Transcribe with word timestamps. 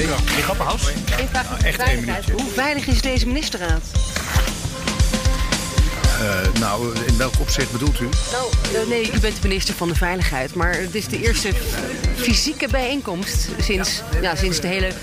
In 0.00 0.42
Grappenhaus? 0.42 0.82
Echt 1.62 1.80
één 1.80 2.00
minuutje. 2.00 2.32
Hoe 2.32 2.50
veilig 2.54 2.86
is 2.86 3.00
deze 3.00 3.26
ministerraad? 3.26 3.82
Uh, 6.22 6.60
nou, 6.60 6.96
in 7.06 7.16
welk 7.16 7.32
opzicht 7.40 7.72
bedoelt 7.72 8.00
u? 8.00 8.08
Nou, 8.32 8.52
uh, 8.72 8.88
nee, 8.88 9.12
u 9.14 9.20
bent 9.20 9.42
de 9.42 9.48
minister 9.48 9.74
van 9.74 9.88
de 9.88 9.94
Veiligheid. 9.94 10.54
Maar 10.54 10.72
het 10.72 10.94
is 10.94 11.06
de 11.06 11.22
eerste 11.22 11.52
fysieke 12.16 12.68
bijeenkomst 12.68 13.48
sinds, 13.60 14.02
ja, 14.12 14.20
ja 14.20 14.36
sinds 14.36 14.60
de 14.60 14.66
hele... 14.66 14.86
Uh, 14.86 14.94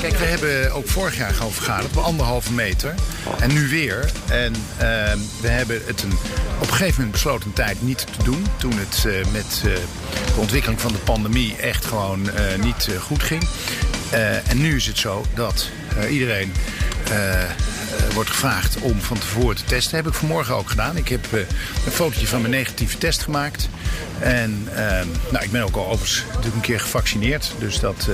kijk, 0.00 0.16
we 0.16 0.24
hebben 0.24 0.72
ook 0.72 0.88
vorig 0.88 1.16
jaar 1.16 1.34
gewoon 1.34 1.52
vergaderd 1.52 1.96
op 1.96 2.02
anderhalve 2.02 2.52
meter. 2.52 2.94
En 3.40 3.52
nu 3.52 3.68
weer. 3.68 4.10
En 4.28 4.52
we 5.40 5.48
hebben 5.48 5.82
het 5.86 6.02
een, 6.02 6.12
op 6.60 6.66
een 6.66 6.74
gegeven 6.74 6.94
moment 6.94 7.12
besloten 7.12 7.46
een 7.46 7.52
tijd 7.52 7.82
niet 7.82 8.06
te 8.16 8.22
doen. 8.24 8.46
Toen 8.56 8.74
het 8.78 9.04
met 9.32 9.60
de 9.62 10.36
ontwikkeling 10.36 10.80
van 10.80 10.92
de 10.92 10.98
pandemie 10.98 11.56
echt 11.56 11.84
gewoon 11.84 12.30
niet 12.60 12.88
goed 13.00 13.22
ging. 13.22 13.48
Uh, 14.12 14.50
en 14.50 14.60
nu 14.60 14.76
is 14.76 14.86
het 14.86 14.98
zo 14.98 15.24
dat 15.34 15.68
uh, 15.98 16.12
iedereen 16.12 16.52
uh, 17.10 17.42
wordt 18.14 18.30
gevraagd 18.30 18.76
om 18.80 19.00
van 19.00 19.18
tevoren 19.18 19.56
te 19.56 19.64
testen. 19.64 19.92
Dat 19.96 20.04
heb 20.04 20.12
ik 20.12 20.18
vanmorgen 20.18 20.54
ook 20.54 20.70
gedaan. 20.70 20.96
Ik 20.96 21.08
heb 21.08 21.32
een 21.32 21.92
fotootje 21.92 22.26
van 22.26 22.40
mijn 22.40 22.52
negatieve 22.52 22.98
test 22.98 23.22
gemaakt. 23.22 23.68
En 24.18 24.68
nou, 25.30 25.44
ik 25.44 25.50
ben 25.50 25.62
ook 25.62 25.76
al 25.76 25.86
overigens 25.86 26.24
natuurlijk 26.28 26.54
een 26.54 26.60
keer 26.60 26.80
gevaccineerd. 26.80 27.52
Dus 27.58 27.80
dat 27.80 28.08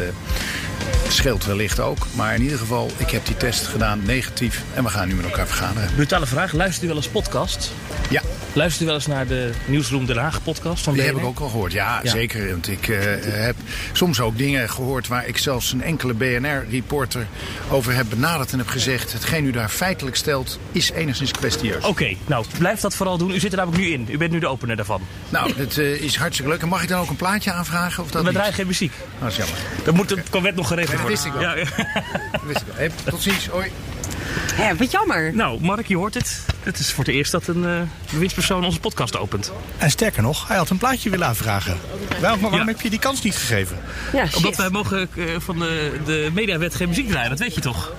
scheelt 1.08 1.44
wellicht 1.44 1.80
ook. 1.80 2.06
Maar 2.14 2.34
in 2.34 2.42
ieder 2.42 2.58
geval, 2.58 2.90
ik 2.96 3.10
heb 3.10 3.26
die 3.26 3.36
test 3.36 3.66
gedaan, 3.66 4.02
negatief. 4.04 4.62
En 4.74 4.84
we 4.84 4.90
gaan 4.90 5.08
nu 5.08 5.14
met 5.14 5.24
elkaar 5.24 5.46
vergaderen. 5.46 5.94
Brutale 5.94 6.26
vraag. 6.26 6.52
Luistert 6.52 6.84
u 6.84 6.86
wel 6.86 6.96
eens 6.96 7.08
podcast? 7.08 7.72
Ja. 8.10 8.22
Luistert 8.52 8.82
u 8.82 8.86
wel 8.86 8.94
eens 8.94 9.06
naar 9.06 9.26
de 9.26 9.50
Nieuwsroom 9.66 10.06
Den 10.06 10.16
Haag 10.16 10.42
podcast 10.42 10.84
van 10.84 10.92
Die 10.92 11.02
BNR? 11.02 11.12
heb 11.12 11.22
ik 11.22 11.28
ook 11.28 11.40
al 11.40 11.48
gehoord, 11.48 11.72
ja, 11.72 12.00
ja. 12.02 12.10
zeker. 12.10 12.50
Want 12.50 12.68
ik 12.68 12.88
uh, 12.88 12.98
heb 13.22 13.56
soms 13.92 14.20
ook 14.20 14.38
dingen 14.38 14.70
gehoord 14.70 15.08
waar 15.08 15.26
ik 15.26 15.38
zelfs 15.38 15.72
een 15.72 15.82
enkele 15.82 16.14
BNR-reporter 16.14 17.26
over 17.70 17.94
heb 17.94 18.06
benaderd 18.08 18.52
en 18.52 18.58
heb 18.58 18.68
gezegd... 18.68 19.12
hetgeen 19.12 19.44
u 19.44 19.50
daar 19.50 19.68
feitelijk 19.68 20.16
stelt 20.16 20.58
is 20.72 20.90
enigszins 20.90 21.30
kwestieus. 21.30 21.76
Oké, 21.76 21.86
okay, 21.86 22.16
nou 22.26 22.44
blijf 22.58 22.80
dat 22.80 22.94
vooral 22.94 23.18
doen. 23.18 23.30
U 23.30 23.38
zit 23.38 23.52
er 23.52 23.58
namelijk 23.58 23.82
nu 23.82 23.90
in. 23.90 24.06
U 24.10 24.16
bent 24.16 24.30
nu 24.30 24.38
de 24.38 24.46
opener 24.46 24.76
daarvan. 24.76 25.00
Nou, 25.28 25.52
het 25.56 25.76
uh, 25.76 26.02
is 26.02 26.16
hartstikke 26.16 26.50
leuk. 26.50 26.62
En 26.62 26.68
mag 26.68 26.82
ik 26.82 26.88
dan 26.88 27.00
ook 27.00 27.10
een 27.10 27.16
plaatje 27.16 27.52
aanvragen? 27.52 28.02
Of 28.02 28.10
dat 28.10 28.24
We 28.24 28.32
draaien 28.32 28.54
geen 28.54 28.66
muziek. 28.66 28.92
Nou, 29.18 29.20
dat 29.20 29.30
is 29.30 29.36
jammer. 29.36 29.58
Dat 29.84 29.94
moet 29.94 30.12
okay. 30.12 30.42
wet 30.42 30.54
nog 30.54 30.68
geregeld 30.68 31.00
worden. 31.00 31.16
Dat 31.16 31.24
wist 31.24 31.36
ik 31.36 31.40
wel. 31.40 31.42
Ja, 31.42 31.54
ja. 31.56 31.92
dat 32.32 32.42
wist 32.46 32.60
ik 32.60 32.66
wel. 32.66 32.76
Hey, 32.76 32.90
tot 33.04 33.22
ziens, 33.22 33.46
hoi. 33.46 33.70
Ja, 34.58 34.74
wat 34.74 34.90
jammer. 34.90 35.34
Nou, 35.34 35.60
Mark, 35.60 35.86
je 35.86 35.96
hoort 35.96 36.14
het. 36.14 36.40
Het 36.62 36.78
is 36.78 36.92
voor 36.92 37.04
het 37.04 37.14
eerst 37.14 37.32
dat 37.32 37.46
een 37.46 37.62
uh, 37.62 37.80
bewindspersoon 38.12 38.64
onze 38.64 38.80
podcast 38.80 39.16
opent. 39.16 39.52
En 39.78 39.90
sterker 39.90 40.22
nog, 40.22 40.48
hij 40.48 40.56
had 40.56 40.70
een 40.70 40.78
plaatje 40.78 41.10
willen 41.10 41.26
aanvragen. 41.26 41.78
Waarom, 42.20 42.40
waarom 42.40 42.60
ja. 42.60 42.66
heb 42.66 42.80
je 42.80 42.90
die 42.90 42.98
kans 42.98 43.22
niet 43.22 43.36
gegeven? 43.36 43.78
Ja, 44.12 44.26
Omdat 44.36 44.56
wij 44.56 44.70
mogen 44.70 45.08
uh, 45.14 45.24
van 45.38 45.58
de, 45.58 45.92
de 46.04 46.30
mediawet 46.32 46.74
geen 46.74 46.88
muziek 46.88 47.08
draaien, 47.08 47.30
dat 47.30 47.38
weet 47.38 47.54
je 47.54 47.60
toch? 47.60 47.92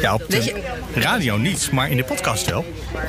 Ja, 0.00 0.14
op 0.14 0.24
de 0.28 0.62
radio 0.94 1.36
niet, 1.36 1.70
maar 1.72 1.90
in 1.90 1.96
de 1.96 2.04
podcast 2.04 2.50
wel. 2.50 2.64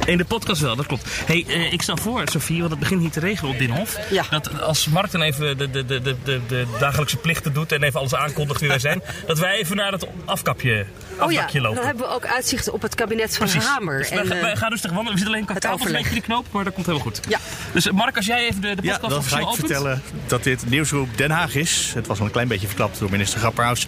In 0.06 0.18
de 0.18 0.26
podcast 0.26 0.62
wel, 0.62 0.76
dat 0.76 0.86
klopt. 0.86 1.04
hey, 1.26 1.46
uh, 1.48 1.74
ik 1.74 1.82
stel 1.82 1.98
voor, 1.98 2.22
Sofie, 2.26 2.60
want 2.60 2.72
het 2.72 2.80
begint 2.80 3.02
niet 3.02 3.14
te 3.14 3.20
regelen 3.20 3.52
op 3.52 3.58
Binnenhof. 3.58 3.98
Ja. 4.10 4.24
Dat 4.30 4.62
als 4.62 4.88
Mark 4.88 5.12
dan 5.12 5.22
even 5.22 5.58
de, 5.58 5.70
de, 5.70 5.86
de, 5.86 6.02
de, 6.02 6.42
de 6.48 6.66
dagelijkse 6.80 7.18
plichten 7.18 7.54
doet 7.54 7.72
en 7.72 7.84
even 7.84 8.00
alles 8.00 8.16
aankondigt 8.16 8.60
wie 8.60 8.70
wij 8.70 8.80
zijn, 8.80 9.02
dat 9.28 9.40
wij 9.40 9.56
even 9.56 9.76
naar 9.76 9.92
het 9.92 10.08
afkapje, 10.26 10.86
afkapje 11.18 11.44
oh 11.44 11.52
ja, 11.52 11.62
lopen. 11.62 11.76
Dan 11.76 11.86
hebben 11.86 12.08
we 12.08 12.14
ook 12.14 12.26
uitzicht 12.26 12.59
op 12.68 12.82
het 12.82 12.96
kabinet 12.96 13.38
van 13.38 13.48
Precies. 13.48 13.70
Hamer. 13.70 13.98
Dus 13.98 14.10
en, 14.10 14.28
wij, 14.28 14.42
wij 14.42 14.56
gaan 14.56 14.70
rustig 14.70 14.92
wandelen. 14.92 15.20
We 15.20 15.26
zitten 15.26 15.48
alleen 15.48 15.60
tafels 15.60 15.86
een 15.86 15.92
beetje 15.92 16.14
die 16.14 16.22
knoop, 16.22 16.46
maar 16.52 16.64
dat 16.64 16.74
komt 16.74 16.86
helemaal 16.86 17.08
goed. 17.08 17.22
Ja. 17.28 17.40
Dus 17.74 17.92
Mark, 17.92 18.16
als 18.16 18.26
jij 18.26 18.48
even 18.48 18.62
de, 18.62 18.76
de 18.76 18.82
podcast 18.82 19.02
ja, 19.02 19.08
dan 19.08 19.24
ga 19.24 19.38
ik 19.38 19.44
opent. 19.44 19.60
vertellen 19.60 20.02
dat 20.28 20.44
dit 20.44 20.70
Nieuwsgroep 20.70 21.18
Den 21.18 21.32
Haag 21.32 21.56
is. 21.56 21.92
Het 21.96 22.08
was 22.08 22.20
al 22.20 22.26
een 22.26 22.32
klein 22.32 22.48
beetje 22.48 22.68
verklapt 22.68 23.00
door 23.00 23.10
minister 23.10 23.40
Grapperhaus. 23.40 23.88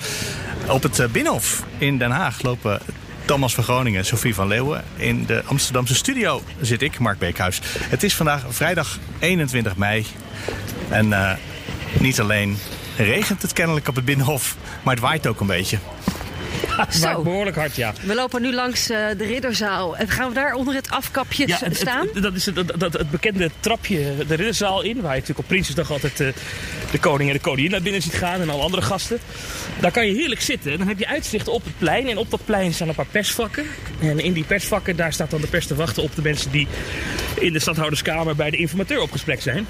Op 0.68 0.84
het 0.84 1.12
Binnenhof 1.12 1.64
in 1.78 1.98
Den 1.98 2.12
Haag 2.12 2.42
lopen 2.42 2.82
Thomas 3.26 3.54
van 3.54 3.64
Groningen, 3.64 4.06
Sofie 4.06 4.36
van 4.36 4.48
Leeuwen. 4.48 4.84
In 4.96 5.26
de 5.26 5.44
Amsterdamse 5.46 5.96
studio 5.96 6.44
zit 6.62 6.82
ik, 6.82 7.00
Mark 7.00 7.20
Beekhuis. 7.20 7.62
Het 7.80 8.04
is 8.04 8.16
vandaag 8.16 8.46
vrijdag 8.50 9.00
21 9.20 9.76
mei. 9.76 10.06
En 10.90 11.08
uh, 11.08 11.32
niet 12.00 12.20
alleen 12.20 12.58
regent 12.98 13.42
het 13.42 13.54
kennelijk 13.54 13.88
op 13.88 13.96
het 13.96 14.06
Binnenhof, 14.06 14.56
maar 14.84 14.94
het 14.94 15.04
waait 15.04 15.28
ook 15.28 15.40
een 15.40 15.48
beetje. 15.48 15.78
Het 16.78 17.00
waait 17.00 17.24
behoorlijk 17.24 17.56
hard, 17.56 17.76
ja. 17.76 17.94
We 18.02 18.16
lopen 18.16 18.42
nu 18.42 18.54
langs 18.54 18.92
uh, 18.92 18.98
de 19.18 19.26
Ridderzaal. 19.26 19.98
En 19.98 20.10
gaan 20.10 20.28
we 20.28 20.34
daar 20.34 20.54
onder 20.54 20.74
het 20.74 20.90
afkapje 20.90 21.48
ja, 21.48 21.58
het, 21.64 21.78
staan? 21.78 22.08
Het, 22.14 22.24
dat 22.24 22.36
is 22.36 22.46
het, 22.46 22.80
dat, 22.80 22.94
het 22.94 23.12
bekende 23.12 23.50
trapje 23.60 24.16
de 24.28 24.36
Ridderzaal 24.36 24.82
in. 24.82 24.94
Waar 24.94 25.12
je 25.12 25.20
natuurlijk 25.20 25.40
op 25.40 25.48
Prinsjesdag 25.48 25.92
altijd 25.92 26.20
uh, 26.20 26.28
de 26.92 27.00
koning 27.00 27.30
en 27.30 27.36
de 27.36 27.42
koningin 27.42 27.72
naar 27.72 27.82
binnen 27.82 28.02
ziet 28.02 28.14
gaan. 28.14 28.42
En 28.42 28.50
al 28.50 28.62
andere 28.62 28.82
gasten. 28.82 29.20
Daar 29.80 29.92
kan 29.92 30.08
je 30.08 30.14
heerlijk 30.14 30.42
zitten. 30.42 30.72
En 30.72 30.78
dan 30.78 30.88
heb 30.88 31.00
je 31.00 31.08
uitzicht 31.08 31.48
op 31.48 31.64
het 31.64 31.78
plein. 31.78 32.10
En 32.10 32.18
op 32.18 32.32
dat 32.32 32.46
plein 32.46 32.74
staan 32.74 32.88
een 32.88 32.96
paar 32.96 33.06
persvakken. 33.06 33.66
En 34.00 34.20
in 34.20 34.34
die 34.34 34.44
persvakken 34.44 34.96
daar 34.96 35.14
staat 35.14 35.30
dan 35.30 35.42
de 35.42 35.48
pers 35.48 35.68
te 35.68 35.76
wachten 35.76 36.04
op 36.04 36.16
de 36.16 36.22
mensen 36.22 36.52
die 36.52 36.68
in 37.40 37.54
de 37.54 37.60
stadhouderskamer 37.60 38.36
bij 38.36 38.50
de 38.50 38.58
informateur 38.58 39.02
op 39.02 39.12
gesprek 39.12 39.42
zijn. 39.42 39.68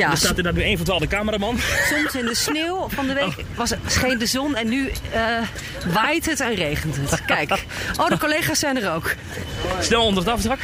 Ja, 0.00 0.10
er 0.10 0.16
staat 0.16 0.36
er 0.36 0.42
dan 0.42 0.54
nu 0.54 0.64
een 0.64 0.78
van 0.78 0.98
de 0.98 1.06
cameraman. 1.06 1.58
Soms 1.90 2.14
in 2.14 2.24
de 2.24 2.34
sneeuw 2.34 2.88
van 2.88 3.06
de 3.06 3.12
week 3.12 3.44
was, 3.54 3.72
scheen 3.86 4.18
de 4.18 4.26
zon 4.26 4.56
en 4.56 4.68
nu 4.68 4.90
uh, 5.14 5.22
waait 5.92 6.26
het 6.26 6.40
en 6.40 6.54
regent 6.54 6.96
het. 6.96 7.24
Kijk, 7.24 7.64
oh 7.98 8.08
de 8.08 8.18
collega's 8.18 8.58
zijn 8.58 8.82
er 8.82 8.92
ook. 8.92 9.14
Snel 9.80 10.04
onder 10.04 10.24
het 10.24 10.32
afdrak. 10.32 10.58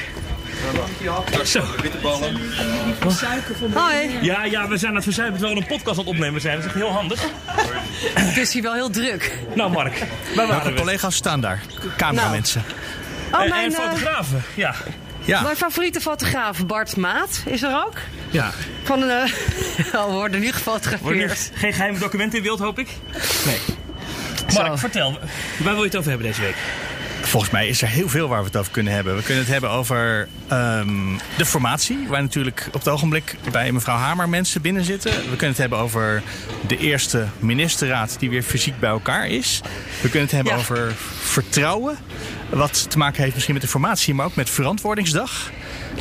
Zo. 1.44 1.64
Hoi. 3.74 4.18
Ja, 4.20 4.44
ja, 4.44 4.68
we 4.68 4.76
zijn 4.76 4.90
aan 4.90 4.96
het 4.96 5.04
verzuimen 5.04 5.38
terwijl 5.38 5.58
we 5.58 5.62
een 5.62 5.76
podcast 5.76 5.98
aan 5.98 6.04
het 6.04 6.14
opnemen 6.14 6.40
zijn. 6.40 6.54
Dat 6.54 6.64
is 6.64 6.70
echt 6.70 6.80
heel 6.80 6.92
handig. 6.92 7.20
Het 8.14 8.36
is 8.36 8.52
hier 8.52 8.62
wel 8.62 8.74
heel 8.74 8.90
druk. 8.90 9.38
Nou 9.54 9.70
Mark, 9.70 10.02
waar 10.34 10.46
waren 10.46 10.72
we? 10.72 10.78
collega's 10.78 11.14
staan 11.14 11.40
daar? 11.40 11.62
Cameramensen. 11.96 12.64
Nou. 13.30 13.50
Oh, 13.50 13.56
en, 13.56 13.64
en 13.64 13.72
fotografen, 13.72 14.42
ja. 14.54 14.74
Ja. 15.26 15.42
Mijn 15.42 15.56
favoriete 15.56 16.00
fotograaf 16.00 16.66
Bart 16.66 16.96
Maat 16.96 17.42
is 17.44 17.62
er 17.62 17.82
ook. 17.86 17.94
Ja. 18.30 18.50
Van 18.82 19.02
een, 19.02 19.08
uh, 19.08 19.32
we 19.92 20.12
worden 20.12 20.40
nu 20.40 20.52
gefotografeerd. 20.52 21.50
Geen 21.54 21.72
geheime 21.72 21.98
documenten 21.98 22.38
in 22.38 22.44
beeld, 22.44 22.58
hoop 22.58 22.78
ik? 22.78 22.88
Nee. 23.46 23.58
Mark, 24.54 24.66
Zo. 24.66 24.76
vertel, 24.76 25.18
waar 25.58 25.72
wil 25.72 25.82
je 25.82 25.88
het 25.88 25.96
over 25.96 26.08
hebben 26.10 26.26
deze 26.28 26.40
week? 26.40 26.56
Volgens 27.22 27.52
mij 27.52 27.68
is 27.68 27.82
er 27.82 27.88
heel 27.88 28.08
veel 28.08 28.28
waar 28.28 28.40
we 28.40 28.46
het 28.46 28.56
over 28.56 28.72
kunnen 28.72 28.92
hebben. 28.92 29.16
We 29.16 29.22
kunnen 29.22 29.42
het 29.42 29.52
hebben 29.52 29.70
over 29.70 30.28
um, 30.52 31.18
de 31.36 31.46
formatie, 31.46 31.98
waar 32.08 32.22
natuurlijk 32.22 32.66
op 32.66 32.72
het 32.72 32.88
ogenblik 32.88 33.36
bij 33.50 33.72
mevrouw 33.72 33.96
Hamer 33.96 34.28
mensen 34.28 34.60
binnen 34.60 34.84
zitten. 34.84 35.10
We 35.10 35.28
kunnen 35.28 35.48
het 35.48 35.58
hebben 35.58 35.78
over 35.78 36.22
de 36.66 36.76
eerste 36.76 37.26
ministerraad 37.38 38.16
die 38.18 38.30
weer 38.30 38.42
fysiek 38.42 38.78
bij 38.80 38.90
elkaar 38.90 39.28
is. 39.28 39.60
We 40.00 40.08
kunnen 40.08 40.22
het 40.22 40.30
hebben 40.30 40.52
ja. 40.52 40.58
over 40.58 40.92
vertrouwen, 41.20 41.96
wat 42.50 42.90
te 42.90 42.98
maken 42.98 43.22
heeft 43.22 43.34
misschien 43.34 43.54
met 43.54 43.62
de 43.62 43.68
formatie, 43.68 44.14
maar 44.14 44.26
ook 44.26 44.34
met 44.34 44.50
verantwoordingsdag. 44.50 45.50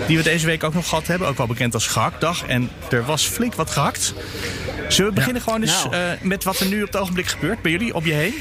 Die 0.08 0.18
we 0.18 0.24
deze 0.24 0.46
week 0.46 0.64
ook 0.64 0.74
nog 0.74 0.90
gehad 0.90 1.08
hebben, 1.08 1.28
ook 1.28 1.38
wel 1.38 1.48
bekend 1.48 1.74
als 1.74 1.88
gehaktdag. 1.88 2.46
En 2.46 2.70
er 2.90 3.06
was 3.06 3.26
flink 3.26 3.56
wat 3.56 3.70
gehakt. 3.70 4.14
Zullen 4.88 5.10
we 5.10 5.16
beginnen 5.16 5.42
ja. 5.46 5.48
gewoon 5.48 5.62
eens 5.62 5.84
nou. 5.84 5.96
uh, 5.96 6.02
met 6.22 6.44
wat 6.44 6.60
er 6.60 6.68
nu 6.68 6.82
op 6.82 6.88
het 6.88 6.98
ogenblik 6.98 7.28
gebeurt 7.28 7.62
bij 7.62 7.72
jullie, 7.72 7.94
op 7.94 8.06
je 8.06 8.14
heen? 8.14 8.34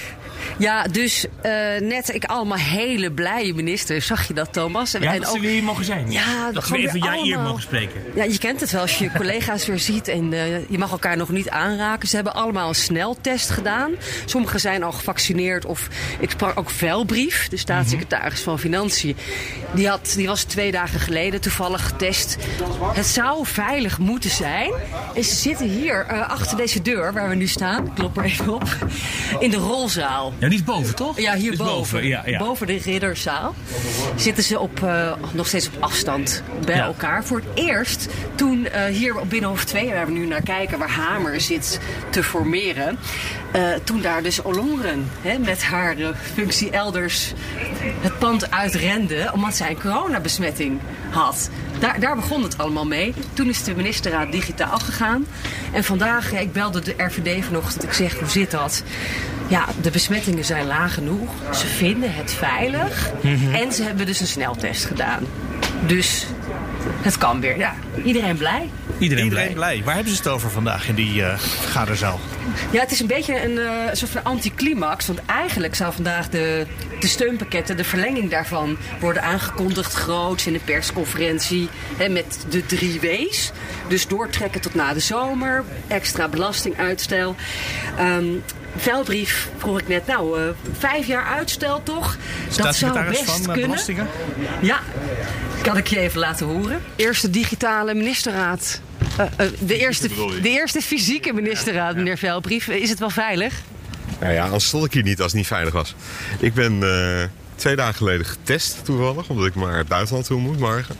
Ja, 0.58 0.82
dus 0.82 1.24
uh, 1.24 1.52
net 1.80 2.14
ik 2.14 2.24
allemaal 2.24 2.58
hele 2.58 3.12
blije 3.12 3.54
ministers. 3.54 4.06
Zag 4.06 4.28
je 4.28 4.34
dat, 4.34 4.52
Thomas? 4.52 4.94
En, 4.94 5.02
ja, 5.02 5.12
en 5.12 5.20
dat 5.20 5.28
ook, 5.28 5.34
ze 5.34 5.40
weer 5.40 5.50
hier 5.50 5.62
mogen 5.62 5.84
zijn. 5.84 6.12
Ja, 6.12 6.52
dat 6.52 6.68
we 6.68 6.76
even 6.76 7.02
ja 7.02 7.16
eer 7.16 7.38
mogen 7.38 7.62
spreken. 7.62 8.02
Ja, 8.14 8.24
je 8.24 8.38
kent 8.38 8.60
het 8.60 8.70
wel 8.70 8.80
als 8.80 8.98
je 8.98 9.10
collega's 9.16 9.66
weer 9.66 9.78
ziet 9.78 10.08
en 10.08 10.32
uh, 10.32 10.68
je 10.68 10.78
mag 10.78 10.90
elkaar 10.90 11.16
nog 11.16 11.28
niet 11.28 11.50
aanraken. 11.50 12.08
Ze 12.08 12.14
hebben 12.14 12.34
allemaal 12.34 12.68
een 12.68 12.74
sneltest 12.74 13.50
gedaan. 13.50 13.92
Sommigen 14.24 14.60
zijn 14.60 14.82
al 14.82 14.92
gevaccineerd 14.92 15.64
of 15.64 15.88
ik 16.18 16.30
sprak 16.30 16.58
ook 16.58 16.70
Velbrief, 16.70 17.48
de 17.48 17.56
staatssecretaris 17.56 18.40
van 18.40 18.58
Financiën. 18.58 19.16
Die, 19.74 19.88
had, 19.88 20.12
die 20.16 20.26
was 20.26 20.42
twee 20.42 20.72
dagen 20.72 21.00
geleden 21.00 21.40
toevallig 21.40 21.86
getest. 21.86 22.36
Het 22.92 23.06
zou 23.06 23.46
veilig 23.46 23.98
moeten 23.98 24.30
zijn. 24.30 24.72
En 25.14 25.24
ze 25.24 25.34
zitten 25.34 25.68
hier 25.68 26.06
uh, 26.10 26.30
achter 26.30 26.56
deze 26.56 26.82
deur 26.82 27.12
waar 27.12 27.28
we 27.28 27.34
nu 27.34 27.46
staan. 27.46 27.86
Ik 27.86 27.94
klop 27.94 28.16
er 28.16 28.24
even 28.24 28.54
op. 28.54 28.76
In 29.38 29.50
de 29.50 29.56
rolzaal. 29.56 30.32
Ja, 30.38 30.48
die 30.48 30.58
is 30.58 30.64
boven, 30.64 30.94
toch? 30.94 31.20
Ja, 31.20 31.34
hierboven. 31.34 31.74
boven, 31.74 32.06
ja, 32.06 32.22
ja. 32.26 32.38
Boven 32.38 32.66
de 32.66 32.76
ridderzaal. 32.78 33.54
Zitten 34.16 34.44
ze 34.44 34.58
op, 34.58 34.82
eh, 34.82 35.12
nog 35.32 35.46
steeds 35.46 35.66
op 35.66 35.82
afstand 35.82 36.42
bij 36.64 36.76
Ja. 36.76 36.84
elkaar. 36.84 37.24
Voor 37.24 37.36
het 37.38 37.64
eerst 37.64 38.08
toen 38.34 38.66
eh, 38.66 38.84
hier 38.84 39.16
op 39.18 39.30
Binnenhof 39.30 39.64
2, 39.64 39.92
waar 39.92 40.06
we 40.06 40.12
nu 40.12 40.26
naar 40.26 40.42
kijken, 40.42 40.78
waar 40.78 40.90
Hamer 40.90 41.40
zit 41.40 41.80
te 42.10 42.22
formeren. 42.22 42.98
eh, 43.52 43.62
toen 43.84 44.00
daar 44.00 44.22
dus 44.22 44.44
Olongren 44.44 45.10
hè, 45.22 45.38
met 45.38 45.62
haar 45.62 45.96
functie 46.34 46.70
elders 46.70 47.32
het 48.00 48.18
pand 48.18 48.50
uitrende. 48.50 49.30
Omdat 49.32 49.54
zij 49.56 49.70
een 49.70 49.80
coronabesmetting 49.80 50.80
had. 51.14 51.50
Daar, 51.78 52.00
daar 52.00 52.16
begon 52.16 52.42
het 52.42 52.58
allemaal 52.58 52.86
mee. 52.86 53.14
Toen 53.32 53.48
is 53.48 53.64
de 53.64 53.74
ministerraad 53.74 54.32
digitaal 54.32 54.78
gegaan. 54.78 55.26
En 55.72 55.84
vandaag, 55.84 56.32
ja, 56.32 56.38
ik 56.38 56.52
belde 56.52 56.80
de 56.80 56.94
RVD 56.96 57.44
vanochtend. 57.44 57.82
Ik 57.82 57.92
zeg, 57.92 58.18
hoe 58.18 58.28
zit 58.28 58.50
dat? 58.50 58.82
Ja, 59.46 59.64
de 59.82 59.90
besmettingen 59.90 60.44
zijn 60.44 60.66
laag 60.66 60.94
genoeg. 60.94 61.30
Ze 61.52 61.66
vinden 61.66 62.14
het 62.14 62.32
veilig. 62.32 63.10
En 63.52 63.72
ze 63.72 63.82
hebben 63.82 64.06
dus 64.06 64.20
een 64.20 64.26
sneltest 64.26 64.84
gedaan. 64.84 65.22
Dus 65.86 66.26
het 67.02 67.18
kan 67.18 67.40
weer. 67.40 67.58
Ja, 67.58 67.74
iedereen 68.04 68.36
blij. 68.36 68.70
Iedereen, 68.98 69.24
Iedereen 69.24 69.52
blij. 69.52 69.74
blij. 69.74 69.84
Waar 69.84 69.94
hebben 69.94 70.12
ze 70.12 70.18
het 70.18 70.28
over 70.28 70.50
vandaag 70.50 70.88
in 70.88 70.94
die 70.94 71.22
eh 71.22 71.38
vergaderzaal? 71.38 72.20
Ja, 72.70 72.80
het 72.80 72.90
is 72.90 73.00
een 73.00 73.06
beetje 73.06 73.44
een 73.44 73.58
eh, 73.58 73.92
soort 73.92 74.10
van 74.10 74.24
anticlimax. 74.24 75.06
Want 75.06 75.18
eigenlijk 75.26 75.74
zou 75.74 75.92
vandaag 75.92 76.28
de, 76.28 76.66
de 77.00 77.06
steunpakketten, 77.06 77.76
de 77.76 77.84
verlenging 77.84 78.30
daarvan, 78.30 78.76
worden 79.00 79.22
aangekondigd 79.22 79.94
groots 79.94 80.46
in 80.46 80.52
de 80.52 80.60
persconferentie. 80.64 81.68
Hè, 81.96 82.08
met 82.08 82.44
de 82.48 82.66
drie 82.66 83.00
W's. 83.00 83.52
Dus 83.88 84.06
doortrekken 84.06 84.60
tot 84.60 84.74
na 84.74 84.92
de 84.92 85.00
zomer, 85.00 85.64
extra 85.88 86.28
belastinguitstel. 86.28 87.34
Ehm 87.98 88.24
Veldbrief 88.76 89.48
vroeg 89.56 89.80
ik 89.80 89.88
net, 89.88 90.06
nou, 90.06 90.40
eh, 90.40 90.48
vijf 90.78 91.06
jaar 91.06 91.24
uitstel 91.24 91.82
toch? 91.82 92.16
Dat 92.56 92.74
zou 92.74 93.08
best 93.08 93.24
van 93.24 93.42
kunnen. 93.42 93.60
Belastingen? 93.60 94.06
Ja, 94.60 94.80
kan 95.64 95.76
ik 95.76 95.86
je 95.86 95.98
even 95.98 96.20
laten 96.20 96.46
horen. 96.46 96.82
Eerste 96.96 97.30
digitale 97.30 97.94
ministerraad. 97.94 98.80
Eh, 99.16 99.26
eh, 99.36 99.52
de, 99.58 99.78
eerste, 99.78 100.08
de 100.42 100.48
eerste 100.48 100.80
fysieke 100.80 101.32
ministerraad, 101.32 101.96
meneer 101.96 102.18
Veldbrief. 102.18 102.68
Is 102.68 102.90
het 102.90 102.98
wel 102.98 103.10
veilig? 103.10 103.54
Nou 104.20 104.32
ja, 104.32 104.44
anders 104.44 104.66
stond 104.66 104.84
ik 104.84 104.92
hier 104.92 105.02
niet 105.02 105.20
als 105.20 105.26
het 105.26 105.40
niet 105.40 105.46
veilig 105.46 105.72
was. 105.72 105.94
Ik 106.38 106.54
ben 106.54 106.82
eh, 106.82 107.28
twee 107.54 107.76
dagen 107.76 107.94
geleden 107.94 108.26
getest 108.26 108.84
toevallig, 108.84 109.28
omdat 109.28 109.46
ik 109.46 109.54
maar 109.54 109.76
het 109.76 109.88
buitenland 109.88 110.26
toe 110.26 110.40
moet 110.40 110.58
morgen. 110.58 110.96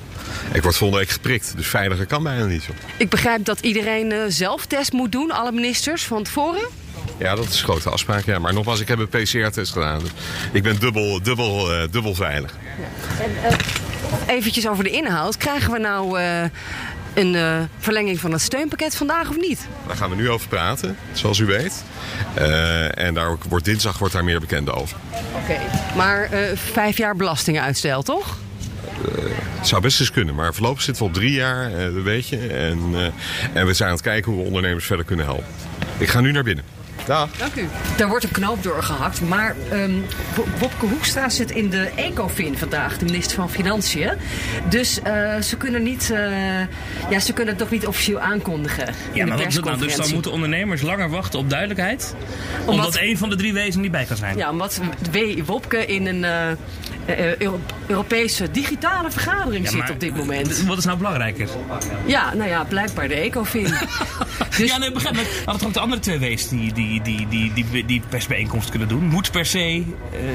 Ik 0.53 0.63
word 0.63 0.77
volgende 0.77 1.05
week 1.05 1.13
geprikt, 1.13 1.53
dus 1.57 1.67
veiliger 1.67 2.07
kan 2.07 2.23
bijna 2.23 2.45
niet 2.45 2.63
zo. 2.63 2.73
Ik 2.97 3.09
begrijp 3.09 3.45
dat 3.45 3.61
iedereen 3.61 4.13
eh 4.13 4.23
zelftest 4.29 4.93
moet 4.93 5.13
doen, 5.13 5.31
alle 5.31 5.53
ministers 5.53 6.05
van 6.05 6.23
tevoren. 6.23 6.69
Ja, 7.19 7.35
dat 7.35 7.45
is 7.45 7.59
een 7.59 7.65
grote 7.65 7.91
afspraak, 7.91 8.25
ja. 8.25 8.39
Maar 8.39 8.53
nogmaals, 8.53 8.81
ik 8.81 8.89
heb 8.89 8.99
een 8.99 9.09
PCR-test 9.09 9.73
gedaan. 9.73 9.99
Dus 9.99 10.11
ik 10.53 10.63
ben 10.63 10.79
dubbel, 10.79 11.23
dubbel, 11.23 11.73
eh, 11.73 11.83
dubbel 11.91 12.15
veilig. 12.15 12.55
Eventjes 14.27 14.69
over 14.69 14.85
de 14.85 14.91
inhoud. 14.91 15.37
Krijgen 15.37 15.73
we 15.73 15.79
nou 15.79 16.19
eh, 16.19 16.43
een 17.15 17.35
eh, 17.35 17.57
verlenging 17.79 18.21
van 18.21 18.33
het 18.33 18.41
steunpakket 18.41 18.97
vandaag 18.97 19.29
of 19.29 19.37
niet? 19.37 19.67
Daar 19.87 19.97
gaan 19.97 20.11
we 20.11 20.17
nu 20.17 20.31
over 20.31 20.49
praten, 20.49 20.97
zoals 21.13 21.39
u 21.39 21.45
weet. 21.45 21.85
Eh, 22.35 22.99
en 22.99 23.15
daar 23.15 23.37
wordt, 23.49 23.65
dinsdag 23.65 23.99
wordt 23.99 24.15
daar 24.15 24.25
meer 24.25 24.41
bekend 24.41 24.71
over. 24.73 24.97
Oké. 25.43 25.61
Maar 25.97 26.29
vijf 26.55 26.97
jaar 26.97 27.17
belastinguitstel, 27.17 28.03
toch? 28.03 28.39
Het 29.59 29.69
zou 29.69 29.83
best 29.83 30.01
eens 30.01 30.11
kunnen, 30.11 30.35
maar 30.35 30.55
voorlopig 30.55 30.83
zitten 30.83 31.03
we 31.03 31.09
op 31.09 31.15
drie 31.15 31.33
jaar, 31.33 31.93
weet 32.03 32.29
je. 32.29 32.47
En, 32.47 33.13
en 33.53 33.67
we 33.67 33.75
zijn 33.75 33.89
aan 33.89 33.95
het 33.95 34.05
kijken 34.05 34.33
hoe 34.33 34.41
we 34.41 34.47
ondernemers 34.47 34.85
verder 34.85 35.05
kunnen 35.05 35.25
helpen. 35.25 35.47
Ik 35.99 36.09
ga 36.09 36.21
nu 36.21 36.33
naar 36.33 36.43
binnen. 36.43 36.74
Dag. 37.07 37.29
Dank 37.39 37.55
u. 37.55 37.69
Daar 37.97 38.09
wordt 38.09 38.25
een 38.25 38.31
knoop 38.31 38.63
doorgehakt. 38.63 39.21
Maar 39.21 39.55
ehm, 39.71 39.91
Bo- 40.37 40.47
Bobke 40.59 40.87
Hoekstra 40.87 41.29
zit 41.29 41.51
in 41.51 41.71
de 41.71 41.91
ECOFIN 41.97 42.59
vandaag, 42.59 42.99
de 42.99 43.05
minister 43.05 43.37
van 43.37 43.51
Financiën. 43.51 44.11
Dus 44.69 45.01
eh, 45.03 45.41
ze 45.41 45.57
kunnen 45.57 45.83
niet, 45.83 46.11
eh, 46.11 46.61
ja, 47.11 47.19
ze 47.21 47.33
kunnen 47.33 47.55
het 47.55 47.63
toch 47.63 47.71
niet 47.73 47.87
officieel 47.87 48.19
aankondigen. 48.21 48.95
Ja, 49.13 49.27
maar 49.27 49.37
wat 49.39 49.47
is 49.47 49.55
het 49.55 49.65
nou? 49.65 49.79
Dus 49.79 49.97
dan 49.97 50.11
moeten 50.13 50.33
ondernemers 50.33 50.83
langer 50.83 51.09
wachten 51.11 51.39
op 51.39 51.51
duidelijkheid. 51.51 52.15
Omdat, 52.61 52.75
Omdat- 52.75 52.95
één 52.97 53.19
van 53.19 53.31
de 53.31 53.37
drie 53.37 53.53
wezen 53.53 53.81
niet 53.81 53.91
bij 53.91 54.05
kan 54.05 54.17
zijn. 54.17 54.37
Ja, 54.37 54.51
omdat 54.51 54.81
W. 55.13 55.17
Wopke 55.47 55.87
in 55.87 56.07
een 56.07 56.25
eh, 56.25 56.47
Euro- 57.39 57.61
Europese 57.87 58.51
digitale 58.51 59.11
vergadering 59.11 59.65
Ja, 59.65 59.71
zit 59.71 59.91
op 59.91 60.01
dit 60.01 60.17
moment. 60.17 60.63
Wat 60.63 60.79
is 60.79 60.85
nou 60.85 60.97
belangrijker? 60.99 61.49
Ja, 62.07 62.35
nou 62.35 62.49
ja, 62.49 62.65
blijkbaar 62.65 63.09
de 63.09 63.15
ECOFIN. 63.15 63.63
dus 64.57 64.71
Ja, 64.71 64.79
nee, 64.79 64.93
begrijp. 64.93 65.15
Maar 65.15 65.25
wat 65.45 65.65
ook 65.65 65.73
de 65.73 65.81
andere 65.81 66.01
twee 66.01 66.19
wees 66.19 66.49
die, 66.49 66.73
die, 66.73 67.03
die, 67.03 67.29
die, 67.29 67.53
die, 67.53 67.85
die 67.87 68.03
persbijeenkomst 68.09 68.71
kunnen 68.71 68.89
doen? 68.89 69.05
Moet 69.05 69.31
per 69.31 69.47
se 69.47 69.59
eh, 69.59 69.85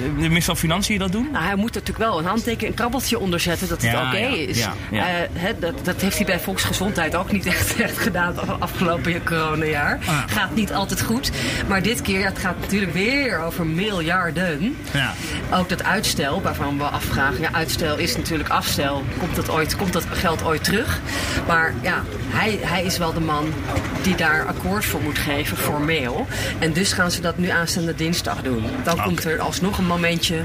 de 0.04 0.10
minister 0.16 0.44
van 0.44 0.58
Financiën 0.58 1.00
dat 1.00 1.12
doen? 1.12 1.28
Nou, 1.32 1.46
hij 1.46 1.56
moet 1.56 1.74
natuurlijk 1.74 1.98
wel 1.98 2.20
een 2.20 2.26
handteken, 2.26 2.68
een 2.68 2.74
krabbeltje 2.74 3.20
onder 3.20 3.40
zetten 3.40 3.68
dat 3.68 3.82
het 3.82 3.92
Ja, 3.92 4.08
oké 4.08 4.18
ja, 4.18 4.28
is. 4.28 4.60
ja. 4.92 5.08
Eh, 5.34 5.54
dat, 5.60 5.74
dat 5.86 6.02
heeft 6.02 6.16
hij 6.18 6.26
bij 6.26 6.40
Volksgezondheid 6.40 7.16
ook 7.16 7.32
niet 7.32 7.46
echt, 7.56 7.76
echt 7.82 7.98
gedaan 7.98 8.60
afgelopen 8.60 9.24
coronajaar. 9.24 10.00
Ah. 10.06 10.18
Gaat 10.28 10.56
niet 10.56 10.74
altijd 10.74 11.02
goed. 11.02 11.32
Maar 11.68 11.82
dit 11.82 12.02
keer, 12.02 12.26
het 12.26 12.38
gaat 12.40 12.60
natuurlijk 12.60 12.94
weer 12.94 13.40
over 13.40 13.66
miljarden. 13.66 14.76
Ja. 14.94 15.14
Ook 15.54 15.70
dat 15.70 15.84
uitstel, 15.84 16.42
waarvan 16.60 16.78
we 16.78 16.84
afvragen, 16.84 17.42
ja, 17.42 17.54
uitstel 17.54 17.98
is 17.98 18.16
natuurlijk 18.16 18.50
afstel. 18.50 19.04
Komt 19.20 19.36
dat, 19.36 19.50
ooit, 19.50 19.76
komt 19.76 19.94
dat 19.94 20.06
geld 20.12 20.44
ooit 20.44 20.64
terug? 20.64 21.02
Maar 21.48 21.74
ja, 21.82 22.04
hij, 22.28 22.60
hij 22.62 22.84
is 22.84 22.98
wel 22.98 23.14
de 23.14 23.20
man 23.20 23.54
die 24.02 24.16
daar 24.16 24.46
akkoord 24.46 24.86
voor 24.86 25.02
moet 25.02 25.18
geven, 25.18 25.58
formeel. 25.58 26.28
En 26.60 26.74
dus 26.74 26.94
gaan 26.94 27.12
ze 27.12 27.22
dat 27.22 27.38
nu 27.38 27.50
aanstaande 27.50 27.96
dinsdag 27.96 28.42
doen. 28.42 28.64
Dan 28.84 29.02
komt 29.02 29.26
er 29.26 29.40
alsnog 29.40 29.78
een 29.78 29.86
momentje 29.86 30.44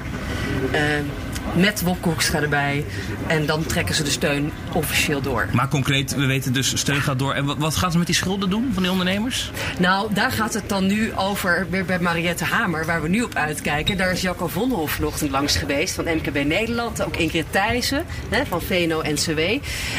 eh, 0.73 0.81
met 1.57 1.83
Wopke 1.83 2.09
Hoekstra 2.09 2.41
erbij. 2.41 2.85
En 3.27 3.47
dan 3.47 3.67
trekken 3.67 3.95
ze 3.95 4.03
de 4.03 4.11
steun 4.11 4.53
officieel 4.73 5.21
door. 5.21 5.49
Maar 5.53 5.69
concreet, 5.69 6.15
we 6.15 6.27
weten 6.27 6.53
dus, 6.53 6.79
steun 6.79 7.01
gaat 7.01 7.19
door. 7.19 7.35
En 7.35 7.45
wat, 7.45 7.59
wat 7.59 7.77
gaan 7.77 7.93
ze 7.93 7.99
met 7.99 8.07
die 8.07 8.17
schulden 8.17 8.51
doen 8.51 8.71
van 8.73 8.83
die 8.83 8.93
ondernemers? 8.93 9.51
Nou, 9.79 10.15
daar 10.15 10.33
gaat 10.33 10.55
het 10.55 10.69
dan 10.69 10.87
nu 10.87 11.13
over, 11.17 11.67
weer 11.71 11.85
bij 11.85 11.99
Mariette 11.99 12.45
Hamer, 12.45 12.87
waar 12.87 13.03
we 13.03 13.09
nu 13.09 13.23
op 13.23 13.35
uitkijken. 13.35 13.97
Daar 13.97 14.13
is 14.13 14.21
Jacco 14.21 14.47
Vonhoff 14.47 14.95
vanochtend 14.95 15.31
langs 15.31 15.57
geweest 15.57 15.95
van 15.95 16.05
MKB 16.05 16.45
Nederland. 16.45 17.03
Ook 17.03 17.17
Ingrid 17.17 17.47
Thijssen 17.51 18.05
hè, 18.29 18.47
van 18.47 18.63
VNO-NCW. 18.63 19.41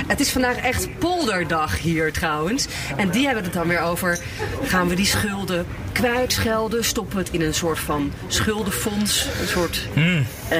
Het 0.08 0.20
is 0.20 0.32
vandaag 0.32 0.56
echt 0.56 0.98
polderdag 0.98 1.80
hier 1.80 2.14
trouwens. 2.14 2.68
En 2.98 3.10
die 3.10 3.26
hebben 3.26 3.44
het 3.44 3.54
dan 3.54 3.68
weer 3.68 3.80
over, 3.80 4.20
gaan 4.64 4.88
we 4.88 4.96
die 4.96 5.06
schulden 5.06 5.66
kwijtschelden? 5.92 6.86
Stoppen 6.86 7.16
we 7.18 7.24
het 7.24 7.32
in 7.32 7.42
een 7.42 7.54
soort 7.54 7.80
van 7.80 8.12
schuldenfonds? 8.28 9.28
Een 9.42 9.48
soort... 9.48 9.88
eh, 10.50 10.60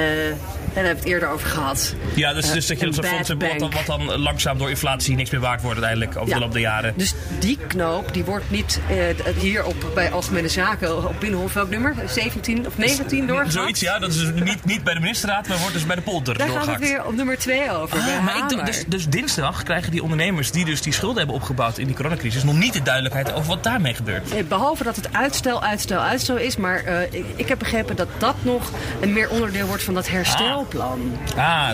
daar 0.76 0.84
hebben 0.84 1.02
we 1.04 1.08
het 1.10 1.20
eerder 1.20 1.28
over 1.36 1.48
gehad. 1.48 1.94
Ja, 2.14 2.32
dus, 2.34 2.46
Eh, 2.46 2.52
dus 2.52 2.66
dat 2.66 2.80
je 2.80 2.86
een 2.86 2.94
zo'n 2.94 3.04
fonds 3.04 3.28
bad 3.28 3.38
hebt 3.40 3.60
wat 3.60 3.72
dan, 3.72 3.84
wat 3.86 4.08
dan 4.08 4.18
langzaam 4.18 4.58
door 4.58 4.70
inflatie 4.70 5.14
niks 5.16 5.30
meer 5.30 5.40
waard 5.40 5.62
wordt 5.62 5.82
uiteindelijk 5.82 6.20
over 6.20 6.34
de 6.34 6.40
loop 6.40 6.52
der 6.52 6.60
jaren. 6.60 6.92
Dus 6.96 7.14
die 7.38 7.58
knoop 7.66 8.12
die 8.14 8.24
wordt 8.24 8.50
niet 8.50 8.80
eh, 8.88 8.96
hier 9.38 9.64
op, 9.64 9.90
bij 9.94 10.10
Algemene 10.12 10.48
Zaken 10.48 11.08
op 11.08 11.20
Binnenhof 11.20 11.52
welk 11.52 11.70
nummer? 11.70 11.94
17 12.06 12.66
of 12.66 12.78
19 12.78 13.26
doorgehakt? 13.26 13.52
Zoiets, 13.52 13.80
ja. 13.80 13.98
Dat 13.98 14.10
is 14.10 14.18
dus 14.18 14.42
niet, 14.42 14.64
niet 14.64 14.84
bij 14.84 14.94
de 14.94 15.00
ministerraad, 15.00 15.48
maar 15.48 15.58
wordt 15.58 15.72
dus 15.72 15.86
bij 15.86 15.96
de 15.96 16.02
polder 16.02 16.38
Daar 16.38 16.48
gaat 16.48 16.56
het 16.56 16.66
doorgehakt. 16.66 16.92
weer 16.92 17.04
op 17.06 17.14
nummer 17.16 17.38
2 17.38 17.70
over. 17.72 17.98
Ah, 17.98 18.24
maar 18.24 18.52
ik, 18.52 18.66
dus, 18.66 18.84
dus 18.86 19.06
dinsdag 19.08 19.62
krijgen 19.62 19.90
die 19.90 20.02
ondernemers 20.02 20.50
die 20.50 20.64
dus 20.64 20.82
die 20.82 20.92
schulden 20.92 21.18
hebben 21.18 21.34
opgebouwd 21.36 21.78
in 21.78 21.86
die 21.86 21.96
coronacrisis 21.96 22.42
nog 22.44 22.58
niet 22.58 22.72
de 22.72 22.82
duidelijkheid 22.82 23.32
over 23.32 23.48
wat 23.48 23.62
daarmee 23.62 23.94
gebeurt. 23.94 24.32
Nee, 24.32 24.44
behalve 24.44 24.84
dat 24.84 24.96
het 24.96 25.08
uitstel, 25.12 25.62
uitstel, 25.62 26.00
uitstel 26.00 26.36
is. 26.36 26.56
Maar 26.56 26.84
eh, 26.84 27.02
ik, 27.10 27.24
ik 27.36 27.48
heb 27.48 27.58
begrepen 27.58 27.96
dat 27.96 28.08
dat 28.18 28.34
nog 28.42 28.70
een 29.00 29.12
meer 29.12 29.28
onderdeel 29.30 29.66
wordt 29.66 29.82
van 29.82 29.94
dat 29.94 30.08
herstelplan. 30.08 30.64
Ah, 30.65 30.65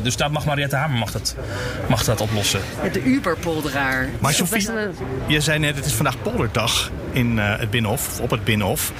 dus 0.03 0.17
daar 0.17 0.31
mag 0.31 0.45
Mariette 0.45 0.77
Hamer 0.77 0.99
mag 0.99 1.11
dat, 1.13 1.37
mag 1.89 2.05
dat 2.05 2.21
oplossen. 2.21 2.61
De 2.93 3.03
Uberpolderaar. 3.03 4.09
Maar 4.21 4.35
een- 4.39 4.95
je 5.27 5.41
zei 5.41 5.59
net, 5.59 5.77
het 5.77 5.85
is 5.85 5.93
vandaag 5.93 6.23
polderdag 6.23 6.91
in 7.13 7.39
eh, 7.39 7.59
het 7.59 7.71
Binnenhof, 7.71 8.09
of 8.09 8.21
op 8.21 8.31
het 8.31 8.45
Binnenhof. 8.45 8.93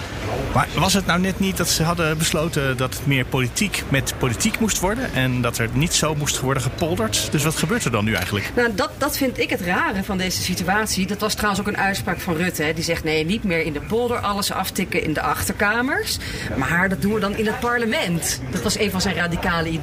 Maar 0.55 0.67
was 0.75 0.93
het 0.93 1.07
nou 1.07 1.21
net 1.21 1.39
niet 1.41 1.57
dat 1.57 1.69
ze 1.69 1.83
hadden 1.83 2.19
besloten 2.19 2.77
dat 2.77 2.95
het 2.95 3.07
meer 3.07 3.25
politiek 3.25 3.83
met 3.89 4.15
politiek 4.19 4.59
moest 4.61 4.79
worden? 4.81 5.15
En 5.15 5.41
dat 5.41 5.59
er 5.59 5.69
niet 5.73 5.95
zo 5.95 6.15
moest 6.15 6.41
worden 6.41 6.63
gepolderd? 6.63 7.29
Dus 7.31 7.45
wat 7.45 7.57
gebeurt 7.57 7.85
er 7.85 7.91
dan 7.91 8.05
nu 8.05 8.15
eigenlijk? 8.15 8.51
Nou, 8.57 8.75
dat, 8.75 8.91
dat 8.99 9.17
vind 9.17 9.39
ik 9.39 9.51
het 9.51 9.61
rare 9.61 10.05
van 10.05 10.19
deze 10.19 10.43
situatie. 10.43 11.07
Dat 11.07 11.21
was 11.21 11.35
trouwens 11.35 11.61
ook 11.61 11.69
een 11.69 11.79
uitspraak 11.79 12.21
van 12.21 12.37
Rutte. 12.37 12.63
Hè. 12.63 12.73
Die 12.73 12.85
zegt 12.85 13.05
nee, 13.05 13.25
niet 13.25 13.45
meer 13.45 13.65
in 13.65 13.73
de 13.73 13.81
polder, 13.81 14.19
alles 14.19 14.53
aftikken 14.53 15.03
in 15.03 15.13
de 15.13 15.21
achterkamers. 15.21 16.19
Maar 16.57 16.89
dat 16.89 17.03
doen 17.03 17.15
we 17.15 17.21
dan 17.21 17.37
in 17.37 17.47
het 17.47 17.61
parlement. 17.61 18.41
Dat 18.51 18.63
was 18.63 18.79
een 18.79 18.91
van 18.91 19.01
zijn 19.01 19.15
radicale 19.15 19.69
ideeën. 19.69 19.81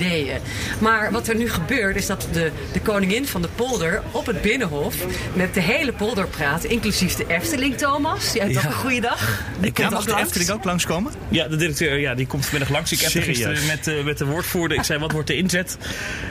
Maar 0.80 1.12
wat 1.12 1.28
er 1.28 1.36
nu 1.36 1.50
gebeurt 1.50 1.96
is 1.96 2.06
dat 2.06 2.28
de, 2.32 2.52
de 2.74 2.80
koningin 2.82 3.28
van 3.28 3.42
de 3.42 3.48
polder 3.56 4.02
op 4.12 4.26
het 4.26 4.42
Binnenhof 4.42 4.96
met 5.34 5.54
de 5.54 5.62
hele 5.62 5.94
polder 5.94 6.28
praat. 6.28 6.64
Inclusief 6.64 7.16
de 7.16 7.26
Efteling, 7.28 7.78
Thomas. 7.78 8.32
Die 8.32 8.42
heeft 8.42 8.58
ook 8.58 8.64
Ja. 8.64 8.70
een 8.70 8.76
goede 8.76 9.00
dag. 9.02 9.44
Die 9.60 9.66
Ja, 9.66 9.72
komt 9.74 9.90
mag 9.90 10.00
ook 10.00 10.06
de 10.06 10.12
langs. 10.12 10.26
Efteling 10.26 10.50
ook 10.52 10.64
langskomen? 10.64 11.12
Ja, 11.30 11.48
de 11.48 11.56
directeur 11.56 12.00
ja, 12.00 12.16
die 12.16 12.28
komt 12.28 12.44
vanmiddag 12.46 12.70
langs. 12.70 12.92
Ik 12.92 13.00
heb 13.00 13.06
er 13.06 13.12
Serieus? 13.22 13.38
gisteren 13.38 13.66
met, 13.68 13.88
eh, 13.88 14.04
met 14.04 14.18
de 14.18 14.26
woordvoerder. 14.26 14.78
Ik 14.78 14.84
zei, 14.84 15.00
wat 15.00 15.12
wordt 15.12 15.28
de 15.28 15.36
inzet? 15.36 15.78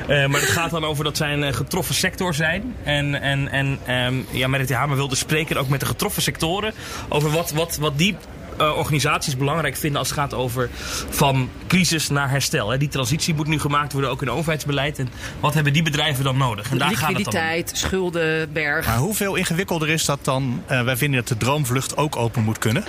Eh, 0.09 0.27
maar 0.27 0.41
het 0.41 0.51
gaat 0.51 0.71
dan 0.71 0.85
over 0.85 1.05
dat 1.05 1.17
zij 1.17 1.33
een 1.33 1.45
eh, 1.45 1.55
getroffen 1.55 1.95
sector 1.95 2.35
zijn. 2.35 2.75
En, 2.83 3.21
en, 3.23 3.49
en 3.51 3.79
ehm 3.87 4.15
ja, 4.31 4.49
Merit 4.49 4.73
Hamer 4.73 4.97
wilde 4.97 5.17
spreken 5.17 5.57
ook 5.57 5.69
met 5.69 5.81
de 5.81 5.87
getroffen 5.87 6.23
sectoren. 6.23 6.73
Over 7.09 7.31
wat, 7.31 7.51
wat, 7.51 7.77
wat 7.77 7.99
die 7.99 8.17
eh, 8.59 8.77
organisaties 8.77 9.37
belangrijk 9.37 9.77
vinden 9.77 9.99
als 9.99 10.09
het 10.09 10.19
gaat 10.19 10.35
over 10.35 10.69
van 11.09 11.51
crisis 11.67 12.09
naar 12.09 12.31
herstel. 12.31 12.71
Hè. 12.71 12.79
Die 12.79 12.89
transitie 12.89 13.35
moet 13.35 13.47
nu 13.47 13.59
gemaakt 13.61 13.93
worden, 13.93 14.11
ook 14.11 14.23
in 14.23 14.31
overheidsbeleid. 14.31 14.99
En 14.99 15.09
wat 15.41 15.55
hebben 15.55 15.73
die 15.73 15.83
bedrijven 15.83 16.25
dan 16.25 16.37
nodig? 16.37 16.71
En 16.71 16.79
daar 16.79 16.89
gaat 16.97 16.97
het 16.97 17.25
dan 17.25 17.35
om. 17.35 17.41
Liquiditeit, 17.41 17.71
schuldenberg. 17.79 18.87
Maar 18.87 18.97
hoeveel 18.97 19.35
ingewikkelder 19.35 19.89
is 19.89 20.05
dat 20.05 20.19
dan? 20.23 20.63
eh, 20.67 20.83
wij 20.83 20.97
vinden 20.97 21.19
dat 21.21 21.29
de 21.29 21.37
droomvlucht 21.45 21.97
ook 21.97 22.17
open 22.17 22.43
moet 22.43 22.59
kunnen. 22.59 22.85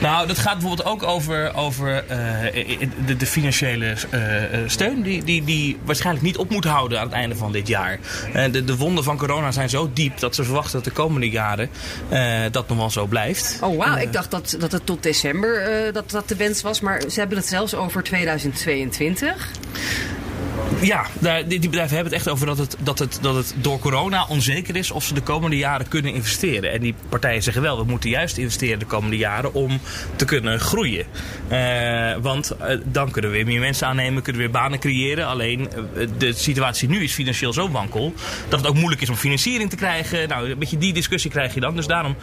Nou, 0.00 0.26
dat 0.26 0.38
gaat 0.38 0.58
bijvoorbeeld 0.58 0.88
ook 0.88 1.02
over, 1.02 1.54
over 1.54 2.04
eh, 2.08 2.88
de, 3.06 3.16
de 3.16 3.26
financiële 3.26 3.94
eh, 4.10 4.44
eh, 4.44 4.68
steun, 4.68 5.02
die, 5.02 5.24
die, 5.24 5.44
die 5.44 5.78
waarschijnlijk 5.84 6.24
niet 6.24 6.36
op 6.36 6.50
moet 6.50 6.64
houden 6.64 6.98
aan 6.98 7.06
het 7.06 7.14
einde 7.14 7.36
van 7.36 7.52
dit 7.52 7.68
jaar. 7.68 7.98
De, 8.50 8.64
de 8.64 8.76
wonden 8.76 9.04
van 9.04 9.16
corona 9.16 9.52
zijn 9.52 9.68
zo 9.68 9.90
diep 9.92 10.18
dat 10.18 10.34
ze 10.34 10.44
verwachten 10.44 10.72
dat 10.72 10.84
de 10.84 10.90
komende 10.90 11.30
jaren 11.30 11.70
dat 12.50 12.68
nog 12.68 12.78
wel 12.78 12.90
zo 12.90 13.06
blijft. 13.06 13.58
Oh 13.60 13.76
wauw, 13.76 13.96
ik 13.96 14.12
dacht 14.12 14.30
dat, 14.30 14.56
dat 14.58 14.72
het 14.72 14.86
tot 14.86 15.02
december 15.02 15.92
dat, 15.92 16.10
dat 16.10 16.28
de 16.28 16.36
wens 16.36 16.62
was. 16.62 16.80
Maar 16.80 17.02
ze 17.10 17.20
hebben 17.20 17.38
het 17.38 17.46
zelfs 17.46 17.74
over 17.74 18.02
2022. 18.02 19.50
Ja, 20.80 21.06
daar, 21.18 21.48
die, 21.48 21.58
die 21.60 21.68
bedrijven 21.68 21.94
hebben 21.94 22.12
het 22.12 22.22
echt 22.22 22.32
over 22.34 22.46
dat 22.46 22.58
het, 22.58 22.76
dat, 22.80 22.98
het, 22.98 23.18
dat 23.20 23.34
het 23.34 23.54
door 23.56 23.78
corona 23.78 24.26
onzeker 24.28 24.76
is 24.76 24.90
of 24.90 25.04
ze 25.04 25.14
de 25.14 25.20
komende 25.20 25.56
jaren 25.56 25.88
kunnen 25.88 26.12
investeren. 26.14 26.72
En 26.72 26.80
die 26.80 26.94
partijen 27.08 27.42
zeggen 27.42 27.62
wel, 27.62 27.76
we 27.78 27.84
moeten 27.84 28.10
juist 28.10 28.36
investeren 28.36 28.78
de 28.78 28.84
komende 28.84 29.16
jaren 29.16 29.54
om 29.54 29.80
te 30.16 30.24
kunnen 30.24 30.60
groeien. 30.60 31.04
Eh, 31.48 32.14
want 32.20 32.50
eh, 32.50 32.76
dan 32.84 33.10
kunnen 33.10 33.30
we 33.30 33.36
weer 33.36 33.46
meer 33.46 33.60
mensen 33.60 33.86
aannemen, 33.86 34.22
kunnen 34.22 34.42
we 34.42 34.48
weer 34.48 34.60
banen 34.60 34.78
creëren. 34.78 35.26
Alleen 35.26 35.68
eh, 35.72 36.06
de 36.18 36.32
situatie 36.32 36.88
nu 36.88 37.02
is 37.02 37.12
financieel 37.12 37.52
zo 37.52 37.70
wankel 37.70 38.14
dat 38.48 38.58
het 38.60 38.68
ook 38.68 38.74
moeilijk 38.76 39.00
is 39.02 39.08
om 39.08 39.16
financiering 39.16 39.70
te 39.70 39.76
krijgen. 39.76 40.28
Nou, 40.28 40.50
een 40.50 40.58
beetje 40.58 40.78
die 40.78 40.92
discussie 40.92 41.30
krijg 41.30 41.54
je 41.54 41.60
dan. 41.60 41.76
Dus 41.76 41.86
daarom, 41.86 42.16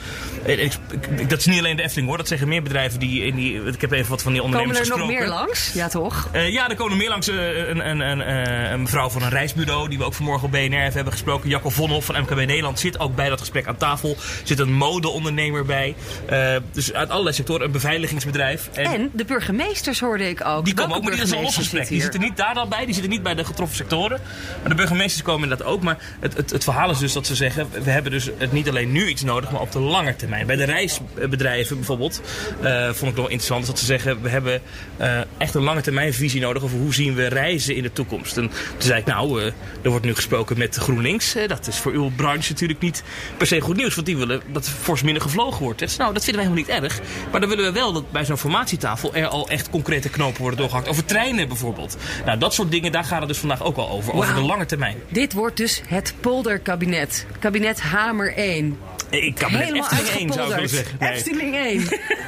ik, 0.46 0.60
ik- 0.60 1.29
dat 1.29 1.39
is 1.39 1.46
niet 1.46 1.60
alleen 1.60 1.75
de 1.75 1.84
Efteling 1.84 2.08
hoor, 2.08 2.18
dat 2.18 2.27
zeggen 2.27 2.48
meer 2.48 2.63
bedrijven 2.63 3.00
die 3.00 3.25
in 3.25 3.36
die. 3.36 3.63
Ik 3.63 3.82
heb 3.82 3.91
even 3.91 4.10
wat 4.10 4.22
van 4.22 4.32
die 4.32 4.41
Komen 4.41 4.58
ondernemers 4.60 4.89
er 4.89 4.98
nog 4.98 5.08
gesproken. 5.08 5.29
meer 5.29 5.39
langs? 5.39 5.74
Ja, 5.74 5.88
toch? 5.88 6.29
Ja, 6.34 6.70
er 6.70 6.75
komen 6.75 6.98
meer 6.98 7.10
langs 7.10 7.27
een, 7.27 7.89
een, 7.89 8.00
een, 8.00 8.38
een 8.48 8.81
mevrouw 8.81 9.10
van 9.10 9.22
een 9.22 9.29
reisbureau... 9.29 9.89
die 9.89 9.98
we 9.98 10.03
ook 10.03 10.13
vanmorgen 10.13 10.46
op 10.46 10.51
BNR 10.51 10.93
hebben 10.93 11.13
gesproken. 11.13 11.50
Jacco 11.50 11.69
Vonhoff 11.69 12.05
van 12.05 12.22
MKB 12.22 12.36
Nederland 12.36 12.79
zit 12.79 13.00
ook 13.00 13.15
bij 13.15 13.29
dat 13.29 13.39
gesprek 13.39 13.67
aan 13.67 13.77
tafel. 13.77 14.17
Zit 14.43 14.60
een 14.60 14.74
modeondernemer 14.74 15.65
bij. 15.65 15.96
Eh, 16.25 16.55
dus 16.72 16.93
uit 16.93 17.10
allerlei 17.10 17.36
sectoren. 17.36 17.65
Een 17.65 17.72
beveiligingsbedrijf. 17.72 18.69
En 18.74 19.10
de 19.13 19.25
burgemeesters 19.25 20.00
hoorde 20.00 20.29
ik 20.29 20.46
ook. 20.46 20.65
Die 20.65 20.74
komen 20.74 20.96
ook, 20.96 21.03
maar 21.03 21.12
die 21.12 21.22
is 21.22 21.31
een 21.31 21.41
los 21.41 21.55
burgemeesters 21.55 21.67
gesprek. 21.67 21.88
zitten 21.88 21.93
Die 21.93 22.01
zitten 22.01 22.22
niet 22.22 22.38
daar 22.38 22.53
dan 22.53 22.69
bij, 22.69 22.86
die 22.86 22.93
zitten 22.93 23.12
niet 23.12 23.24
bij 23.24 23.36
de 23.36 23.46
getroffen 23.46 23.77
sectoren. 23.77 24.19
Maar 24.62 24.69
de 24.69 24.75
burgemeesters 24.75 25.22
komen 25.24 25.43
inderdaad 25.43 25.67
ook. 25.67 25.81
Maar 25.81 25.98
het, 26.19 26.38
het, 26.38 26.50
het 26.50 26.63
verhaal 26.63 26.89
is 26.89 26.98
dus 26.98 27.13
dat 27.13 27.25
ze 27.25 27.36
zeggen, 27.36 27.67
we 27.84 27.89
hebben 27.89 28.12
dus 28.12 28.29
het 28.38 28.51
niet 28.51 28.69
alleen 28.69 28.91
nu 28.91 29.08
iets 29.08 29.24
nodig, 29.24 29.51
maar 29.51 29.62
op 29.62 29.72
de 29.72 29.79
lange 29.79 30.15
termijn. 30.15 30.48
Bij 30.48 30.55
de 30.55 30.63
reisbedrijven 30.63 31.75
bijvoorbeeld, 31.75 32.22
eh, 32.62 32.89
vond 32.93 33.12
ik 33.12 33.17
nog 33.17 33.29
interessant, 33.29 33.62
is 33.62 33.67
dat 33.67 33.79
ze 33.79 33.86
zeggen, 33.86 34.22
we 34.22 34.29
hebben 34.29 34.62
eh, 34.98 35.19
echt 35.38 35.55
een 35.55 35.63
lange 35.63 35.81
termijn 35.81 36.13
visie 36.13 36.41
nodig 36.41 36.63
over 36.63 36.77
hoe 36.77 36.93
zien 36.93 37.15
we 37.15 37.27
reizen 37.27 37.75
in 37.75 37.84
de 37.84 37.93
toekomst. 37.93 38.19
En 38.28 38.34
toen 38.34 38.52
zei 38.78 39.00
ik, 39.00 39.06
nou, 39.06 39.42
eh, 39.42 39.46
er 39.82 39.90
wordt 39.90 40.06
nu 40.06 40.16
gesproken 40.16 40.58
met 40.58 40.76
GroenLinks. 40.76 41.36
Eh, 41.36 41.48
dat 41.48 41.68
is 41.68 41.78
voor 41.78 41.92
uw 41.92 42.12
branche 42.16 42.52
natuurlijk 42.52 42.80
niet 42.80 43.04
per 43.38 43.48
se 43.48 43.62
goed 43.62 43.76
nieuws, 43.76 43.96
want 43.96 44.08
die 44.08 44.18
willen 44.18 44.42
dat 44.52 44.66
er 44.66 44.72
fors 44.72 45.02
minder 45.02 45.22
gevlogen 45.22 45.64
wordt. 45.64 45.80
Dus, 45.80 45.98
nou, 45.98 46.14
dat 46.14 46.24
vinden 46.24 46.44
wij 46.44 46.52
helemaal 46.52 46.76
niet 46.76 46.84
erg. 46.84 47.00
Maar 47.32 47.40
dan 47.40 47.50
willen 47.50 47.66
we 47.66 47.72
wel 47.72 47.94
dat 47.94 48.12
bij 48.12 48.26
zo'n 48.26 48.38
formatietafel 48.38 49.14
er 49.14 49.28
al 49.28 49.50
echt 49.50 49.70
concrete 49.70 50.10
knopen 50.10 50.42
worden 50.42 50.60
doorgehakt. 50.60 50.88
Over 50.88 51.06
treinen 51.06 51.48
bijvoorbeeld. 51.48 51.98
Nou, 52.26 52.38
dat 52.38 52.54
soort 52.54 52.72
dingen, 52.72 52.92
daar 52.92 53.04
gaat 53.04 53.20
het 53.20 53.28
dus 53.28 53.38
vandaag 53.38 53.64
ook 53.64 53.78
al 53.78 53.90
over. 53.90 54.14
Over 54.14 54.36
de 54.36 54.42
lange 54.42 54.66
termijn. 54.66 54.98
Dit 55.10 55.34
wordt 55.34 55.58
dus 55.58 55.82
het 55.88 56.14
polderkabinet. 56.20 57.26
Kabinet 57.40 57.82
Hamer 57.82 58.34
1. 58.38 58.78
Ik 59.10 59.36
kan 59.36 59.50
Helemaal 59.51 59.89
Efteling 59.92 60.18
1 60.20 60.34
zou 60.34 60.54
ik 60.54 60.56
willen 60.60 60.60
uitgepolderd. 60.60 60.70
zeggen. 60.70 60.98
Nee, 61.00 61.12
Efteling 61.12 61.56
1. 61.56 61.84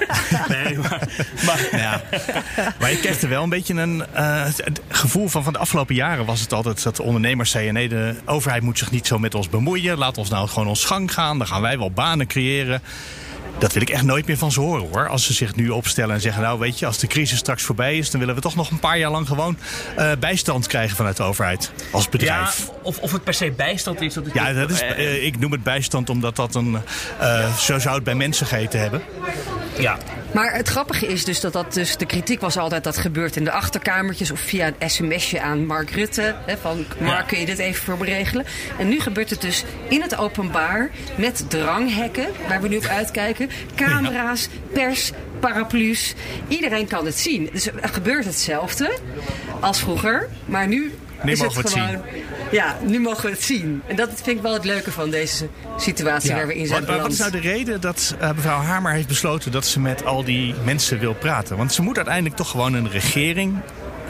nee 0.66 0.78
maar, 0.78 1.08
maar 1.46 1.68
Ja. 1.80 2.02
maar 2.80 2.92
je 2.92 3.00
krijgt 3.00 3.22
er 3.22 3.30
wel 3.30 3.44
een 3.44 3.50
beetje 3.50 3.74
een 3.74 4.04
eh, 4.14 4.44
het- 4.44 4.62
het 4.66 4.82
gevoel 4.90 5.28
van. 5.28 5.44
Van 5.44 5.54
de 5.54 5.60
afgelopen 5.60 5.96
jaren 5.96 6.26
was 6.26 6.42
het 6.42 6.54
altijd 6.54 6.84
dat 6.84 6.96
de 6.96 7.04
ondernemers 7.04 7.52
zeiden: 7.52 7.74
nee, 7.74 7.90
de 7.90 8.16
overheid 8.26 8.64
moet 8.64 8.78
zich 8.78 8.92
niet 8.92 9.08
zo 9.08 9.20
met 9.20 9.36
ons 9.36 9.50
bemoeien. 9.50 9.98
Laat 9.98 10.18
ons 10.18 10.30
nou 10.30 10.48
gewoon 10.48 10.68
ons 10.68 10.86
gang 10.86 11.14
gaan. 11.14 11.38
Dan 11.38 11.48
gaan 11.48 11.62
wij 11.62 11.78
wel 11.78 11.92
banen 11.92 12.28
creëren. 12.28 12.82
Dat 13.58 13.74
wil 13.74 13.82
ik 13.82 13.90
echt 13.90 14.04
nooit 14.04 14.28
meer 14.28 14.38
van 14.38 14.52
ze 14.52 14.60
horen 14.60 14.90
hoor. 14.92 15.08
Als 15.08 15.26
ze 15.26 15.34
zich 15.34 15.56
nu 15.56 15.70
opstellen 15.70 16.16
en 16.16 16.22
zeggen: 16.22 16.42
Nou, 16.42 16.60
weet 16.60 16.80
je, 16.80 16.86
als 16.86 16.98
de 16.98 17.08
crisis 17.08 17.38
straks 17.38 17.64
voorbij 17.64 17.98
is, 17.98 18.12
dan 18.12 18.20
willen 18.20 18.36
we 18.36 18.42
toch 18.42 18.56
nog 18.56 18.72
een 18.72 18.80
paar 18.80 18.98
jaar 18.98 19.12
lang 19.12 19.28
gewoon 19.28 19.58
eh, 19.96 20.12
bijstand 20.20 20.68
krijgen 20.68 20.96
vanuit 20.96 21.18
de 21.18 21.24
overheid. 21.24 21.72
Als 21.92 22.04
ja, 22.04 22.10
bedrijf. 22.10 22.70
of, 22.82 22.98
of 22.98 23.12
het 23.12 23.24
per 23.24 23.34
se 23.34 23.52
bijstand 23.52 24.02
is. 24.02 24.14
Dat 24.14 24.26
het 24.26 24.34
Ja, 24.34 24.54
dat 24.54 24.70
is, 24.70 24.82
eh, 24.82 24.90
eh, 24.90 25.26
ik 25.26 25.40
noem 25.40 25.52
het 25.52 25.64
bijstand 25.64 26.10
omdat 26.10 26.36
dat 26.36 26.56
een. 26.56 26.78
zo 27.58 27.80
zou 27.80 27.96
het 27.96 28.04
bij 28.04 28.16
mensen 28.16 28.46
geheten 28.46 28.80
hebben. 28.80 29.02
Ja. 29.78 29.98
Maar 30.34 30.56
het 30.56 30.68
grappige 30.68 31.08
is 31.08 31.26
dus 31.26 31.40
dat, 31.40 31.54
dat 31.54 31.74
dus 31.74 31.98
de 31.98 32.06
kritiek 32.06 32.42
was 32.42 32.58
altijd 32.58 32.84
dat 32.84 32.98
gebeurt 32.98 33.36
in 33.36 33.44
de 33.44 33.52
achterkamertjes 33.52 34.32
of 34.32 34.40
via 34.40 34.68
een 34.68 34.90
sms'je 34.90 35.42
aan 35.42 35.66
Mark 35.66 35.90
Rutte. 35.90 36.36
Hè, 36.46 36.58
van 36.58 36.86
Mark, 37.00 37.28
kun 37.28 37.40
je 37.40 37.46
dit 37.46 37.60
even 37.60 37.84
voor 37.84 37.98
me 37.98 38.06
regelen? 38.06 38.46
En 38.80 38.88
nu 38.88 39.00
gebeurt 39.00 39.30
het 39.30 39.42
dus 39.42 39.64
in 39.88 40.02
het 40.02 40.18
openbaar 40.18 40.90
met 41.16 41.50
dranghekken, 41.50 42.28
waar 42.48 42.62
we 42.62 42.68
nu 42.68 42.78
op 42.78 42.86
uitkijken. 42.86 43.50
Camera's, 43.76 44.48
pers, 44.74 45.12
paraplu's. 45.40 46.14
Iedereen 46.48 46.88
kan 46.88 47.06
het 47.06 47.18
zien. 47.18 47.50
Dus 47.52 47.68
er 47.68 47.90
gebeurt 47.90 48.26
hetzelfde 48.26 48.98
als 49.60 49.80
vroeger. 49.80 50.30
Maar 50.46 50.68
nu, 50.68 50.92
Nu 51.24 51.36
mogen 51.36 51.56
we 51.56 51.62
het 51.62 51.70
gewoon... 51.72 52.02
Ja, 52.52 52.78
nu 52.86 53.00
mogen 53.00 53.24
we 53.24 53.30
het 53.30 53.44
zien. 53.44 53.82
En 53.88 53.96
dat 53.96 54.10
vind 54.14 54.38
ik 54.38 54.42
wel 54.42 54.54
het 54.54 54.66
leuke 54.66 54.92
van 54.92 55.10
deze 55.10 55.48
situatie 55.78 56.34
waar 56.34 56.48
we 56.48 56.56
in 56.56 56.68
zijn 56.68 56.86
Wat, 56.86 56.98
wat 57.02 57.12
is 57.12 57.18
nou 57.18 57.32
de 57.32 57.40
reden 57.40 57.82
dat 57.82 58.16
eh, 58.20 58.32
mevrouw 58.36 58.60
Hamer 58.60 58.92
heeft 58.94 59.08
besloten 59.08 59.52
dat 59.52 59.66
ze 59.66 59.80
met 59.80 60.06
al 60.06 60.24
die 60.24 60.54
mensen 60.64 61.00
wil 61.00 61.14
praten? 61.14 61.58
Want 61.58 61.74
ze 61.74 61.82
moet 61.82 61.96
uiteindelijk 61.96 62.36
toch 62.36 62.50
gewoon 62.50 62.74
een 62.74 62.90
regering 62.90 63.56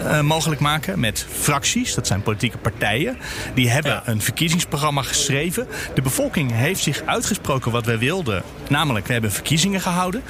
eh, 0.04 0.22
mogelijk 0.22 0.62
maken 0.62 1.00
met 1.00 1.26
fracties. 1.40 1.94
Dat 1.96 2.08
zijn 2.08 2.22
politieke 2.22 2.58
partijen. 2.58 3.18
Die 3.54 3.70
hebben 3.70 3.92
Ja. 3.92 4.02
een 4.06 4.22
verkiezingsprogramma 4.22 5.02
geschreven. 5.02 5.68
De 5.94 6.02
bevolking 6.02 6.52
heeft 6.56 6.82
zich 6.84 7.02
uitgesproken 7.06 7.72
wat 7.72 7.86
wij 7.86 7.98
wilden. 7.98 8.44
Namelijk, 8.70 9.08
we 9.08 9.14
hebben 9.14 9.32
verkiezingen 9.32 9.82
gehouden. 9.82 10.22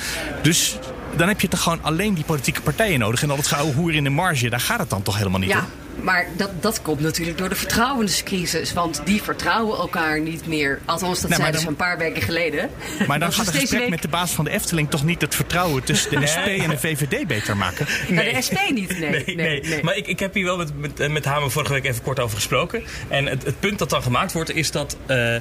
Dus 0.41 0.77
dan 1.15 1.27
heb 1.27 1.41
je 1.41 1.47
toch 1.47 1.61
gewoon 1.61 1.79
alleen 1.83 2.13
die 2.13 2.23
politieke 2.23 2.61
partijen 2.61 2.99
nodig. 2.99 3.23
En 3.23 3.29
al 3.31 3.37
het 3.37 3.47
gehoor 3.47 3.93
in 3.93 4.03
de 4.03 4.09
marge, 4.09 4.49
daar 4.49 4.59
gaat 4.59 4.79
het 4.79 4.89
dan 4.89 5.01
toch 5.01 5.17
helemaal 5.17 5.39
niet 5.39 5.49
Ja, 5.49 5.59
om? 5.59 5.65
Maar 5.95 6.27
dat, 6.37 6.49
dat 6.61 6.81
komt 6.81 6.99
natuurlijk 6.99 7.37
door 7.37 7.49
de 7.49 7.55
vertrouwenscrisis. 7.55 8.73
Want 8.73 9.01
die 9.05 9.21
vertrouwen 9.21 9.77
elkaar 9.77 10.19
niet 10.19 10.47
meer. 10.47 10.79
Althans, 10.85 11.21
dat 11.21 11.29
zeiden 11.31 11.51
dan- 11.51 11.61
ze 11.61 11.67
een 11.67 11.75
paar 11.75 11.97
weken 11.97 12.21
geleden. 12.21 12.69
Maar 13.07 13.19
dan 13.19 13.33
gaat 13.33 13.45
het 13.45 13.55
gesprek 13.55 13.79
week- 13.79 13.89
met 13.89 14.01
de 14.01 14.07
baas 14.07 14.31
van 14.31 14.45
de 14.45 14.51
Efteling 14.51 14.89
toch 14.89 15.03
niet 15.03 15.21
het 15.21 15.35
vertrouwen 15.35 15.83
tussen 15.83 16.19
de 16.19 16.27
SP 16.33 16.47
en 16.47 16.69
de 16.69 16.77
VVD 16.77 17.27
beter 17.27 17.57
maken? 17.57 17.85
Ja, 18.07 18.21
de 18.23 18.41
SP 18.47 18.57
niet, 18.73 18.99
nee. 18.99 19.09
Nee, 19.09 19.35
nee, 19.35 19.61
nee. 19.61 19.83
Maar 19.83 19.95
ik, 19.97 20.07
ik 20.07 20.19
heb 20.19 20.33
hier 20.33 20.43
wel 20.45 20.57
met, 20.57 20.79
met, 20.79 20.99
eh, 20.99 21.09
met 21.09 21.25
Hamer 21.25 21.51
vorige 21.51 21.73
week 21.73 21.85
even 21.85 22.01
kort 22.01 22.19
over 22.19 22.35
gesproken. 22.35 22.83
En 23.07 23.25
het, 23.25 23.43
het 23.43 23.59
punt 23.59 23.79
dat 23.79 23.89
dan 23.89 24.03
gemaakt 24.03 24.31
wordt 24.33 24.55
is 24.55 24.71
dat, 24.71 24.97
eh, 25.05 25.35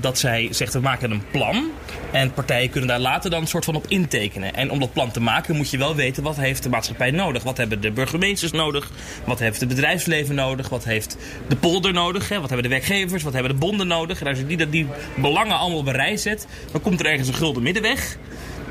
dat 0.00 0.18
zij 0.18 0.48
zegt 0.50 0.72
we 0.72 0.80
maken 0.80 1.10
een 1.10 1.22
plan. 1.30 1.70
En 2.10 2.32
partijen 2.32 2.70
kunnen 2.70 2.88
daar 2.88 2.98
later 2.98 3.30
dan 3.30 3.40
een 3.40 3.46
soort 3.48 3.64
van 3.64 3.74
op 3.74 3.84
intekenen. 3.88 4.54
En 4.54 4.70
om 4.70 4.78
dat 4.80 4.92
plan 4.92 5.10
te 5.10 5.20
maken 5.20 5.56
moet 5.56 5.70
je 5.70 5.78
wel 5.78 5.94
weten 5.94 6.22
wat 6.22 6.36
heeft 6.36 6.62
de 6.62 6.68
maatschappij 6.68 7.10
nodig. 7.10 7.42
Wat 7.42 7.56
hebben 7.56 7.80
de 7.80 7.90
burgemeesters 7.90 8.52
nodig? 8.52 8.90
Wat 9.24 9.38
heeft 9.38 9.60
het 9.60 9.68
bedrijfsleven 9.90 10.34
nodig? 10.34 10.68
Wat 10.68 10.84
heeft 10.84 11.16
de 11.48 11.56
polder 11.56 11.92
nodig? 11.92 12.28
Hè? 12.28 12.40
Wat 12.40 12.50
hebben 12.50 12.68
de 12.68 12.74
werkgevers? 12.74 13.22
Wat 13.22 13.32
hebben 13.32 13.52
de 13.52 13.58
bonden 13.58 13.86
nodig? 13.86 14.20
En 14.20 14.26
als 14.26 14.38
je 14.38 14.46
die, 14.46 14.68
die 14.68 14.86
belangen 15.14 15.58
allemaal 15.58 15.78
op 15.78 15.86
een 15.86 15.92
rij 15.92 16.16
zet, 16.16 16.46
dan 16.72 16.80
komt 16.80 17.00
er 17.00 17.06
ergens 17.06 17.28
een 17.28 17.34
gulden 17.34 17.62
middenweg. 17.62 18.16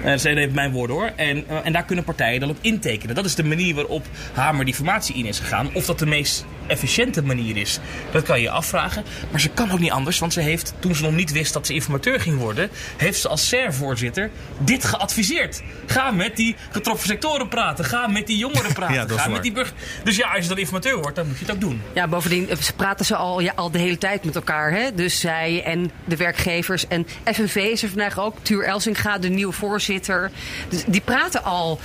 Dat 0.03 0.21
zijn 0.21 0.37
even 0.37 0.55
mijn 0.55 0.71
woorden 0.71 0.95
hoor. 0.95 1.11
En, 1.15 1.47
eh, 1.47 1.57
en 1.63 1.73
daar 1.73 1.85
kunnen 1.85 2.05
partijen 2.05 2.39
dan 2.39 2.49
op 2.49 2.57
intekenen. 2.61 3.15
Dat 3.15 3.25
is 3.25 3.35
de 3.35 3.43
manier 3.43 3.75
waarop 3.75 4.05
Hamer 4.33 4.65
die 4.65 4.73
formatie 4.73 5.15
in 5.15 5.25
is 5.25 5.39
gegaan. 5.39 5.69
Of 5.73 5.85
dat 5.85 5.99
de 5.99 6.05
meest 6.05 6.45
efficiënte 6.69 7.23
manier 7.23 7.57
is, 7.57 7.79
dat 8.11 8.23
kan 8.23 8.37
je 8.37 8.43
je 8.43 8.49
afvragen. 8.49 9.03
Maar 9.31 9.39
ze 9.39 9.49
kan 9.49 9.71
ook 9.71 9.79
niet 9.79 9.91
anders, 9.91 10.19
want 10.19 10.33
ze 10.33 10.39
heeft, 10.41 10.73
toen 10.79 10.95
ze 10.95 11.03
nog 11.03 11.13
niet 11.13 11.31
wist 11.31 11.53
dat 11.53 11.65
ze 11.67 11.73
informateur 11.73 12.19
ging 12.19 12.37
worden, 12.37 12.69
heeft 12.97 13.19
ze 13.21 13.27
als 13.27 13.47
SER-voorzitter 13.47 14.29
dit 14.57 14.85
geadviseerd. 14.85 15.61
Ga 15.85 16.11
met 16.11 16.35
die 16.35 16.55
getroffen 16.71 17.07
sectoren 17.07 17.47
praten. 17.47 17.85
Ga 17.85 18.07
met 18.07 18.27
die 18.27 18.37
jongeren 18.37 18.73
praten. 18.79 18.95
Ja, 18.95 19.05
dat 19.05 19.17
is 19.17 19.23
ga 19.23 19.29
met 19.29 19.43
die 19.43 19.51
burger... 19.51 19.73
Dus 20.03 20.15
ja, 20.15 20.27
als 20.29 20.43
je 20.43 20.49
dan 20.49 20.57
informateur 20.57 20.97
wordt, 21.01 21.15
dan 21.15 21.27
moet 21.27 21.39
je 21.39 21.45
het 21.45 21.53
ook 21.53 21.61
doen. 21.61 21.81
Ja, 21.93 22.07
bovendien 22.07 22.49
eh, 22.49 22.57
ze 22.57 22.73
praten 22.73 23.05
ze 23.05 23.15
al, 23.15 23.39
ja, 23.39 23.51
al 23.55 23.71
de 23.71 23.79
hele 23.79 23.97
tijd 23.97 24.23
met 24.23 24.35
elkaar. 24.35 24.71
Hè? 24.71 24.93
Dus 24.93 25.19
zij 25.19 25.63
en 25.65 25.91
de 26.05 26.15
werkgevers. 26.15 26.87
En 26.87 27.07
FNV 27.33 27.55
is 27.55 27.83
er 27.83 27.89
vandaag 27.89 28.19
ook. 28.19 28.35
Tuur 28.41 28.63
Elsinga, 28.63 29.17
de 29.17 29.29
nieuwe 29.29 29.53
voorzitter. 29.53 30.31
Dus 30.69 30.83
die 30.87 31.01
praten 31.01 31.43
al 31.43 31.79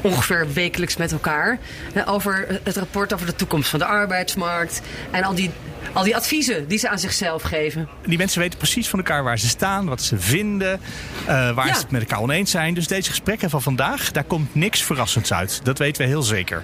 ongeveer 0.00 0.52
wekelijks 0.52 0.96
met 0.96 1.12
elkaar. 1.12 1.58
eh, 1.94 2.12
Over 2.12 2.60
het 2.64 2.76
rapport 2.76 3.12
over 3.14 3.26
de 3.26 3.34
toekomst 3.34 3.68
van 3.70 3.78
de 3.78 3.84
arbeidsmarkt. 4.18 4.80
En 5.10 5.22
al 5.24 5.34
die, 5.34 5.50
al 5.92 6.04
die 6.04 6.16
adviezen 6.16 6.68
die 6.68 6.78
ze 6.78 6.88
aan 6.88 6.98
zichzelf 6.98 7.42
geven. 7.42 7.88
Die 8.06 8.18
mensen 8.18 8.40
weten 8.40 8.58
precies 8.58 8.88
van 8.88 8.98
elkaar 8.98 9.22
waar 9.24 9.38
ze 9.38 9.48
staan, 9.48 9.86
wat 9.86 10.02
ze 10.02 10.18
vinden, 10.18 10.80
eh, 11.26 11.50
waar 11.54 11.66
Ja. 11.66 11.74
ze 11.74 11.80
het 11.80 11.90
met 11.90 12.00
elkaar 12.00 12.20
oneens 12.20 12.50
zijn. 12.50 12.74
Dus 12.74 12.86
deze 12.86 13.10
gesprekken 13.10 13.50
van 13.50 13.62
vandaag, 13.62 14.12
daar 14.12 14.24
komt 14.24 14.54
niks 14.54 14.82
verrassends 14.82 15.32
uit. 15.32 15.60
Dat 15.62 15.78
weten 15.78 16.02
we 16.02 16.08
heel 16.08 16.22
zeker. 16.22 16.62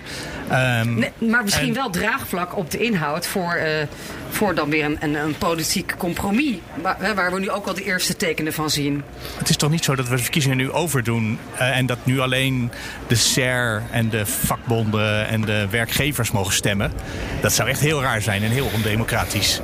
Ehm, 0.50 0.94
Nee, 0.94 1.12
maar 1.18 1.42
misschien 1.42 1.68
En- 1.68 1.74
wel 1.74 1.90
draagvlak 1.90 2.56
op 2.56 2.70
de 2.70 2.78
inhoud 2.78 3.26
voor, 3.26 3.52
eh, 3.52 3.86
voor 4.34 4.54
dan 4.54 4.70
weer 4.70 4.84
een, 4.84 4.96
een, 5.00 5.14
een 5.14 5.38
politiek 5.38 5.94
compromis. 5.98 6.56
Waar, 6.82 6.96
hè, 6.98 7.14
waar 7.14 7.32
we 7.32 7.40
nu 7.40 7.50
ook 7.50 7.66
al 7.66 7.74
de 7.74 7.84
eerste 7.84 8.16
tekenen 8.16 8.52
van 8.52 8.70
zien. 8.70 9.02
Het 9.38 9.48
is 9.48 9.56
toch 9.56 9.70
niet 9.70 9.84
zo 9.84 9.94
dat 9.94 10.08
we 10.08 10.16
de 10.16 10.22
verkiezingen 10.22 10.56
nu 10.56 10.70
overdoen 10.70 11.38
eh, 11.58 11.76
en 11.76 11.86
dat 11.86 11.98
nu 12.02 12.20
alleen 12.20 12.70
de 13.06 13.14
SER 13.14 13.82
en 13.90 14.08
de 14.08 14.26
vakbonden 14.26 15.28
en 15.28 15.40
de 15.40 15.66
werkgevers 15.70 16.30
mogen 16.30 16.52
stemmen? 16.54 16.92
Dat 17.40 17.52
zou 17.52 17.68
echt 17.68 17.80
heel 17.80 18.02
raar 18.02 18.22
zijn 18.22 18.42
en 18.42 18.50
heel 18.50 18.70
ondemocratisch. 18.74 19.60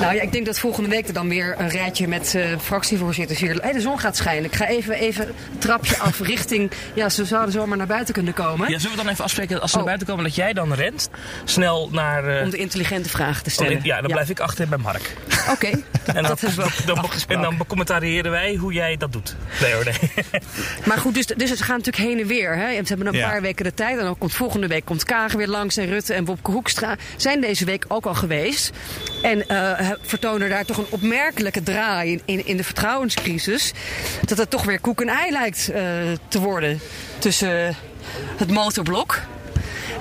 Nou 0.00 0.14
ja, 0.14 0.22
ik 0.22 0.32
denk 0.32 0.46
dat 0.46 0.58
volgende 0.58 0.88
week 0.88 1.06
er 1.06 1.12
dan 1.14 1.28
weer 1.28 1.54
een 1.58 1.68
rijtje 1.68 2.08
met 2.08 2.34
eh, 2.34 2.44
fractievoorzitters 2.60 3.38
hier. 3.40 3.54
Hey, 3.62 3.72
de 3.72 3.80
zon 3.80 3.98
gaat 3.98 4.16
schijnen. 4.16 4.44
Ik 4.44 4.54
ga 4.54 4.66
even, 4.66 4.94
even 4.94 5.26
een 5.28 5.58
trapje 5.58 5.98
af 5.98 6.18
richting. 6.34 6.70
Ja, 6.94 7.08
ze 7.08 7.24
zouden 7.24 7.52
zomaar 7.52 7.76
naar 7.76 7.86
buiten 7.86 8.14
kunnen 8.14 8.32
komen. 8.34 8.70
Ja, 8.70 8.78
zullen 8.78 8.96
we 8.96 9.02
dan 9.02 9.12
even 9.12 9.24
afspreken 9.24 9.60
als 9.60 9.70
ze 9.70 9.76
Oh. 9.76 9.84
naar 9.84 9.84
buiten 9.96 10.06
komen 10.06 10.24
dat 10.24 10.34
jij 10.34 10.52
dan 10.52 10.72
rent 10.74 11.10
snel 11.44 11.88
naar... 11.92 12.24
eh, 12.36 12.42
Om 12.44 12.50
de 12.50 12.56
intelligente 12.56 13.08
vragen 13.08 13.42
te 13.42 13.48
oh, 13.48 13.54
stellen. 13.54 13.80
Ja, 13.94 14.00
dan 14.00 14.10
blijf 14.10 14.28
ik 14.30 14.40
achter 14.40 14.68
bij 14.68 14.78
Mark. 14.78 15.12
Oké, 15.50 15.70
En 16.14 16.22
dan, 16.22 16.22
dat 16.24 16.44
ook 16.60 16.86
dan, 16.86 17.10
en 17.28 17.40
dan 17.40 17.56
becommentariëren 17.56 18.30
wij 18.30 18.54
hoe 18.54 18.72
jij 18.72 18.96
dat 18.96 19.12
doet. 19.12 19.36
Nee 19.60 19.72
hoor, 19.72 19.84
nee. 19.84 20.24
Maar 20.86 20.98
goed, 20.98 21.14
dus, 21.14 21.26
dus 21.26 21.50
ze 21.50 21.64
gaan 21.64 21.76
natuurlijk 21.76 22.04
heen 22.04 22.20
en 22.20 22.26
weer. 22.26 22.56
Hè. 22.56 22.72
Ze 22.72 22.82
hebben 22.84 23.06
een 23.06 23.12
Ja. 23.14 23.28
paar 23.28 23.42
weken 23.42 23.64
de 23.64 23.74
tijd. 23.74 23.98
En 23.98 24.04
dan 24.04 24.18
komt 24.18 24.34
volgende 24.34 24.66
week 24.66 24.84
komt 24.84 25.04
Kagen 25.04 25.38
weer 25.38 25.48
langs. 25.48 25.76
En 25.76 25.86
Rutte 25.86 26.14
en 26.14 26.24
Wopke 26.24 26.50
Hoekstra 26.50 26.96
zijn 27.16 27.40
deze 27.40 27.64
week 27.64 27.84
ook 27.88 28.06
al 28.06 28.14
geweest. 28.14 28.70
En 29.22 29.48
eh, 29.48 29.90
vertonen 30.02 30.48
daar 30.48 30.64
toch 30.64 30.76
een 30.76 30.86
opmerkelijke 30.88 31.62
draai 31.62 32.10
in, 32.12 32.22
in, 32.24 32.46
in 32.46 32.56
de 32.56 32.64
vertrouwenscrisis. 32.64 33.72
Dat 34.24 34.38
het 34.38 34.50
toch 34.50 34.64
weer 34.64 34.80
koek 34.80 35.00
en 35.00 35.08
ei 35.08 35.30
lijkt 35.30 35.68
eh, 35.70 35.82
te 36.28 36.40
worden 36.40 36.80
tussen 37.18 37.76
het 38.36 38.50
motorblok. 38.50 39.20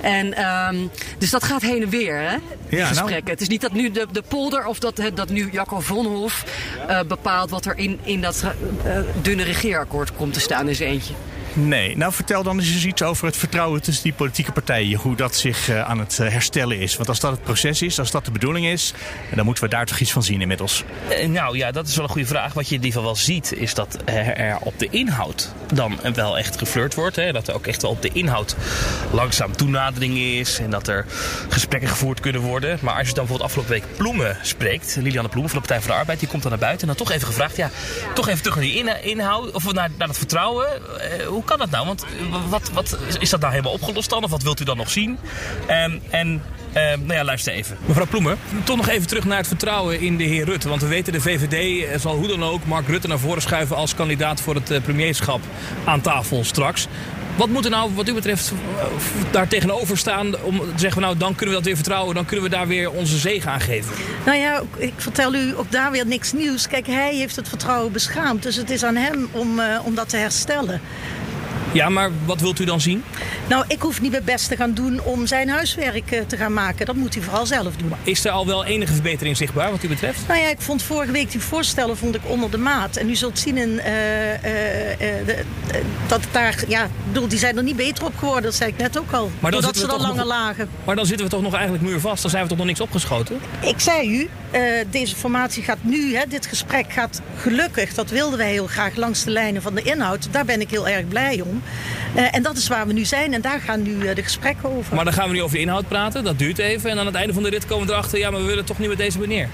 En 0.01 0.33
ehm, 0.33 0.77
dus 1.17 1.29
dat 1.29 1.43
gaat 1.43 1.61
heen 1.61 1.81
en 1.81 1.89
weer, 1.89 2.15
hè? 2.19 2.37
Nou-. 2.71 3.21
Het 3.23 3.41
is 3.41 3.47
niet 3.47 3.61
dat 3.61 3.73
nu 3.73 3.91
de, 3.91 4.07
de 4.11 4.23
polder 4.27 4.65
of 4.65 4.79
dat, 4.79 5.01
dat 5.13 5.29
nu 5.29 5.49
Jacco 5.51 5.79
Vonhof 5.79 6.45
eh, 6.87 6.99
bepaalt 7.07 7.49
wat 7.49 7.65
er 7.65 7.77
in, 7.77 7.99
in 8.03 8.21
dat 8.21 8.43
eh, 8.83 8.99
dunne 9.21 9.43
regeerakkoord 9.43 10.15
komt 10.15 10.33
te 10.33 10.39
staan 10.39 10.67
in 10.67 10.75
zijn 10.75 10.89
eentje. 10.89 11.13
Nee, 11.53 11.97
nou 11.97 12.13
vertel 12.13 12.43
dan 12.43 12.59
eens 12.59 12.85
iets 12.85 13.03
over 13.03 13.25
het 13.25 13.37
vertrouwen 13.37 13.81
tussen 13.81 14.03
die 14.03 14.13
politieke 14.13 14.51
partijen. 14.51 14.99
Hoe 14.99 15.15
dat 15.15 15.35
zich 15.35 15.69
eh, 15.69 15.89
aan 15.89 15.99
het 15.99 16.19
eh, 16.19 16.29
herstellen 16.29 16.79
is. 16.79 16.95
Want 16.95 17.09
als 17.09 17.19
dat 17.19 17.31
het 17.31 17.43
proces 17.43 17.81
is, 17.81 17.99
als 17.99 18.11
dat 18.11 18.25
de 18.25 18.31
bedoeling 18.31 18.65
is, 18.65 18.93
dan 19.35 19.45
moeten 19.45 19.63
we 19.63 19.69
daar 19.69 19.85
toch 19.85 19.99
iets 19.99 20.11
van 20.11 20.23
zien 20.23 20.41
inmiddels. 20.41 20.83
Eh, 21.09 21.27
Nou 21.27 21.57
ja, 21.57 21.71
dat 21.71 21.87
is 21.87 21.95
wel 21.95 22.03
een 22.03 22.11
goede 22.11 22.27
vraag. 22.27 22.53
Wat 22.53 22.69
je 22.69 22.75
in 22.75 22.83
ieder 22.83 22.91
geval 22.91 23.13
wel 23.13 23.15
ziet, 23.21 23.53
is 23.53 23.73
dat 23.73 23.97
er 24.05 24.57
op 24.59 24.79
de 24.79 24.87
inhoud 24.89 25.53
dan 25.73 25.99
wel 26.13 26.37
echt 26.37 26.57
geflirt 26.57 26.95
wordt. 26.95 27.15
Hè? 27.15 27.31
Dat 27.31 27.47
er 27.47 27.53
ook 27.53 27.67
echt 27.67 27.81
wel 27.81 27.91
op 27.91 28.01
de 28.01 28.09
inhoud 28.13 28.55
langzaam 29.11 29.55
toenadering 29.55 30.17
is. 30.17 30.59
En 30.59 30.69
dat 30.69 30.87
er 30.87 31.05
gesprekken 31.49 31.89
gevoerd 31.89 32.19
kunnen 32.19 32.41
worden. 32.41 32.77
Maar 32.81 32.93
als 32.97 33.07
je 33.07 33.13
dan 33.13 33.25
bijvoorbeeld 33.25 33.49
afgelopen 33.49 33.73
week 33.73 33.97
Ploemen 33.97 34.37
spreekt, 34.41 34.95
Liliane 34.99 35.29
Ploemen 35.29 35.51
van 35.51 35.61
de 35.61 35.67
Partij 35.67 35.83
voor 35.83 35.93
de 35.93 35.99
Arbeid, 35.99 36.19
die 36.19 36.27
komt 36.27 36.41
dan 36.41 36.51
naar 36.51 36.59
buiten. 36.59 36.87
En 36.87 36.95
dan 36.95 37.05
toch 37.05 37.15
even 37.15 37.27
gevraagd, 37.27 37.55
ja, 37.55 37.69
toch 38.13 38.27
even 38.27 38.41
terug 38.41 38.55
naar 38.55 38.65
die 39.01 39.11
inhoud, 39.11 39.51
of 39.51 39.73
naar, 39.73 39.89
naar 39.97 40.15
vertrouwen. 40.15 40.67
Eh, 41.01 41.33
hoe 41.41 41.49
kan 41.49 41.59
dat 41.59 41.69
nou? 41.69 41.85
Want 41.85 42.03
eh, 42.03 42.49
wat, 42.49 42.71
wat, 42.71 42.97
is 43.19 43.29
dat 43.29 43.39
nou 43.39 43.51
helemaal 43.51 43.73
opgelost 43.73 44.09
dan? 44.09 44.23
Of 44.23 44.29
wat 44.29 44.43
wilt 44.43 44.59
u 44.59 44.63
dan 44.63 44.77
nog 44.77 44.89
zien? 44.89 45.17
Ehm, 45.67 45.97
en 46.09 46.41
Ehm, 46.73 46.99
nou 46.99 47.13
ja, 47.13 47.23
luister 47.23 47.53
even. 47.53 47.77
Mevrouw 47.85 48.05
Ploemen, 48.05 48.37
toch 48.63 48.77
nog 48.77 48.89
even 48.89 49.07
terug 49.07 49.25
naar 49.25 49.37
het 49.37 49.47
vertrouwen 49.47 49.99
in 49.99 50.17
de 50.17 50.23
heer 50.23 50.45
Rutte. 50.45 50.69
Want 50.69 50.81
we 50.81 50.87
weten, 50.87 51.13
de 51.13 51.21
VVD 51.21 51.85
eh, 51.85 51.99
zal 51.99 52.15
hoe 52.15 52.27
dan 52.27 52.43
ook 52.43 52.65
Mark 52.65 52.87
Rutte 52.87 53.07
naar 53.07 53.19
voren 53.19 53.41
schuiven 53.41 53.75
als 53.75 53.95
kandidaat 53.95 54.41
voor 54.41 54.55
het 54.55 54.71
eh, 54.71 54.81
premierschap 54.81 55.39
aan 55.85 56.01
tafel 56.01 56.43
straks. 56.43 56.87
Wat 57.35 57.49
moet 57.49 57.65
er 57.65 57.71
nou, 57.71 57.91
wat 57.95 58.07
u 58.07 58.13
betreft, 58.13 58.51
daar 59.31 59.47
tegenover 59.47 59.97
staan 59.97 60.41
om 60.41 60.57
te 60.59 60.65
zeggen, 60.75 61.01
nou, 61.01 61.17
dan 61.17 61.35
kunnen 61.35 61.47
we 61.47 61.55
dat 61.55 61.65
weer 61.65 61.75
vertrouwen, 61.75 62.15
dan 62.15 62.25
kunnen 62.25 62.45
we 62.45 62.51
daar 62.51 62.67
weer 62.67 62.91
onze 62.91 63.17
zegen 63.17 63.51
aan 63.51 63.59
geven? 63.59 63.95
Nou 64.25 64.37
ja, 64.37 64.61
ik 64.77 64.93
vertel 64.97 65.35
u 65.35 65.57
ook 65.57 65.71
daar 65.71 65.91
weer 65.91 66.05
niks 66.07 66.31
nieuws. 66.31 66.67
Kijk, 66.67 66.87
hij 66.87 67.15
heeft 67.15 67.35
het 67.35 67.49
vertrouwen 67.49 67.91
beschaamd. 67.91 68.43
Dus 68.43 68.55
het 68.55 68.69
is 68.69 68.83
aan 68.83 68.95
hem 68.95 69.27
om, 69.31 69.59
eh, 69.59 69.79
om 69.85 69.95
dat 69.95 70.09
te 70.09 70.17
herstellen. 70.17 70.81
Ja, 71.73 71.89
maar 71.89 72.09
wat 72.25 72.41
wilt 72.41 72.59
u 72.59 72.65
dan 72.65 72.81
zien? 72.81 73.03
Nou, 73.49 73.63
ik 73.67 73.81
hoef 73.81 74.01
niet 74.01 74.11
mijn 74.11 74.23
best 74.23 74.47
te 74.49 74.55
gaan 74.55 74.73
doen 74.73 75.01
om 75.03 75.27
zijn 75.27 75.49
huiswerk 75.49 76.11
eh, 76.11 76.21
te 76.27 76.37
gaan 76.37 76.53
maken. 76.53 76.85
Dat 76.85 76.95
moet 76.95 77.13
hij 77.13 77.23
vooral 77.23 77.45
zelf 77.45 77.75
doen. 77.75 77.93
Is 78.03 78.25
er 78.25 78.31
al 78.31 78.45
wel 78.45 78.65
enige 78.65 78.93
verbetering 78.93 79.37
zichtbaar 79.37 79.71
wat 79.71 79.83
u 79.83 79.87
betreft? 79.87 80.19
Nou 80.27 80.39
ja, 80.39 80.49
ik 80.49 80.61
vond 80.61 80.83
vorige 80.83 81.11
week 81.11 81.31
die 81.31 81.39
voorstellen 81.41 81.97
vond 81.97 82.15
ik 82.15 82.21
onder 82.25 82.51
de 82.51 82.57
maat. 82.57 82.95
En 82.95 83.09
u 83.09 83.15
zult 83.15 83.39
zien 83.39 83.57
in, 83.57 83.75
de- 83.75 83.81
eh, 83.81 85.35
dat 86.07 86.21
daar, 86.31 86.63
ja, 86.67 86.83
ik 86.83 86.89
bedoel, 87.07 87.27
die 87.27 87.39
zijn 87.39 87.57
er 87.57 87.63
niet 87.63 87.75
beter 87.75 88.05
op 88.05 88.17
geworden. 88.17 88.43
Dat 88.43 88.55
zei 88.55 88.69
ik 88.71 88.77
net 88.77 88.99
ook 88.99 89.11
al. 89.11 89.31
Maar 89.39 89.51
dan 89.51 89.61
Doordat 89.61 89.77
ze 89.77 89.83
er 89.83 89.89
toch 89.89 90.01
langer 90.01 90.15
nog- 90.17 90.25
lagen. 90.27 90.69
Maar 90.85 90.95
dan 90.95 91.05
zitten 91.05 91.25
we 91.25 91.31
toch 91.31 91.41
nog 91.41 91.53
eigenlijk 91.53 91.83
muurvast, 91.83 92.21
dan 92.21 92.31
zijn 92.31 92.43
we 92.43 92.49
toch 92.49 92.57
nog 92.57 92.67
niks 92.67 92.81
opgeschoten? 92.81 93.39
Ik 93.59 93.79
zei 93.79 94.17
u, 94.19 94.29
deze 94.89 95.15
formatie 95.15 95.63
gaat 95.63 95.77
nu, 95.81 96.15
hè, 96.15 96.23
dit 96.27 96.45
gesprek 96.45 96.93
gaat 96.93 97.21
gelukkig, 97.37 97.93
dat 97.93 98.09
wilden 98.09 98.37
wij 98.37 98.51
heel 98.51 98.67
graag, 98.67 98.95
langs 98.95 99.23
de 99.23 99.31
lijnen 99.31 99.61
van 99.61 99.75
de 99.75 99.81
inhoud. 99.81 100.27
Daar 100.31 100.45
ben 100.45 100.61
ik 100.61 100.69
heel 100.69 100.87
erg 100.87 101.07
blij 101.07 101.41
om. 101.41 101.61
Eh, 102.15 102.35
en 102.35 102.43
dat 102.43 102.57
is 102.57 102.67
waar 102.67 102.87
we 102.87 102.93
nu 102.93 103.05
zijn 103.05 103.33
en 103.33 103.41
daar 103.41 103.59
gaan 103.59 103.81
nu 103.81 104.07
eh, 104.07 104.15
de 104.15 104.23
gesprekken 104.23 104.69
over. 104.69 104.95
Maar 104.95 105.03
dan 105.03 105.13
gaan 105.13 105.27
we 105.27 105.33
nu 105.33 105.41
over 105.41 105.55
de 105.55 105.61
inhoud 105.61 105.87
praten, 105.87 106.23
dat 106.23 106.39
duurt 106.39 106.57
even. 106.57 106.89
En 106.89 106.99
aan 106.99 107.05
het 107.05 107.15
einde 107.15 107.33
van 107.33 107.43
de 107.43 107.49
rit 107.49 107.65
komen 107.65 107.87
we 107.87 107.93
erachter, 107.93 108.19
ja, 108.19 108.31
maar 108.31 108.39
we 108.39 108.45
willen 108.45 108.65
toch 108.65 108.79
niet 108.79 108.89
met 108.89 108.97
deze 108.97 109.19
meneer. 109.19 109.49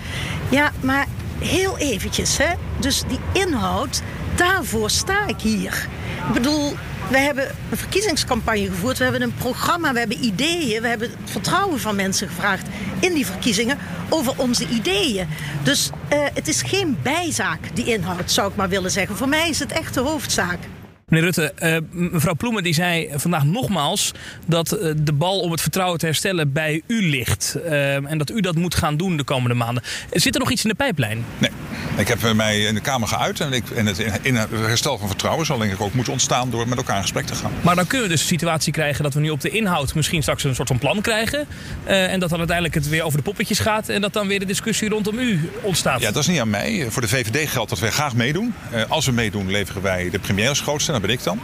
Ja, 0.49 0.71
maar 0.79 1.05
heel 1.39 1.77
eventjes, 1.77 2.37
hè. 2.37 2.53
Dus 2.79 3.03
die 3.07 3.43
inhoud, 3.43 4.01
daarvoor 4.35 4.89
sta 4.89 5.27
ik 5.27 5.39
hier. 5.41 5.87
Ik 6.27 6.33
bedoel, 6.33 6.75
we 7.09 7.17
hebben 7.17 7.47
een 7.69 7.77
verkiezingscampagne 7.77 8.65
gevoerd. 8.65 8.97
We 8.97 9.03
hebben 9.03 9.21
een 9.21 9.33
programma, 9.33 9.93
we 9.93 9.99
hebben 9.99 10.25
ideeën. 10.25 10.81
We 10.81 10.87
hebben 10.87 11.09
het 11.09 11.31
vertrouwen 11.31 11.79
van 11.79 11.95
mensen 11.95 12.27
gevraagd 12.27 12.67
in 12.99 13.13
die 13.13 13.25
verkiezingen 13.25 13.77
over 14.09 14.33
onze 14.35 14.67
ideeën. 14.67 15.27
Dus 15.63 15.89
eh, 16.07 16.19
het 16.33 16.47
is 16.47 16.61
geen 16.61 16.97
bijzaak, 17.01 17.75
die 17.75 17.85
inhoud, 17.85 18.31
zou 18.31 18.49
ik 18.49 18.55
maar 18.55 18.69
willen 18.69 18.91
zeggen. 18.91 19.15
Voor 19.15 19.29
mij 19.29 19.49
is 19.49 19.59
het 19.59 19.71
echt 19.71 19.93
de 19.93 19.99
hoofdzaak. 19.99 20.59
Meneer 21.07 21.25
Rutte, 21.25 21.51
eh, 21.55 21.77
mevrouw 21.91 22.35
Ploemen 22.35 22.63
die 22.63 22.73
zei 22.73 23.09
vandaag 23.15 23.43
nogmaals 23.43 24.11
dat 24.45 24.71
eh, 24.71 24.91
de 24.97 25.13
bal 25.13 25.39
om 25.39 25.51
het 25.51 25.61
vertrouwen 25.61 25.99
te 25.99 26.05
herstellen 26.05 26.51
bij 26.51 26.81
u 26.87 27.09
ligt. 27.09 27.55
Eh, 27.65 27.95
en 28.11 28.17
dat 28.17 28.29
u 28.29 28.41
dat 28.41 28.55
moet 28.55 28.75
gaan 28.75 28.97
doen 28.97 29.17
de 29.17 29.23
komende 29.23 29.55
maanden. 29.55 29.83
Zit 30.11 30.33
er 30.33 30.39
nog 30.39 30.51
iets 30.51 30.63
in 30.63 30.69
de 30.69 30.75
pijplijn? 30.75 31.25
Nee. 31.37 31.51
Ik 31.97 32.07
heb 32.07 32.33
mij 32.33 32.61
in 32.61 32.73
de 32.73 32.81
Kamer 32.81 33.07
geuit 33.07 33.39
en, 33.39 33.53
ik, 33.53 33.69
en 33.69 33.85
het 33.85 33.99
in, 34.21 34.35
het 34.35 34.49
herstel 34.49 34.97
van 34.97 35.07
vertrouwen 35.07 35.45
zal 35.45 35.57
denk 35.57 35.71
ik 35.71 35.81
ook 35.81 35.93
moeten 35.93 36.13
ontstaan 36.13 36.49
door 36.49 36.67
met 36.67 36.77
elkaar 36.77 36.95
in 36.95 37.01
gesprek 37.01 37.25
te 37.25 37.35
gaan. 37.35 37.51
Maar 37.61 37.75
dan 37.75 37.87
kunnen 37.87 38.07
we 38.07 38.13
dus 38.13 38.21
een 38.21 38.27
situatie 38.27 38.73
krijgen 38.73 39.03
dat 39.03 39.13
we 39.13 39.19
nu 39.19 39.29
op 39.29 39.41
de 39.41 39.49
inhoud 39.49 39.95
misschien 39.95 40.21
straks 40.21 40.43
een 40.43 40.55
soort 40.55 40.67
van 40.67 40.79
plan 40.79 41.01
krijgen. 41.01 41.47
En 41.83 42.19
dat 42.19 42.29
dan 42.29 42.37
uiteindelijk 42.37 42.75
het 42.75 42.89
weer 42.89 43.03
over 43.03 43.17
de 43.17 43.23
poppetjes 43.23 43.59
gaat. 43.59 43.89
En 43.89 44.01
dat 44.01 44.13
dan 44.13 44.27
weer 44.27 44.39
de 44.39 44.45
discussie 44.45 44.89
rondom 44.89 45.19
u 45.19 45.49
ontstaat. 45.61 46.01
Ja, 46.01 46.11
dat 46.11 46.21
is 46.21 46.27
niet 46.27 46.39
aan 46.39 46.49
mij. 46.49 46.85
Voor 46.89 47.01
de 47.01 47.07
VVD 47.07 47.49
geldt 47.49 47.69
dat 47.69 47.79
wij 47.79 47.91
graag 47.91 48.15
meedoen. 48.15 48.53
Als 48.87 49.05
we 49.05 49.11
meedoen, 49.11 49.51
leveren 49.51 49.81
wij 49.81 50.09
de 50.09 50.19
premier 50.19 50.55
grootste. 50.55 50.95
Dat 50.97 51.05
ben 51.05 51.15
ik 51.17 51.23
dan. 51.23 51.39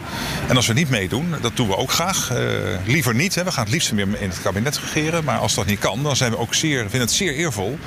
En 0.48 0.56
als 0.56 0.68
we 0.68 0.74
niet 0.74 0.90
meedoen, 0.90 1.36
dat 1.42 1.56
doen 1.56 1.68
we 1.68 1.78
ook 1.78 1.92
graag. 1.92 2.32
Eh, 2.32 2.38
liever 2.86 3.16
niet. 3.16 3.36
Hè. 3.36 3.44
We 3.44 3.52
gaan 3.52 3.64
het 3.64 3.74
liefst 3.74 3.92
weer 3.92 4.08
in 4.20 4.30
het 4.30 4.42
kabinet 4.42 4.80
regeren. 4.80 5.24
Maar 5.24 5.38
als 5.38 5.54
dat 5.54 5.66
niet 5.66 5.80
kan, 5.80 6.04
dan 6.04 6.16
zijn 6.16 6.32
we 6.32 6.38
ook 6.38 6.54
zeer, 6.54 6.80
vinden 6.80 7.00
het 7.00 7.12
zeer 7.12 7.34
eervol 7.34 7.78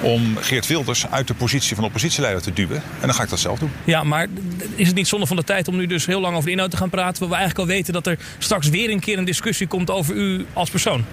om 0.00 0.36
Geert 0.36 0.66
Wilders 0.66 1.06
uit 1.10 1.26
de 1.26 1.34
positie 1.34 1.74
van 1.74 1.84
oppositieleider 1.84 2.42
te 2.42 2.52
duwen. 2.52 2.76
En 2.76 3.06
dan 3.06 3.14
ga 3.14 3.22
ik 3.22 3.28
dat 3.28 3.38
zelf 3.38 3.58
doen. 3.58 3.72
Ja, 3.84 4.02
maar 4.04 4.26
is 4.74 4.86
het 4.86 4.96
niet 4.96 5.08
zonde 5.08 5.26
van 5.26 5.36
de 5.36 5.44
tijd 5.44 5.68
om 5.68 5.76
nu 5.76 5.86
dus 5.86 6.06
heel 6.06 6.20
lang 6.20 6.34
over 6.34 6.46
de 6.46 6.52
inhoud 6.52 6.70
te 6.70 6.76
gaan 6.76 6.90
praten? 6.90 7.20
Waar 7.20 7.28
we 7.28 7.34
eigenlijk 7.34 7.68
al 7.68 7.74
weten 7.74 7.92
dat 7.92 8.06
er 8.06 8.18
straks 8.38 8.68
weer 8.68 8.90
een 8.90 9.00
keer 9.00 9.18
een 9.18 9.24
discussie 9.24 9.66
komt 9.66 9.90
over 9.90 10.14
u 10.14 10.46
als 10.52 10.70
persoon. 10.70 11.04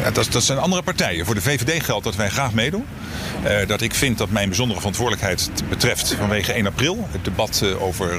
Ja, 0.00 0.10
dat, 0.10 0.28
dat 0.30 0.42
zijn 0.42 0.58
andere 0.58 0.82
partijen. 0.82 1.26
Voor 1.26 1.34
de 1.34 1.40
VVD 1.40 1.84
geldt 1.84 2.04
dat 2.04 2.16
wij 2.16 2.28
graag 2.28 2.52
meedoen. 2.52 2.86
Eh, 3.42 3.66
dat 3.66 3.80
ik 3.80 3.94
vind 3.94 4.18
dat 4.18 4.30
mijn 4.30 4.48
bijzondere 4.48 4.78
verantwoordelijkheid 4.78 5.50
betreft 5.68 6.14
vanwege 6.18 6.52
1 6.52 6.66
april. 6.66 7.08
Het 7.10 7.24
debat 7.24 7.60
eh, 7.64 7.82
over 7.82 8.12
eh, 8.12 8.18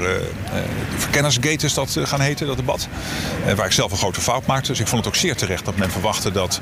de 0.92 0.98
verkennersgate 0.98 1.66
is 1.66 1.74
dat 1.74 1.98
gaan 2.04 2.20
heten, 2.22 2.48
dat 2.48 2.58
debat. 2.58 2.88
Waar 3.56 3.66
ik 3.66 3.72
zelf 3.72 3.92
een 3.92 3.98
grote 3.98 4.22
fout 4.22 4.46
maakte. 4.46 4.68
Dus 4.68 4.80
ik 4.80 4.88
vond 4.88 5.06
het 5.06 5.14
ook 5.14 5.20
zeer 5.20 5.36
terecht 5.36 5.66
dat 5.66 5.76
men 5.76 5.92
verwachtte 5.92 6.32
dat 6.32 6.62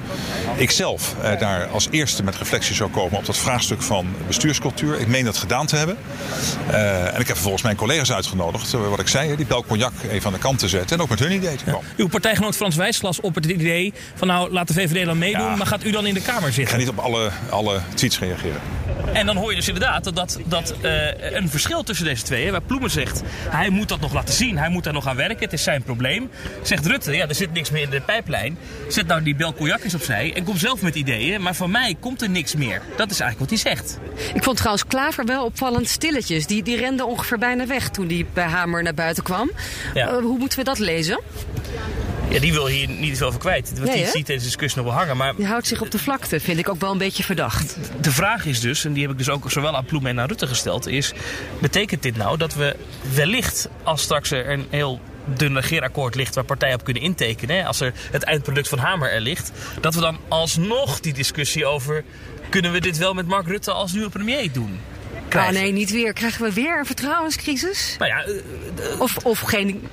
ik 0.55 0.71
zelf 0.71 1.15
daar 1.39 1.67
als 1.67 1.87
eerste 1.91 2.23
met 2.23 2.35
reflectie 2.35 2.75
zou 2.75 2.89
komen 2.89 3.17
op 3.17 3.25
dat 3.25 3.37
vraagstuk 3.37 3.81
van 3.81 4.07
bestuurscultuur. 4.27 4.99
Ik 4.99 5.07
meen 5.07 5.25
dat 5.25 5.37
gedaan 5.37 5.65
te 5.65 5.75
hebben. 5.75 5.97
En 6.67 7.19
ik 7.19 7.27
heb 7.27 7.35
vervolgens 7.35 7.63
mijn 7.63 7.75
collega's 7.75 8.11
uitgenodigd, 8.11 8.71
wat 8.71 8.99
ik 8.99 9.07
zei, 9.07 9.35
die 9.35 9.45
bel 9.45 9.63
cognac 9.65 9.93
even 10.09 10.25
aan 10.25 10.33
de 10.33 10.39
kant 10.39 10.59
te 10.59 10.67
zetten. 10.67 10.97
En 10.97 11.03
ook 11.03 11.09
met 11.09 11.19
hun 11.19 11.31
idee 11.31 11.55
te 11.55 11.63
komen. 11.63 11.89
Uw 11.97 12.07
partijgenoot 12.07 12.55
Frans 12.55 12.75
Wijsglas 12.75 13.19
op 13.19 13.35
het 13.35 13.45
idee 13.45 13.93
van 14.15 14.27
nou 14.27 14.51
laat 14.51 14.67
de 14.67 14.73
VVD 14.73 15.00
dan 15.05 15.17
meedoen, 15.17 15.41
Ja. 15.41 15.55
maar 15.55 15.67
gaat 15.67 15.83
u 15.85 15.91
dan 15.91 16.05
in 16.05 16.13
de 16.13 16.21
Kamer 16.21 16.41
Ik 16.47 16.47
ga 16.47 16.51
zitten? 16.53 16.77
niet 16.77 16.89
op 16.89 16.97
alle, 16.97 17.29
alle 17.49 17.79
tweets 17.93 18.19
reageren. 18.19 18.59
En 19.13 19.25
dan 19.25 19.37
hoor 19.37 19.49
je 19.49 19.55
dus 19.55 19.67
inderdaad 19.67 20.03
dat, 20.03 20.15
dat, 20.15 20.39
dat 20.45 20.73
eh, 20.81 21.31
een 21.33 21.49
verschil 21.49 21.83
tussen 21.83 22.05
deze 22.05 22.23
twee. 22.23 22.45
Hè, 22.45 22.51
waar 22.51 22.61
Ploemen 22.61 22.89
zegt, 22.89 23.21
hij 23.49 23.69
moet 23.69 23.89
dat 23.89 23.99
nog 23.99 24.13
laten 24.13 24.33
zien. 24.33 24.57
Hij 24.57 24.69
moet 24.69 24.83
daar 24.83 24.93
nog 24.93 25.07
aan 25.07 25.15
werken. 25.15 25.39
Het 25.39 25.53
is 25.53 25.63
zijn 25.63 25.83
probleem. 25.83 26.29
Zegt 26.61 26.85
Rutte, 26.85 27.11
ja, 27.15 27.27
er 27.27 27.35
zit 27.35 27.53
niks 27.53 27.69
meer 27.71 27.81
in 27.81 27.89
de 27.89 28.01
pijplijn. 28.01 28.57
Zet 28.87 29.07
nou 29.07 29.23
die 29.23 29.35
Belkoyak 29.35 29.83
eens 29.83 29.93
opzij 29.95 30.33
en 30.35 30.43
kom 30.43 30.57
zelf 30.57 30.81
met 30.81 30.95
ideeën. 30.95 31.41
Maar 31.41 31.55
van 31.55 31.71
mij 31.71 31.95
komt 31.99 32.21
er 32.21 32.29
niks 32.29 32.55
meer. 32.55 32.81
Dat 32.97 33.11
is 33.11 33.19
eigenlijk 33.19 33.51
wat 33.51 33.61
hij 33.61 33.73
zegt. 33.75 33.99
Ik 34.33 34.43
vond 34.43 34.57
trouwens 34.57 34.85
Klaver 34.87 35.25
wel 35.25 35.45
opvallend 35.45 35.89
stilletjes. 35.89 36.47
Die, 36.47 36.63
die 36.63 36.77
rende 36.77 37.05
ongeveer 37.05 37.37
bijna 37.37 37.65
weg 37.67 37.89
toen 37.89 38.07
die 38.07 38.25
bij 38.33 38.45
Hamer 38.47 38.83
naar 38.83 38.93
buiten 38.93 39.23
kwam. 39.23 39.51
Ja. 39.93 40.07
Eh, 40.07 40.17
hoe 40.21 40.37
moeten 40.37 40.57
we 40.57 40.63
dat 40.63 40.79
lezen? 40.79 41.19
Ja, 42.31 42.39
die 42.39 42.51
wil 42.53 42.67
hier 42.67 42.87
niet 42.89 43.17
veel 43.17 43.27
over 43.27 43.39
kwijt. 43.39 43.69
Want 43.73 43.83
Nee, 43.83 43.95
die 43.95 44.03
hè? 44.05 44.09
ziet 44.11 44.25
deze 44.27 44.45
discussie 44.45 44.81
nog 44.81 44.91
wel 44.91 44.99
hangen. 44.99 45.17
Maar 45.17 45.35
Die 45.35 45.45
houdt 45.45 45.67
zich 45.67 45.81
op 45.81 45.91
de 45.91 45.99
vlakte, 45.99 46.39
vind 46.39 46.59
ik 46.59 46.69
ook 46.69 46.79
wel 46.79 46.91
een 46.91 46.97
beetje 46.97 47.23
verdacht. 47.23 47.77
de 48.01 48.11
vraag 48.11 48.45
is 48.45 48.59
dus, 48.59 48.85
en 48.85 48.93
die 48.93 49.01
heb 49.01 49.11
ik 49.11 49.17
dus 49.17 49.29
ook 49.29 49.51
zowel 49.51 49.75
aan 49.75 49.85
Ploem 49.85 50.05
en 50.05 50.19
aan 50.19 50.27
Rutte 50.27 50.47
gesteld, 50.47 50.87
is: 50.87 51.13
betekent 51.59 52.03
dit 52.03 52.17
nou 52.17 52.37
dat 52.37 52.53
we 52.53 52.75
wellicht, 53.13 53.69
als 53.83 54.01
straks 54.01 54.31
er 54.31 54.49
een 54.49 54.65
heel 54.69 54.99
dun 55.25 55.55
regeerakkoord 55.55 56.15
ligt 56.15 56.35
waar 56.35 56.43
partijen 56.43 56.75
op 56.75 56.83
kunnen 56.83 57.03
intekenen, 57.03 57.55
hè, 57.55 57.65
als 57.65 57.79
er 57.79 57.93
het 58.11 58.23
eindproduct 58.23 58.67
van 58.69 58.77
Hamer 58.77 59.11
er 59.11 59.21
ligt, 59.21 59.51
dat 59.81 59.93
we 59.95 60.01
dan 60.01 60.17
alsnog 60.27 60.99
die 60.99 61.13
discussie 61.13 61.65
over 61.65 62.03
kunnen 62.49 62.71
we 62.71 62.79
dit 62.81 62.97
wel 62.97 63.13
met 63.13 63.27
Mark 63.27 63.47
Rutte 63.47 63.71
als 63.71 63.91
nieuwe 63.93 64.09
premier 64.09 64.51
doen? 64.51 64.79
Ah 65.29 65.49
nee, 65.49 65.71
niet 65.71 65.91
weer. 65.91 66.13
Krijgen 66.13 66.43
we 66.43 66.53
weer 66.53 66.79
een 66.79 66.85
vertrouwenscrisis? 66.85 67.95
Nou 67.99 68.11
ja, 68.11 68.23
eh, 68.23 69.01
Of, 69.01 69.17
of 69.17 69.39
geen... 69.39 69.87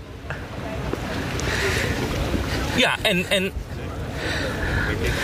Ja, 2.85 2.97
en. 3.03 3.31
en 3.31 3.53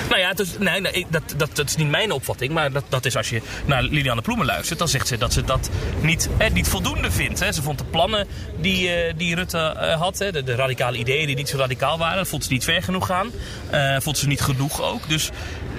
nou 0.08 0.20
ja, 0.20 0.32
nee, 0.58 0.80
nee, 0.80 1.06
dat, 1.10 1.34
dat, 1.54 1.68
is 1.68 1.76
niet 1.76 1.88
mijn 1.88 2.12
opvatting. 2.12 2.52
Maar 2.52 2.72
dat, 2.72 2.84
dat 2.88 3.04
is 3.04 3.16
als 3.16 3.28
je 3.28 3.42
naar 3.64 3.82
Liliane 3.82 4.22
Ploemen 4.22 4.46
luistert. 4.46 4.78
Dan 4.78 4.88
zegt 4.88 5.08
ze 5.08 5.16
dat 5.18 5.32
ze 5.32 5.44
dat 5.44 5.70
niet, 6.00 6.28
niet 6.52 6.68
voldoende 6.68 7.10
vindt. 7.10 7.40
Hè. 7.40 7.52
Ze 7.52 7.62
vond 7.62 7.78
de 7.78 7.84
plannen 7.84 8.26
die, 8.60 8.90
eh, 8.90 9.14
die 9.16 9.34
Rutte 9.34 9.58
eh, 9.58 10.00
had. 10.00 10.18
Hè, 10.18 10.44
de, 10.44 10.54
radicale 10.54 10.96
ideeën 10.96 11.26
die 11.26 11.36
niet 11.36 11.48
zo 11.48 11.56
radicaal 11.56 11.98
waren. 11.98 12.26
Vond 12.26 12.44
ze 12.44 12.52
niet 12.52 12.64
ver 12.64 12.82
genoeg 12.82 13.06
gaan. 13.06 13.30
Eh 13.70 13.96
vond 14.00 14.18
ze 14.18 14.26
niet 14.26 14.40
genoeg 14.40 14.82
ook. 14.82 15.08
Dus 15.08 15.30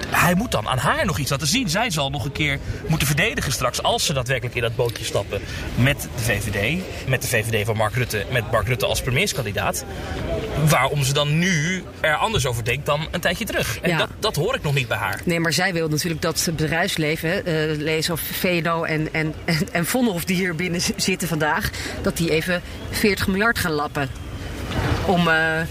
hij 0.10 0.36
moet 0.36 0.52
dan 0.52 0.68
aan 0.68 0.78
haar 0.78 1.06
nog 1.06 1.18
iets 1.18 1.30
laten 1.32 1.48
zien. 1.48 1.70
Zij 1.70 1.90
zal 1.90 2.10
nog 2.10 2.26
een 2.26 2.32
keer 2.32 2.60
moeten 2.88 3.08
verdedigen 3.08 3.52
straks. 3.52 3.84
Als 3.84 4.06
ze 4.06 4.14
daadwerkelijk 4.14 4.56
in 4.56 4.62
dat 4.62 4.76
bootje 4.76 5.04
stappen 5.04 5.42
met 5.76 6.02
de 6.02 6.22
VVD. 6.22 6.82
Met 7.08 7.22
de 7.22 7.28
VVD 7.28 7.66
van 7.66 7.78
Mark 7.78 7.94
Rutte. 7.94 8.26
Met 8.32 8.52
Mark 8.52 8.68
Rutte 8.68 8.86
als 8.86 9.02
premierskandidaat 9.02 9.86
waarom 10.70 11.04
ze 11.04 11.14
dan 11.14 11.40
nu 11.40 11.84
er 12.00 12.16
anders 12.16 12.46
over 12.46 12.64
denkt 12.64 12.86
dan 12.86 13.08
een 13.12 13.20
tijdje 13.20 13.46
terug. 13.46 13.80
En 13.80 13.90
Ja. 13.90 13.98
dat, 13.98 14.10
dat 14.20 14.36
hoor 14.36 14.56
ik 14.56 14.64
nog 14.64 14.74
niet 14.74 14.88
bij 14.88 14.98
haar. 14.98 15.22
Nee, 15.24 15.40
maar 15.40 15.54
zij 15.54 15.74
wil 15.74 15.88
natuurlijk 15.88 16.22
dat 16.22 16.46
het 16.46 16.56
bedrijfsleven, 16.56 17.46
eh 17.46 17.78
lees 17.78 18.10
of 18.10 18.22
VNO 18.22 18.84
en, 18.84 19.14
en, 19.14 19.34
en, 19.46 19.68
en 19.72 19.86
die 20.26 20.36
hier 20.36 20.56
binnen 20.56 20.82
zitten 20.96 21.28
vandaag, 21.28 21.70
dat 22.02 22.18
die 22.18 22.32
even 22.32 22.62
40 22.92 23.28
miljard 23.28 23.60
gaan 23.60 23.72
lappen. 23.72 24.10
Om, 25.06 25.28
eh, 25.28 25.62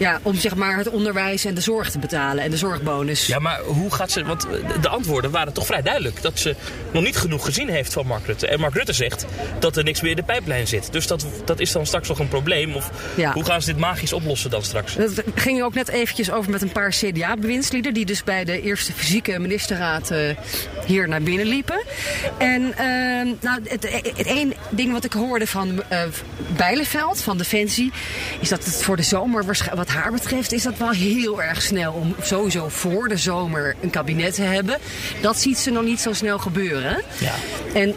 ja, 0.00 0.20
om 0.22 0.34
zeg 0.34 0.54
maar 0.54 0.76
het 0.76 0.88
onderwijs 0.90 1.44
en 1.44 1.54
de 1.54 1.60
zorg 1.60 1.90
te 1.90 1.98
betalen 1.98 2.44
en 2.44 2.50
de 2.50 2.56
zorgbonus. 2.56 3.26
Ja, 3.26 3.38
maar 3.38 3.60
hoe 3.60 3.94
gaat 3.94 4.10
ze... 4.10 4.24
Want 4.24 4.46
de 4.80 4.88
antwoorden 4.88 5.30
waren 5.30 5.52
toch 5.52 5.66
vrij 5.66 5.82
duidelijk. 5.82 6.22
Dat 6.22 6.38
ze 6.38 6.54
nog 6.92 7.02
niet 7.02 7.16
genoeg 7.16 7.44
gezien 7.44 7.68
heeft 7.68 7.92
van 7.92 8.06
Mark 8.06 8.26
Rutte. 8.26 8.46
En 8.46 8.60
Mark 8.60 8.74
Rutte 8.74 8.92
zegt 8.92 9.24
dat 9.58 9.76
er 9.76 9.84
niks 9.84 10.00
meer 10.00 10.10
in 10.10 10.16
de 10.16 10.22
pijplijn 10.22 10.66
zit. 10.66 10.92
Dus 10.92 11.06
dat, 11.06 11.26
dat 11.44 11.60
is 11.60 11.72
dan 11.72 11.86
straks 11.86 12.08
nog 12.08 12.18
een 12.18 12.28
probleem. 12.28 12.74
Of 12.74 12.90
Ja. 13.14 13.32
hoe 13.32 13.44
gaan 13.44 13.62
ze 13.62 13.72
dit 13.72 13.80
magisch 13.80 14.12
oplossen 14.12 14.50
dan 14.50 14.62
straks? 14.62 14.94
Dat 14.94 15.22
ging 15.34 15.62
ook 15.62 15.74
net 15.74 15.88
eventjes 15.88 16.30
over 16.30 16.50
met 16.50 16.62
een 16.62 16.72
paar 16.72 16.90
CDA-bewindslieden... 16.90 17.94
die 17.94 18.04
dus 18.06 18.24
bij 18.24 18.44
de 18.44 18.60
eerste 18.62 18.92
fysieke 18.92 19.38
ministerraad 19.38 20.10
eh, 20.10 20.18
hier 20.86 21.08
naar 21.08 21.22
binnen 21.22 21.46
liepen. 21.46 21.82
En 22.38 22.72
eh, 22.76 22.86
nou, 23.40 23.60
het, 23.64 23.88
het 24.16 24.26
één 24.26 24.52
ding 24.70 24.92
wat 24.92 25.04
ik 25.04 25.12
hoorde 25.12 25.46
van 25.46 25.82
eh 25.88 26.02
Bijleveld, 26.56 27.22
van 27.22 27.38
Defensie... 27.38 27.92
is 28.40 28.48
dat 28.48 28.64
het 28.64 28.82
voor 28.82 28.96
de 28.96 29.02
zomer, 29.02 29.44
waarsch- 29.44 29.72
wat 29.74 29.88
haar 29.90 30.12
betreft... 30.12 30.52
is 30.52 30.62
dat 30.62 30.76
wel 30.76 30.90
heel 30.90 31.42
erg 31.42 31.62
snel 31.62 31.92
om 31.92 32.14
sowieso 32.22 32.68
voor 32.68 33.08
de 33.08 33.16
zomer 33.16 33.76
een 33.80 33.90
kabinet 33.90 34.34
te 34.34 34.42
hebben. 34.42 34.78
Dat 35.20 35.38
ziet 35.40 35.58
ze 35.58 35.70
nog 35.70 35.82
niet 35.82 36.00
zo 36.00 36.12
snel 36.12 36.38
gebeuren. 36.38 37.02
Ja. 37.18 37.34
En 37.74 37.94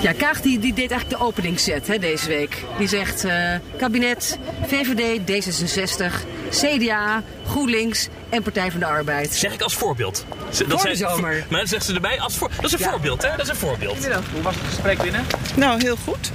Ja, 0.00 0.12
Kaag 0.12 0.40
die, 0.40 0.58
die 0.58 0.72
deed 0.74 0.90
eigenlijk 0.90 1.20
de 1.20 1.26
openingszet 1.26 1.86
hè, 1.86 1.98
deze 1.98 2.28
week. 2.28 2.56
Die 2.78 2.88
zegt 2.88 3.24
eh, 3.24 3.54
kabinet, 3.78 4.38
VVD, 4.66 5.18
D66, 5.20 6.04
CDA, 6.50 7.22
GroenLinks 7.46 8.08
en 8.28 8.42
Partij 8.42 8.70
van 8.70 8.80
de 8.80 8.86
Arbeid. 8.86 9.34
Zeg 9.34 9.52
ik 9.52 9.60
als 9.62 9.74
voorbeeld. 9.74 10.24
Ze- 10.50 10.64
Voor 10.68 10.76
de 10.88 10.94
zijn- 10.96 10.96
zomer. 11.10 11.44
Maar 11.50 11.58
dan 11.58 11.68
zegt 11.68 11.84
ze 11.84 11.94
erbij 11.94 12.20
als 12.20 12.36
voor... 12.36 12.50
Dat 12.56 12.64
is 12.64 12.72
een 12.72 12.78
Ja. 12.78 12.90
voorbeeld, 12.90 13.22
hè? 13.22 13.28
Dat 13.30 13.40
is 13.40 13.48
een 13.48 13.56
voorbeeld. 13.56 14.06
Hoe 14.32 14.42
was 14.42 14.54
het 14.54 14.64
gesprek 14.68 15.02
binnen? 15.02 15.24
Nou, 15.56 15.82
heel 15.82 15.96
goed. 16.04 16.30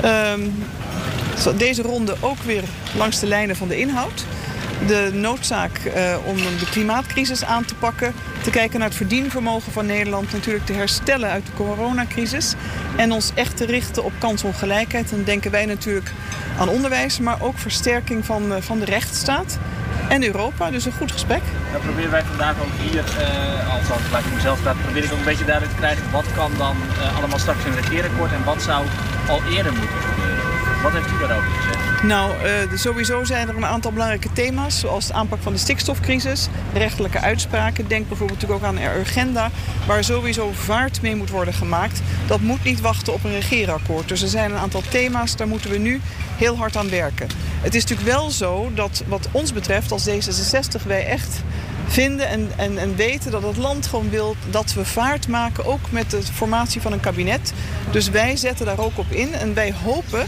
Ehm, 0.00 0.40
deze 1.56 1.82
ronde 1.82 2.14
ook 2.20 2.42
weer 2.42 2.64
langs 2.96 3.20
de 3.20 3.26
lijnen 3.26 3.56
van 3.56 3.68
de 3.68 3.78
inhoud. 3.78 4.24
De 4.86 5.10
noodzaak 5.12 5.78
eh, 5.78 6.16
om 6.24 6.36
de 6.36 6.68
klimaatcrisis 6.70 7.44
aan 7.44 7.64
te 7.64 7.74
pakken. 7.74 8.14
Te 8.42 8.50
kijken 8.50 8.78
naar 8.78 8.88
het 8.88 8.96
verdienvermogen 8.96 9.72
van 9.72 9.86
Nederland. 9.86 10.32
Natuurlijk 10.32 10.66
te 10.66 10.72
herstellen 10.72 11.30
uit 11.30 11.46
de 11.46 11.52
coronacrisis. 11.52 12.54
En 12.96 13.12
ons 13.12 13.30
echt 13.34 13.56
te 13.56 13.64
richten 13.66 14.04
op 14.04 14.12
kansongelijkheid. 14.18 15.10
Dan 15.10 15.24
denken 15.24 15.50
wij 15.50 15.66
natuurlijk 15.66 16.12
aan 16.58 16.68
onderwijs. 16.68 17.18
Maar 17.18 17.40
ook 17.40 17.58
versterking 17.58 18.24
van, 18.24 18.52
eh, 18.52 18.62
van 18.62 18.78
de 18.78 18.84
rechtsstaat. 18.84 19.58
En 20.12 20.24
Europa. 20.24 20.70
Dus 20.70 20.84
een 20.84 20.92
goed 20.92 21.12
gesprek. 21.12 21.42
Dan 21.72 21.80
proberen 21.80 22.10
wij 22.10 22.22
vandaag 22.22 22.56
ook 22.60 22.74
hier, 22.90 23.04
eh 23.18 23.72
althans 23.74 24.10
laat 24.12 24.24
ik 24.24 24.34
mezelf 24.34 24.62
praten, 24.62 24.82
probeer 24.82 25.04
ik 25.04 25.12
ook 25.12 25.18
een 25.18 25.24
beetje 25.24 25.44
duidelijk 25.44 25.74
te 25.74 25.82
krijgen 25.82 26.10
wat 26.10 26.32
kan 26.34 26.52
dan 26.58 26.76
eh, 27.00 27.16
allemaal 27.18 27.38
straks 27.38 27.64
in 27.64 27.72
het 27.72 27.84
regeerakkoord 27.84 28.32
en 28.32 28.44
wat 28.44 28.62
zou 28.62 28.86
al 29.28 29.40
eerder 29.50 29.72
moeten 29.72 30.00
gebeuren. 30.00 30.44
Wat 30.82 30.92
heeft 30.92 31.10
u 31.14 31.18
daarover 31.18 31.50
gezegd? 31.50 31.91
Nou, 32.02 32.32
eh, 32.42 32.52
sowieso 32.74 33.24
zijn 33.24 33.48
er 33.48 33.56
een 33.56 33.64
aantal 33.64 33.92
belangrijke 33.92 34.32
thema's, 34.32 34.78
zoals 34.78 35.06
de 35.06 35.12
aanpak 35.12 35.42
van 35.42 35.52
de 35.52 35.58
stikstofcrisis, 35.58 36.48
rechtelijke 36.72 37.20
uitspraken. 37.20 37.88
Denk 37.88 38.08
bijvoorbeeld 38.08 38.50
ook 38.50 38.62
aan 38.62 38.74
de 38.74 38.88
agenda, 39.00 39.50
waar 39.86 40.04
sowieso 40.04 40.50
vaart 40.52 41.02
mee 41.02 41.16
moet 41.16 41.30
worden 41.30 41.54
gemaakt. 41.54 42.00
Dat 42.26 42.40
moet 42.40 42.64
niet 42.64 42.80
wachten 42.80 43.12
op 43.12 43.24
een 43.24 43.32
regeerakkoord. 43.32 44.08
Dus 44.08 44.22
er 44.22 44.28
zijn 44.28 44.50
een 44.50 44.58
aantal 44.58 44.82
thema's, 44.88 45.36
daar 45.36 45.48
moeten 45.48 45.70
we 45.70 45.78
nu 45.78 46.00
heel 46.36 46.56
hard 46.56 46.76
aan 46.76 46.90
werken. 46.90 47.28
Het 47.60 47.74
is 47.74 47.82
natuurlijk 47.82 48.16
wel 48.16 48.30
zo 48.30 48.70
dat 48.74 49.02
wat 49.06 49.28
ons 49.32 49.52
betreft 49.52 49.92
als 49.92 50.08
D66 50.08 50.86
wij 50.86 51.06
echt 51.06 51.42
vinden 51.86 52.28
en, 52.28 52.50
en, 52.56 52.78
en 52.78 52.96
weten 52.96 53.30
dat 53.30 53.42
het 53.42 53.56
land 53.56 53.86
gewoon 53.86 54.10
wil 54.10 54.36
dat 54.50 54.74
we 54.74 54.84
vaart 54.84 55.28
maken, 55.28 55.64
ook 55.64 55.90
met 55.90 56.10
de 56.10 56.22
formatie 56.22 56.80
van 56.80 56.92
een 56.92 57.00
kabinet. 57.00 57.52
Dus 57.90 58.10
wij 58.10 58.36
zetten 58.36 58.66
daar 58.66 58.78
ook 58.78 58.98
op 58.98 59.10
in 59.10 59.34
en 59.34 59.54
wij 59.54 59.74
hopen 59.84 60.26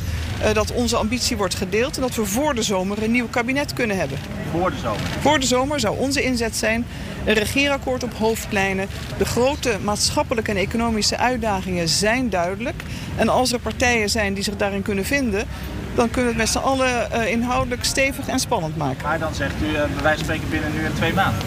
dat 0.52 0.72
onze 0.72 0.96
ambitie 0.96 1.36
wordt 1.36 1.54
gedeeld 1.54 1.96
en 1.96 2.02
dat 2.02 2.14
we 2.14 2.24
voor 2.24 2.54
de 2.54 2.62
zomer 2.62 3.02
een 3.02 3.10
nieuw 3.10 3.28
kabinet 3.28 3.72
kunnen 3.72 3.96
hebben. 3.98 4.18
Voor 4.50 4.70
de 4.70 4.76
zomer. 4.76 5.00
Voor 5.20 5.40
de 5.40 5.46
zomer 5.46 5.80
zou 5.80 5.98
onze 5.98 6.22
inzet 6.22 6.56
zijn 6.56 6.86
een 7.24 7.34
regeerakkoord 7.34 8.02
op 8.02 8.14
hoofdplijnen. 8.14 8.88
De 9.18 9.24
grote 9.24 9.76
maatschappelijke 9.82 10.50
en 10.50 10.56
economische 10.56 11.16
uitdagingen 11.16 11.88
zijn 11.88 12.30
duidelijk. 12.30 12.82
En 13.16 13.28
als 13.28 13.52
er 13.52 13.58
partijen 13.58 14.10
zijn 14.10 14.34
die 14.34 14.44
zich 14.44 14.56
daarin 14.56 14.82
kunnen 14.82 15.04
vinden, 15.04 15.46
dan 15.94 16.10
kunnen 16.10 16.32
we 16.34 16.40
het 16.40 16.52
met 16.52 16.62
z'n 16.62 16.68
allen 16.68 17.12
eh, 17.12 17.30
inhoudelijk 17.30 17.84
stevig 17.84 18.28
en 18.28 18.38
spannend 18.38 18.76
maken. 18.76 19.02
Maar 19.02 19.18
dan 19.18 19.34
zegt 19.34 19.54
u, 19.62 19.66
eh, 19.66 19.72
bij 19.72 20.02
wijze 20.02 20.24
van 20.24 20.24
spreken 20.24 20.50
binnen 20.50 20.72
nu 20.72 20.84
en 20.84 20.94
twee 20.94 21.12
maanden. 21.12 21.42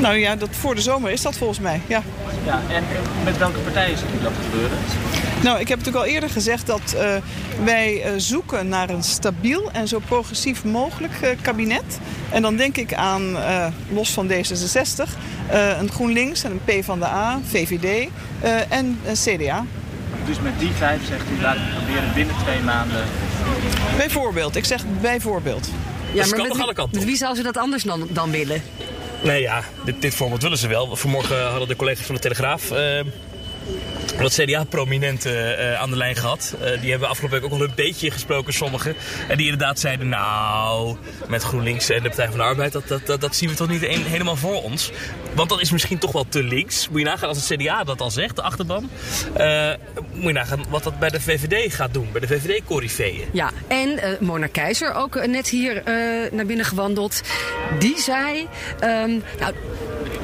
Nou 0.00 0.16
ja, 0.16 0.36
dat 0.36 0.48
voor 0.50 0.74
de 0.74 0.80
zomer 0.80 1.10
is 1.10 1.22
dat 1.22 1.36
volgens 1.36 1.60
mij. 1.60 1.80
Ja. 1.86 2.02
Ja, 2.44 2.60
en 2.68 2.84
met 3.24 3.38
welke 3.38 3.58
partijen 3.58 3.98
ziet 3.98 4.08
u 4.20 4.22
dat 4.22 4.32
gebeuren? 4.44 4.78
Nou, 5.42 5.60
ik 5.60 5.68
heb 5.68 5.78
natuurlijk 5.78 6.04
al 6.04 6.10
eerder 6.12 6.30
gezegd 6.30 6.66
dat 6.66 6.92
eh, 6.92 7.14
wij 7.64 8.02
eh, 8.02 8.12
zoeken 8.16 8.68
naar 8.68 8.90
een 8.90 9.02
stabiel 9.02 9.70
en 9.72 9.88
zo 9.88 9.98
progressief 9.98 10.64
mogelijk 10.64 11.12
eh, 11.20 11.30
kabinet. 11.40 11.98
En 12.30 12.42
dan 12.42 12.56
denk 12.56 12.76
ik 12.76 12.94
aan, 12.94 13.36
eh, 13.36 13.66
los 13.90 14.10
van 14.10 14.28
D66, 14.28 15.16
eh, 15.48 15.78
een 15.80 15.90
GroenLinks 15.90 16.44
en 16.44 16.50
een 16.50 16.60
PvdA, 16.64 17.40
VVD 17.48 18.08
eh, 18.40 18.72
en 18.72 19.00
een 19.06 19.14
CDA. 19.14 19.64
Dus 20.26 20.40
met 20.40 20.58
die 20.58 20.70
vijf 20.70 21.06
zegt 21.06 21.24
u, 21.38 21.42
laten 21.42 21.60
we 21.64 21.70
proberen 21.76 22.14
binnen 22.14 22.34
twee 22.44 22.60
maanden. 22.60 23.04
Bijvoorbeeld, 23.96 24.56
ik 24.56 24.64
zeg 24.64 24.84
bijvoorbeeld. 25.00 25.68
Ja, 26.12 26.20
kan 26.22 26.30
maar 26.30 26.38
nog 26.38 26.48
met, 26.48 26.56
alle 26.56 26.66
wie, 26.66 26.74
kanten 26.74 26.98
met 26.98 27.08
wie 27.08 27.16
zou 27.16 27.34
ze 27.34 27.42
dat 27.42 27.56
anders 27.56 27.82
dan, 27.82 28.08
dan 28.10 28.30
willen? 28.30 28.62
Nee, 29.22 29.40
ja, 29.40 29.62
dit, 29.84 30.02
dit 30.02 30.14
voorbeeld 30.14 30.42
willen 30.42 30.58
ze 30.58 30.68
wel. 30.68 30.96
Vanmorgen 30.96 31.46
hadden 31.46 31.68
de 31.68 31.76
collega's 31.76 32.06
van 32.06 32.14
de 32.14 32.20
Telegraaf 32.20 32.70
eh, 32.70 33.00
wat 34.18 34.32
CDA-prominenten 34.32 35.58
eh, 35.58 35.80
aan 35.80 35.90
de 35.90 35.96
lijn 35.96 36.16
gehad. 36.16 36.54
Eh, 36.60 36.80
die 36.80 36.90
hebben 36.90 37.08
afgelopen 37.08 37.40
week 37.40 37.52
ook 37.52 37.58
al 37.58 37.64
een 37.64 37.72
beetje 37.74 38.10
gesproken, 38.10 38.52
sommigen. 38.52 38.94
En 39.28 39.36
die 39.36 39.46
inderdaad 39.46 39.80
zeiden, 39.80 40.08
nou, 40.08 40.96
met 41.28 41.42
GroenLinks 41.42 41.90
en 41.90 42.02
de 42.02 42.08
Partij 42.08 42.28
van 42.28 42.36
de 42.36 42.42
Arbeid, 42.42 42.72
dat, 42.72 42.88
dat, 42.88 43.20
dat, 43.20 43.36
zien 43.36 43.48
we 43.48 43.54
toch 43.54 43.68
niet 43.68 43.86
helemaal 43.86 44.36
voor 44.36 44.62
ons. 44.62 44.90
Want 45.34 45.48
dat 45.48 45.60
is 45.60 45.70
misschien 45.70 45.98
toch 45.98 46.12
wel 46.12 46.26
te 46.28 46.42
links. 46.42 46.88
Moet 46.88 46.98
je 46.98 47.04
nagaan 47.04 47.28
als 47.28 47.48
het 47.48 47.58
CDA 47.58 47.84
dat 47.84 48.00
al 48.00 48.10
zegt, 48.10 48.36
de 48.36 48.42
achterban. 48.42 48.90
Eh, 49.34 49.72
moet 50.12 50.26
je 50.26 50.32
nagaan 50.32 50.64
wat 50.68 50.82
dat 50.82 50.98
bij 50.98 51.08
de 51.08 51.20
VVD 51.20 51.74
gaat 51.74 51.94
doen, 51.94 52.08
bij 52.12 52.20
de 52.20 52.26
VVD-corifeeën. 52.26 53.28
Ja, 53.32 53.50
en 53.68 53.98
eh 53.98 54.20
Mona 54.20 54.46
Keizer, 54.46 54.94
ook 54.94 55.16
eh, 55.16 55.28
net 55.28 55.48
hier 55.48 55.76
eh, 55.76 56.32
naar 56.32 56.46
binnen 56.46 56.66
gewandeld. 56.66 57.22
Die 57.78 57.98
zei, 57.98 58.48
ehm, 58.80 59.18
nou, 59.38 59.54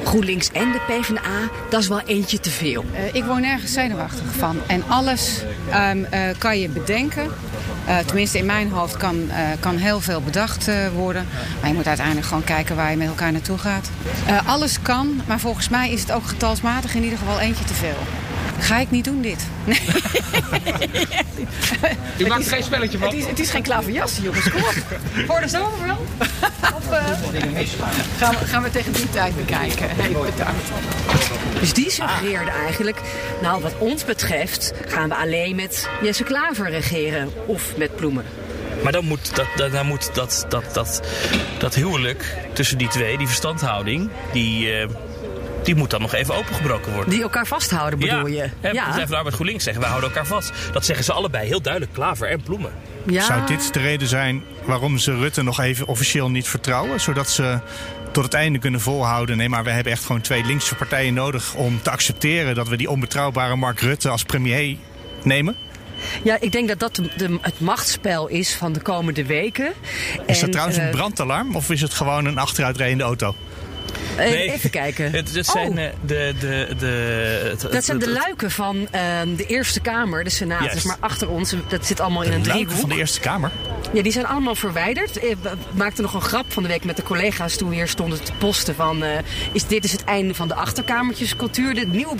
GroenLinks 0.09 0.51
en 0.51 0.71
de 0.71 0.79
PvdA, 0.87 1.49
dat 1.69 1.81
is 1.81 1.87
wel 1.87 2.01
eentje 2.01 2.39
te 2.39 2.49
veel. 2.49 2.85
Eh, 2.93 3.13
ik 3.13 3.23
word 3.23 3.39
nergens 3.39 3.73
zenuwachtig 3.73 4.25
van. 4.37 4.57
En 4.67 4.83
alles 4.87 5.43
ehm, 5.69 6.03
eh, 6.03 6.21
kan 6.37 6.59
je 6.59 6.69
bedenken. 6.69 7.27
Eh, 7.85 7.97
tenminste, 7.97 8.37
in 8.37 8.45
mijn 8.45 8.69
hoofd 8.69 8.97
kan, 8.97 9.29
kan 9.59 9.77
heel 9.77 9.99
veel 9.99 10.21
bedacht 10.21 10.69
worden. 10.93 11.27
Maar 11.59 11.69
je 11.69 11.75
moet 11.75 11.87
uiteindelijk 11.87 12.27
gewoon 12.27 12.43
kijken 12.43 12.75
waar 12.75 12.91
je 12.91 12.97
met 12.97 13.07
elkaar 13.07 13.31
naartoe 13.31 13.57
gaat. 13.57 13.89
Alles 14.45 14.81
kan, 14.81 15.21
maar 15.27 15.39
volgens 15.39 15.69
mij 15.69 15.91
is 15.91 16.01
het 16.01 16.11
ook 16.11 16.27
getalsmatig 16.27 16.95
in 16.95 17.03
ieder 17.03 17.17
geval 17.17 17.39
eentje 17.39 17.65
te 17.65 17.73
veel. 17.73 17.97
Ga 18.59 18.79
ik 18.79 18.91
niet 18.91 19.03
doen 19.03 19.21
dit. 19.21 19.47
Nee. 19.63 19.79
U 22.17 22.27
maakt 22.27 22.45
er 22.45 22.51
geen 22.51 22.63
spelletje 22.63 22.97
van? 22.97 23.07
Het 23.07 23.17
is, 23.17 23.25
het 23.25 23.39
is 23.39 23.49
geen 23.49 23.61
klaverjassen, 23.61 24.23
jongens. 24.23 24.49
Kom 24.49 24.61
op. 24.61 24.73
Voor 25.27 25.41
de 25.41 25.47
zomer 25.47 25.85
wel? 25.85 26.05
Of 26.75 26.91
eh, 26.91 27.05
gaan, 28.17 28.35
we, 28.39 28.45
gaan 28.45 28.63
we 28.63 28.71
tegen 28.71 28.91
die 28.93 29.09
tijd 29.09 29.35
bekijken? 29.35 29.89
Hey, 29.89 30.09
bedankt. 30.09 30.69
Dus 31.59 31.73
die 31.73 31.91
suggereerde 31.91 32.51
eigenlijk, 32.51 33.01
nou 33.41 33.61
wat 33.61 33.77
ons 33.77 34.05
betreft 34.05 34.73
gaan 34.87 35.09
we 35.09 35.15
alleen 35.15 35.55
met 35.55 35.89
Jesse 36.01 36.23
Klaver 36.23 36.69
regeren 36.69 37.29
of 37.45 37.77
met 37.77 37.95
Ploemen. 37.95 38.25
Maar 38.83 38.91
dan 38.91 39.05
moet 39.05 39.35
dat, 39.35 39.47
dat, 39.55 39.71
dan 39.71 39.85
moet 39.85 40.15
dat, 40.15 40.45
dat, 40.49 40.73
dat, 40.73 41.01
dat 41.57 41.75
huwelijk 41.75 42.37
tussen 42.53 42.77
die 42.77 42.87
twee, 42.87 43.17
die 43.17 43.27
verstandhouding, 43.27 44.09
die, 44.31 44.71
eh, 44.71 44.89
die 45.69 45.77
moet 45.77 45.89
dan 45.89 46.01
nog 46.01 46.13
even 46.13 46.35
opengebroken 46.35 46.93
worden. 46.93 47.09
Die 47.09 47.21
elkaar 47.21 47.47
vasthouden 47.47 47.99
bedoel 47.99 48.27
ja. 48.27 48.43
je? 48.43 48.49
Hè, 48.61 48.69
ja. 48.69 48.93
Zij 48.93 49.07
van 49.07 49.17
Arbeid 49.17 49.33
GroenLinks 49.33 49.63
zeggen, 49.63 49.81
wij 49.81 49.91
houden 49.91 50.09
elkaar 50.09 50.27
vast. 50.27 50.51
Dat 50.73 50.85
zeggen 50.85 51.05
ze 51.05 51.13
allebei 51.13 51.47
heel 51.47 51.61
duidelijk, 51.61 51.93
Klaver 51.93 52.27
en 52.29 52.41
Ploemen. 52.41 52.71
Ja. 53.05 53.23
Zou 53.23 53.45
dit 53.45 53.73
de 53.73 53.79
reden 53.79 54.07
zijn 54.07 54.43
waarom 54.65 54.97
ze 54.97 55.15
Rutte 55.15 55.43
nog 55.43 55.59
even 55.59 55.87
officieel 55.87 56.29
niet 56.29 56.47
vertrouwen? 56.47 57.01
Zodat 57.01 57.29
ze 57.29 57.59
tot 58.11 58.23
het 58.23 58.33
einde 58.33 58.59
kunnen 58.59 58.81
volhouden. 58.81 59.37
Nee, 59.37 59.49
maar 59.49 59.63
we 59.63 59.69
hebben 59.69 59.93
echt 59.93 60.05
gewoon 60.05 60.21
twee 60.21 60.45
linkse 60.45 60.75
partijen 60.75 61.13
nodig 61.13 61.53
om 61.55 61.81
te 61.81 61.89
accepteren 61.89 62.55
dat 62.55 62.67
we 62.67 62.77
die 62.77 62.89
onbetrouwbare 62.89 63.55
Mark 63.55 63.79
Rutte 63.79 64.09
als 64.09 64.23
premier 64.23 64.77
nemen. 65.23 65.55
Ja, 66.23 66.37
ik 66.39 66.51
denk 66.51 66.67
dat 66.67 66.79
dat 66.79 66.95
de, 66.95 67.09
de- 67.17 67.37
het 67.41 67.59
machtsspel 67.59 68.27
is 68.27 68.55
van 68.55 68.73
de 68.73 68.79
komende 68.81 69.25
weken. 69.25 69.73
Is 70.25 70.35
dat 70.39 70.43
En, 70.43 70.51
trouwens 70.51 70.77
een 70.77 70.83
eh, 70.83 70.91
brandalarm 70.91 71.55
of 71.55 71.69
is 71.69 71.81
het 71.81 71.93
gewoon 71.93 72.25
een 72.25 72.37
achteruitrijdende 72.37 73.03
auto? 73.03 73.35
Eh, 74.17 74.29
Nee. 74.29 74.51
Even 74.51 74.69
kijken. 74.69 75.11
Het, 75.19 75.35
het 75.35 75.47
Oh. 75.47 75.53
zijn 75.53 75.77
eh, 75.77 75.89
de, 76.05 76.33
de, 76.39 76.67
de, 76.79 76.85
het- 77.49 77.71
Dat 77.71 77.85
zijn 77.85 77.99
de 77.99 78.09
luiken 78.09 78.51
van 78.51 78.87
ehm, 78.91 79.35
de 79.35 79.45
Eerste 79.45 79.79
Kamer, 79.79 80.23
de 80.23 80.29
Senaat. 80.29 80.71
Dus 80.71 80.83
maar 80.83 80.97
achter 80.99 81.29
ons, 81.29 81.53
dat 81.67 81.85
zit 81.85 81.99
allemaal 81.99 82.23
in 82.23 82.29
De 82.29 82.35
een 82.35 82.41
luiken 82.45 82.65
driehoek. 82.65 82.81
van 82.87 82.89
de 82.89 82.95
Eerste 83.01 83.19
Kamer. 83.19 83.51
Ja, 83.93 84.01
die 84.01 84.11
zijn 84.11 84.25
allemaal 84.27 84.55
verwijderd. 84.55 85.23
Ik 85.23 85.35
maakte 85.73 86.01
nog 86.01 86.13
een 86.13 86.21
grap 86.21 86.45
van 86.47 86.63
de 86.63 86.69
week 86.69 86.83
met 86.83 86.95
de 86.95 87.03
collega's 87.03 87.55
toen 87.55 87.69
we 87.69 87.75
hier 87.75 87.87
stonden 87.87 88.23
te 88.23 88.31
posten 88.37 88.75
van... 88.75 89.03
eh, 89.03 89.09
is 89.51 89.65
dit 89.65 89.83
is 89.83 89.91
het 89.91 90.03
einde 90.03 90.33
van 90.33 90.47
de 90.47 90.53
achterkamertjescultuur, 90.53 91.73
de 91.75 91.85
nieuwe 91.85 92.15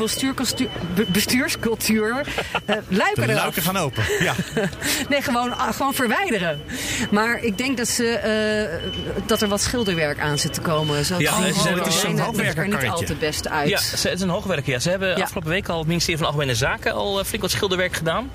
bestuurscultuur. 1.11 2.25
Eh, 2.65 2.75
luiken 2.87 3.27
De 3.27 3.33
luiken 3.33 3.61
gaan 3.61 3.77
open. 3.77 4.03
Ja. 4.19 4.33
Nee, 5.09 5.21
gewoon, 5.21 5.57
ah, 5.57 5.73
gewoon 5.73 5.93
verwijderen. 5.93 6.61
Maar 7.11 7.43
ik 7.43 7.57
denk 7.57 7.77
dat, 7.77 7.87
ze, 7.87 8.07
eh, 8.07 8.89
dat 9.25 9.41
er 9.41 9.47
wat 9.47 9.61
schilderwerk 9.61 10.19
aan 10.19 10.37
zit 10.39 10.53
te 10.53 10.61
komen. 10.61 11.05
Zo 11.05 11.15
Ja, 11.19 11.31
zijn- 11.61 11.73
De 11.75 11.79
het 11.79 11.89
is 11.89 11.95
lijnen 12.03 12.17
ziet 12.17 12.27
er 12.27 12.33
niet 12.35 12.45
hoogwerkerkarretje. 12.45 12.89
al 12.89 13.03
te 13.03 13.15
best 13.15 13.49
uit. 13.49 13.69
Ja, 13.69 13.77
ze- 13.79 14.07
het 14.07 14.17
is 14.17 14.21
een 14.21 14.29
hoogwerker. 14.29 14.71
Ja. 14.73 14.79
Ze 14.79 14.89
hebben 14.89 15.17
Ja. 15.17 15.23
afgelopen 15.23 15.49
week 15.49 15.69
al 15.69 15.77
het 15.77 15.87
ministerie 15.87 16.17
van 16.17 16.27
Algemene 16.27 16.55
Zaken 16.55 16.93
al 16.93 17.19
eh, 17.19 17.25
flink 17.25 17.41
wat 17.41 17.51
schilderwerk 17.51 17.93
gedaan. 17.95 18.31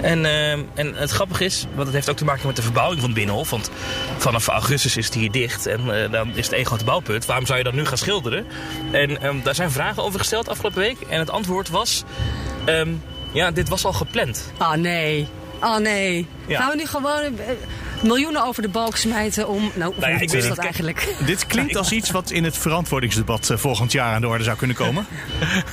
En, 0.00 0.24
eh, 0.24 0.52
en 0.52 0.94
het 0.94 1.10
grappige 1.10 1.44
is, 1.44 1.64
want 1.74 1.86
het 1.86 1.94
heeft 1.94 2.10
ook 2.10 2.16
te 2.16 2.24
maken 2.24 2.46
met 2.46 2.56
de 2.56 2.62
verbouwing 2.62 3.00
van 3.00 3.08
het 3.08 3.18
Binnenhof. 3.18 3.50
Want 3.50 3.70
vanaf 4.18 4.48
augustus 4.48 4.96
is 4.96 5.04
het 5.04 5.14
hier 5.14 5.30
dicht 5.30 5.66
en 5.66 6.02
eh, 6.04 6.10
dan 6.10 6.30
is 6.34 6.44
het 6.46 6.54
één 6.54 6.66
groot 6.66 6.84
bouwpunt. 6.84 7.26
Waarom 7.26 7.46
zou 7.46 7.58
je 7.58 7.64
dan 7.64 7.74
nu 7.74 7.86
gaan 7.86 7.98
schilderen? 7.98 8.46
En 8.92 9.22
ehm, 9.22 9.36
daar 9.42 9.54
zijn 9.54 9.70
vragen 9.70 10.02
over 10.02 10.18
gesteld 10.18 10.48
afgelopen 10.48 10.80
week. 10.80 10.96
En 11.08 11.18
het 11.18 11.30
antwoord 11.30 11.68
was, 11.68 12.02
ehm, 12.64 12.88
ja, 13.32 13.50
dit 13.50 13.68
was 13.68 13.84
al 13.84 13.92
gepland. 13.92 14.52
Ah 14.58 14.72
nee. 14.76 15.28
Oh 15.60 15.76
nee. 15.76 16.26
Ja. 16.46 16.60
Gaan 16.60 16.70
we 16.70 16.76
nu 16.76 16.86
gewoon 16.86 17.38
miljoenen 18.04 18.44
over 18.44 18.62
de 18.62 18.68
balk 18.68 18.96
smijten 18.96 19.48
om... 19.48 19.70
Nou, 19.74 19.94
Nou 19.98 20.12
ja, 20.12 20.18
ik 20.18 20.22
is 20.22 20.32
weet 20.32 20.48
dat 20.48 20.58
eigenlijk? 20.58 21.14
Dit 21.26 21.46
klinkt 21.46 21.76
als 21.76 21.92
iets 21.92 22.10
wat 22.10 22.30
in 22.30 22.44
het 22.44 22.58
verantwoordingsdebat 22.58 23.50
eh, 23.50 23.56
volgend 23.56 23.92
jaar 23.92 24.14
aan 24.14 24.20
de 24.20 24.28
orde 24.28 24.44
zou 24.44 24.56
kunnen 24.56 24.76
komen. 24.76 25.06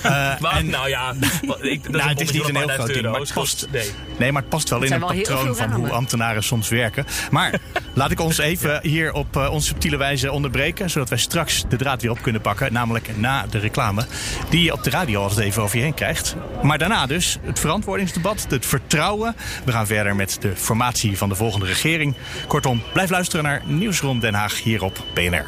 Eh, 0.01 0.39
Maar, 0.39 0.55
en- 0.55 0.69
nou 0.69 0.89
ja, 0.89 1.13
wat- 1.45 1.63
ik, 1.73 1.83
dat 1.83 1.91
nou, 1.91 2.09
het 2.09 2.21
is 2.21 2.31
niet 2.31 2.47
een 2.49 2.55
heel 2.55 2.67
groot 2.67 2.87
ding, 2.87 3.01
duizend 3.01 3.11
maar 3.11 3.19
het 3.19 3.29
euro. 3.29 3.41
past, 3.41 3.67
Nee. 3.71 3.89
nee, 4.17 4.31
maar 4.31 4.41
het 4.41 4.49
past 4.51 4.69
wel 4.69 4.79
Het 4.81 4.87
in 4.91 4.93
het 5.01 5.09
wel 5.09 5.17
patroon 5.17 5.55
van 5.55 5.71
hoe 5.71 5.89
ambtenaren 5.89 6.43
soms 6.43 6.69
werken. 6.69 7.05
Maar 7.31 7.59
laat 7.93 8.11
ik 8.11 8.19
ons 8.19 8.37
even 8.37 8.79
hier 8.81 9.13
op 9.13 9.35
uh, 9.37 9.51
onze 9.51 9.67
subtiele 9.67 9.97
wijze 9.97 10.31
onderbreken, 10.31 10.89
zodat 10.89 11.09
wij 11.09 11.17
straks 11.17 11.63
de 11.69 11.75
draad 11.75 12.01
weer 12.01 12.11
op 12.11 12.21
kunnen 12.21 12.41
pakken, 12.41 12.73
namelijk 12.73 13.17
na 13.17 13.45
de 13.49 13.57
reclame, 13.57 14.05
die 14.49 14.63
je 14.63 14.73
op 14.73 14.83
de 14.83 14.89
radio 14.89 15.21
altijd 15.21 15.39
even 15.39 15.61
over 15.63 15.77
je 15.77 15.83
heen 15.83 15.93
krijgt. 15.93 16.35
Maar 16.61 16.77
daarna 16.77 17.05
dus 17.05 17.37
het 17.43 17.59
verantwoordingsdebat, 17.59 18.45
het 18.49 18.65
vertrouwen. 18.65 19.35
We 19.65 19.71
gaan 19.71 19.87
verder 19.87 20.15
met 20.15 20.37
de 20.39 20.51
formatie 20.55 21.17
van 21.17 21.29
de 21.29 21.35
volgende 21.35 21.65
regering. 21.65 22.15
Kortom, 22.47 22.83
blijf 22.93 23.09
luisteren 23.09 23.43
naar 23.43 23.61
Nieuwsrond 23.65 24.21
Den 24.21 24.33
Haag 24.33 24.63
hier 24.63 24.83
op 24.83 25.03
BNR. 25.13 25.45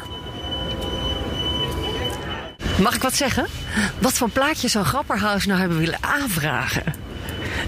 Mag 2.80 2.94
ik 2.94 3.02
wat 3.02 3.14
zeggen? 3.14 3.46
Wat 3.98 4.12
voor 4.12 4.30
plaatje 4.30 4.68
zou 4.68 4.84
Grapperhaus 4.84 5.46
nou 5.46 5.60
hebben 5.60 5.78
willen 5.78 5.98
aanvragen? 6.00 6.82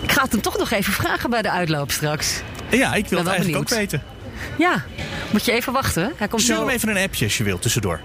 Ik 0.02 0.12
ga 0.12 0.22
het 0.22 0.32
hem 0.32 0.40
toch 0.40 0.58
nog 0.58 0.70
even 0.70 0.92
vragen 0.92 1.30
bij 1.30 1.42
de 1.42 1.50
uitloop 1.50 1.90
straks. 1.90 2.40
Ja, 2.70 2.94
ik 2.94 3.08
wil 3.08 3.18
het 3.18 3.28
eigenlijk 3.28 3.58
ook 3.58 3.68
weten. 3.68 4.02
Ja, 4.58 4.84
moet 5.30 5.44
je 5.44 5.52
even 5.52 5.72
wachten. 5.72 6.12
Hij 6.16 6.28
komt 6.28 6.42
Stuur 6.42 6.54
zo... 6.54 6.60
hem 6.60 6.70
even 6.70 6.88
een 6.88 7.02
appje 7.02 7.24
als 7.24 7.38
je 7.38 7.44
wilt, 7.44 7.62
tussendoor. 7.62 8.00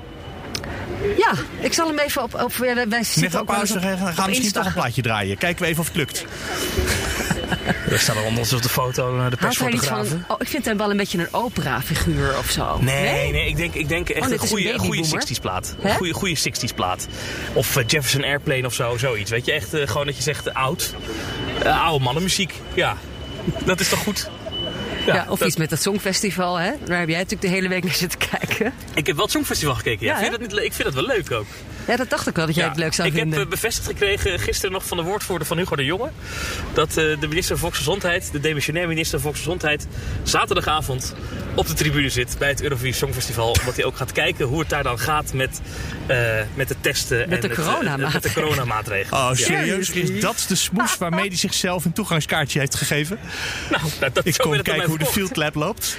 Ja, 1.18 1.32
ik 1.60 1.74
zal 1.74 1.88
hem 1.88 2.00
even 2.00 2.24
op... 2.24 2.42
op 2.42 2.54
wij, 2.54 2.72
ook 2.72 3.42
op, 3.42 3.48
we 3.48 3.80
gaan 3.80 4.08
op 4.08 4.26
misschien 4.26 4.34
Insta. 4.34 4.60
toch 4.60 4.66
een 4.66 4.74
plaatje 4.74 5.02
draaien. 5.02 5.38
Kijken 5.38 5.64
we 5.64 5.70
even 5.70 5.82
of 5.82 5.88
het 5.88 5.96
lukt. 5.96 6.26
Er 7.90 8.00
staat 8.00 8.16
er 8.16 8.24
onder 8.24 8.56
op 8.56 8.62
de 8.62 8.70
foto 8.70 9.16
naar 9.16 9.30
de 9.30 9.38
persfotografen. 9.38 10.26
Oh, 10.28 10.36
ik 10.40 10.48
vind 10.48 10.66
hem 10.66 10.78
wel 10.78 10.92
een 10.92 10.98
beetje 10.98 11.18
een 11.18 11.28
opera-figuur 11.32 12.38
of 12.38 12.50
zo. 12.50 12.78
Nee, 12.82 13.32
nee, 13.32 13.48
ik 13.48 13.56
denk, 13.56 13.74
ik 13.74 13.88
denk 13.88 14.10
echt 14.10 14.26
Oh, 14.26 14.32
een 14.32 14.40
goede, 14.40 14.78
goede 14.78 15.02
babyboomer. 15.02 15.28
60s 15.28 15.42
plaat. 15.42 15.76
Een 15.82 15.96
goede, 15.96 16.14
goede 16.14 16.38
60s 16.38 16.76
plaat. 16.76 17.08
Of 17.54 17.76
eh, 17.76 17.84
Jefferson 17.88 18.24
Airplane 18.24 18.66
of 18.66 18.74
zo, 18.74 18.98
zoiets. 18.98 19.32
Weet 19.32 19.46
je, 19.46 19.52
echt 19.52 19.74
eh, 19.74 19.88
gewoon 19.88 20.06
dat 20.06 20.16
je 20.16 20.24
zegt 20.24 20.54
oud. 20.54 20.94
Eh, 21.64 21.86
oude 21.86 22.04
mannenmuziek. 22.04 22.54
Ja, 22.74 22.98
dat 23.66 23.80
is 23.80 23.90
toch 23.90 24.00
goed? 24.00 24.30
Ja, 25.06 25.26
of 25.30 25.40
dat- 25.40 25.48
iets 25.48 25.58
met 25.58 25.70
het 25.70 25.82
Songfestival, 25.82 26.56
hè? 26.60 26.72
Daar 26.86 27.00
heb 27.00 27.08
jij 27.08 27.18
natuurlijk 27.18 27.42
de 27.42 27.48
hele 27.48 27.68
week 27.68 27.84
naar 27.84 27.94
zitten 27.94 28.20
kijken. 28.20 28.74
Ik 28.94 29.06
heb 29.08 29.16
wel 29.16 29.24
het 29.26 29.34
Songfestival 29.34 29.76
gekeken. 29.76 30.06
Ja. 30.06 30.14
Ja, 30.14 30.20
vind 30.20 30.32
dat 30.32 30.40
niet, 30.42 30.52
ik 30.66 30.74
vind 30.74 30.84
dat 30.84 30.94
wel 30.94 31.06
leuk 31.16 31.32
ook. 31.32 31.46
Ja, 31.88 31.96
dat 31.96 32.10
dacht 32.10 32.28
ik 32.28 32.36
wel 32.36 32.46
dat 32.46 32.56
jij 32.56 32.64
Ja, 32.64 32.70
het 32.70 32.80
leuk 32.80 32.94
zou 32.94 33.08
ik 33.08 33.14
vinden. 33.14 33.34
heb 33.38 33.44
eh, 33.48 33.54
bevestigd 33.54 33.88
gekregen 33.88 34.40
gisteren 34.40 34.72
nog 34.72 34.86
van 34.86 34.98
de 34.98 35.04
woordvoerder 35.04 35.48
van 35.48 35.58
Hugo 35.58 35.76
de 35.76 35.86
Jonge. 35.86 36.10
Dat 36.74 36.88
eh, 36.90 36.96
de 36.96 37.28
minister 37.28 37.48
van 37.48 37.58
Volksgezondheid, 37.58 38.32
de 38.32 38.40
demissionair 38.40 38.88
minister 38.88 39.12
van 39.12 39.22
Volksgezondheid, 39.22 39.88
zaterdagavond 40.24 41.16
op 41.56 41.68
de 41.68 41.74
tribune 41.74 42.10
zit 42.10 42.36
bij 42.40 42.50
het 42.50 42.62
Eurovisie 42.62 42.94
Songfestival. 42.94 43.48
Omdat 43.60 43.76
hij 43.76 43.86
ook 43.86 43.98
gaat 43.98 44.12
kijken 44.12 44.46
hoe 44.46 44.60
het 44.60 44.70
daar 44.70 44.84
dan 44.84 45.00
gaat 45.00 45.34
met, 45.34 45.62
eh, 46.08 46.18
met 46.54 46.68
de 46.68 46.76
testen 46.82 47.30
Met 47.30 47.42
de 47.42 47.48
en 47.48 47.56
eh, 47.56 47.64
coronamaatregelen. 47.64 48.12
met 48.14 48.24
de 48.24 48.34
coronamaatregelen. 48.34 49.20
Oh, 49.20 49.30
Ja. 49.38 49.46
serieus? 49.46 49.90
Is 49.90 50.22
dat 50.22 50.46
de 50.48 50.56
smoes 50.56 50.98
waarmee 50.98 51.28
hij 51.28 51.38
zichzelf 51.38 51.86
een 51.86 51.94
toegangskaartje 51.94 52.60
heeft 52.60 52.76
gegeven? 52.76 53.20
Nou, 53.70 53.84
dat, 54.00 54.16
dat 54.16 54.26
Ik 54.26 54.36
zo 54.36 54.44
kom 54.44 54.62
kijken 54.62 54.90
hoe 54.92 55.00
de 55.00 55.06
field 55.06 55.36
lab 55.36 55.56
loopt. 55.56 55.98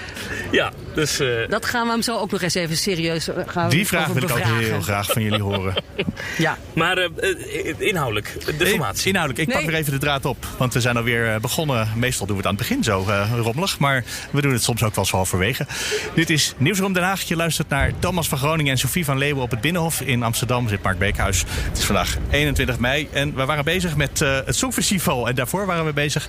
Ja, 0.50 0.72
dus... 0.94 1.18
eh, 1.20 1.28
Dat 1.48 1.66
gaan 1.66 1.86
we 1.86 1.92
hem 1.92 2.02
zo 2.02 2.18
ook 2.18 2.30
nog 2.30 2.42
eens 2.42 2.54
even 2.54 2.76
serieus 2.76 3.28
eh, 3.28 3.34
gaan 3.46 3.68
we 3.68 3.74
Die 3.74 3.86
vraag 3.86 4.06
wil 4.06 4.16
ik 4.16 4.30
ook 4.30 4.36
bevragen. 4.36 4.58
heel 4.58 4.80
graag 4.80 5.06
van 5.12 5.22
jullie 5.22 5.42
horen. 5.42 5.74
Ja. 6.38 6.58
maar 6.74 6.96
eh, 6.98 7.74
inhoudelijk, 7.78 8.34
de 8.58 8.66
formatie. 8.66 9.08
Inhoudelijk, 9.08 9.48
ik 9.48 9.54
pak 9.54 9.64
weer 9.64 9.74
even 9.78 9.92
de 9.92 9.98
draad 9.98 10.24
op. 10.24 10.46
Want 10.58 10.74
we 10.74 10.80
zijn 10.80 10.96
alweer 10.96 11.40
begonnen. 11.40 11.88
Meestal 11.96 12.26
doen 12.26 12.36
we 12.36 12.42
het 12.42 12.50
aan 12.52 12.56
het 12.58 12.68
begin 12.68 12.84
zo 12.84 13.04
eh, 13.08 13.30
rommelig. 13.40 13.78
Maar 13.78 14.04
we 14.30 14.40
doen 14.40 14.52
het 14.52 14.62
soms 14.62 14.82
ook 14.82 14.94
wel 14.94 15.04
eens 15.04 15.12
halverwege. 15.12 15.66
Dit 16.14 16.30
is 16.30 16.54
Nieuwsroom 16.56 16.92
Den 16.92 17.02
Haag. 17.02 17.22
Je 17.22 17.36
luistert 17.36 17.68
naar 17.68 17.92
Thomas 17.98 18.28
van 18.28 18.38
Groningen 18.38 18.72
en 18.72 18.78
Sofie 18.78 19.04
van 19.04 19.18
Leeuwen 19.18 19.42
op 19.42 19.50
het 19.50 19.60
Binnenhof. 19.60 20.00
In 20.00 20.22
Amsterdam 20.22 20.68
zit 20.68 20.82
Mark 20.82 20.98
Beekhuis. 20.98 21.44
Het 21.68 21.78
is 21.78 21.84
vandaag 21.84 22.16
21 22.30 22.78
mei. 22.78 23.08
En 23.12 23.34
we 23.34 23.44
waren 23.44 23.64
bezig 23.64 23.96
met 23.96 24.20
eh, 24.20 24.38
het 24.44 24.56
Songfestival. 24.56 25.28
En 25.28 25.34
daarvoor 25.34 25.66
waren 25.66 25.84
we 25.84 25.92
bezig 25.92 26.28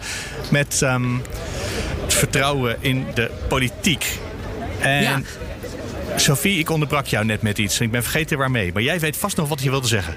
met 0.52 0.82
ehm, 0.82 1.16
het 2.04 2.14
vertrouwen 2.14 2.53
in 2.80 3.06
de 3.14 3.30
politiek. 3.48 4.20
En 4.80 5.02
Ja. 5.02 5.22
Sophie, 6.16 6.60
ik 6.60 6.70
onderbrak 6.70 7.06
jou 7.06 7.26
net 7.26 7.42
met 7.42 7.58
iets. 7.58 7.80
Ik 7.80 7.92
ben 7.92 8.04
vergeten 8.04 8.38
waarmee. 8.38 8.74
Maar 8.74 8.82
jij 8.82 9.00
weet 9.00 9.18
vast 9.18 9.38
nog 9.38 9.50
wat 9.50 9.64
je 9.64 9.70
wilde 9.70 9.88
zeggen. 9.88 10.16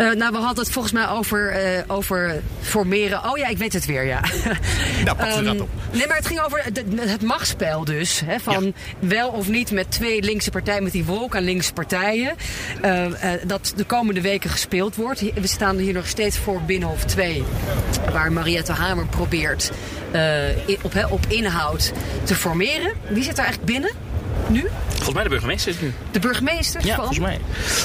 Eh, 0.00 0.10
nou, 0.10 0.32
we 0.32 0.38
hadden 0.38 0.64
het 0.64 0.72
volgens 0.72 0.92
mij 0.94 1.08
over, 1.08 1.48
eh, 1.50 1.82
over 1.86 2.42
formeren. 2.60 3.24
Oh 3.24 3.38
ja, 3.38 3.46
ik 3.46 3.58
weet 3.58 3.72
het 3.72 3.86
weer, 3.86 4.04
ja. 4.04 4.20
Nou, 5.04 5.16
pak 5.16 5.26
de 5.26 5.32
Ehm, 5.32 5.42
draad 5.42 5.60
op. 5.60 5.68
Nee, 5.92 6.06
maar 6.06 6.16
het 6.16 6.26
ging 6.26 6.40
over 6.40 6.60
het, 6.64 6.82
het 6.96 7.22
machtsspel 7.22 7.84
dus. 7.84 8.22
Hè, 8.24 8.38
van 8.38 8.74
wel 8.98 9.28
of 9.28 9.48
niet 9.48 9.70
met 9.70 9.90
twee 9.90 10.22
linkse 10.22 10.50
partijen, 10.50 10.82
met 10.82 10.92
die 10.92 11.04
wolk 11.04 11.36
aan 11.36 11.42
linkse 11.42 11.72
partijen. 11.72 12.34
eh, 12.80 13.06
dat 13.46 13.72
de 13.76 13.84
komende 13.84 14.20
weken 14.20 14.50
gespeeld 14.50 14.96
wordt. 14.96 15.20
We 15.20 15.46
staan 15.46 15.76
hier 15.76 15.92
nog 15.94 16.06
steeds 16.06 16.38
voor 16.38 16.62
Binnenhof 16.62 17.04
2. 17.04 17.42
Waar 18.12 18.32
Mariette 18.32 18.72
Hamer 18.72 19.06
probeert 19.06 19.70
op, 20.82 20.92
hè, 20.92 21.06
op 21.06 21.24
inhoud 21.28 21.92
te 22.24 22.34
formeren. 22.34 22.92
Wie 23.08 23.22
zit 23.22 23.36
daar 23.36 23.44
eigenlijk 23.44 23.72
binnen? 23.72 23.90
Nu? 24.48 24.68
Volgens 24.88 25.14
mij 25.14 25.22
de 25.22 25.28
burgemeester 25.28 25.70
is 25.70 25.76
het 25.76 25.84
nu. 25.84 25.94
De 26.10 26.18
burgemeester? 26.18 26.80
Ja, 26.84 26.94
van? 26.94 27.04
volgens 27.04 27.18
mij. 27.18 27.40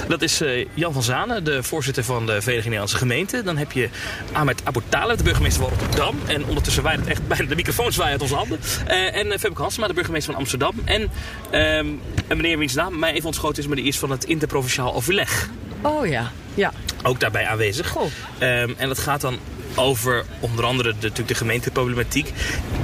Dat 0.07 0.21
is 0.21 0.41
eh, 0.41 0.65
Jan 0.73 0.93
van 0.93 1.03
Zanen, 1.03 1.43
de 1.43 1.63
voorzitter 1.63 2.03
van 2.03 2.25
de 2.25 2.31
Vereniging 2.31 2.63
Nederlandse 2.63 2.97
Gemeenten. 2.97 3.45
Dan 3.45 3.57
heb 3.57 3.71
je 3.71 3.89
Ahmed 4.31 4.61
Abu 4.63 4.79
Taleb, 4.89 5.17
de 5.17 5.23
burgemeester 5.23 5.63
van 5.63 5.71
Rotterdam. 5.77 6.19
En 6.25 6.45
ondertussen 6.45 6.83
waait 6.83 6.99
het 6.99 7.07
echt 7.07 7.27
bijna 7.27 7.45
de 7.45 7.55
microfoon 7.55 7.91
zwaaien 7.91 8.11
uit 8.11 8.21
onze 8.21 8.35
handen. 8.35 8.59
Eh, 8.87 9.15
en 9.15 9.27
uh, 9.27 9.37
Femke 9.37 9.61
Hansma, 9.61 9.87
de 9.87 9.93
burgemeester 9.93 10.31
van 10.31 10.41
Amsterdam. 10.41 10.73
En 10.85 11.09
ehm, 11.49 11.87
een 12.27 12.37
meneer 12.37 12.57
wiens 12.57 12.73
naam 12.73 12.99
mij 12.99 13.13
even 13.13 13.25
ontschoten 13.25 13.61
is, 13.61 13.67
maar 13.67 13.77
die 13.77 13.85
is 13.85 13.99
van 13.99 14.11
het 14.11 14.23
interprovinciaal 14.23 14.93
overleg. 14.93 15.49
Oh 15.81 16.07
ja, 16.07 16.31
ja. 16.53 16.71
ook 17.03 17.19
daarbij 17.19 17.45
aanwezig. 17.45 17.95
Ehm, 18.37 18.73
en 18.77 18.87
dat 18.87 18.99
gaat 18.99 19.21
dan 19.21 19.39
over 19.75 20.25
onder 20.39 20.65
andere 20.65 20.89
de, 20.89 20.95
natuurlijk 20.95 21.27
de 21.27 21.35
gemeenteproblematiek. 21.35 22.31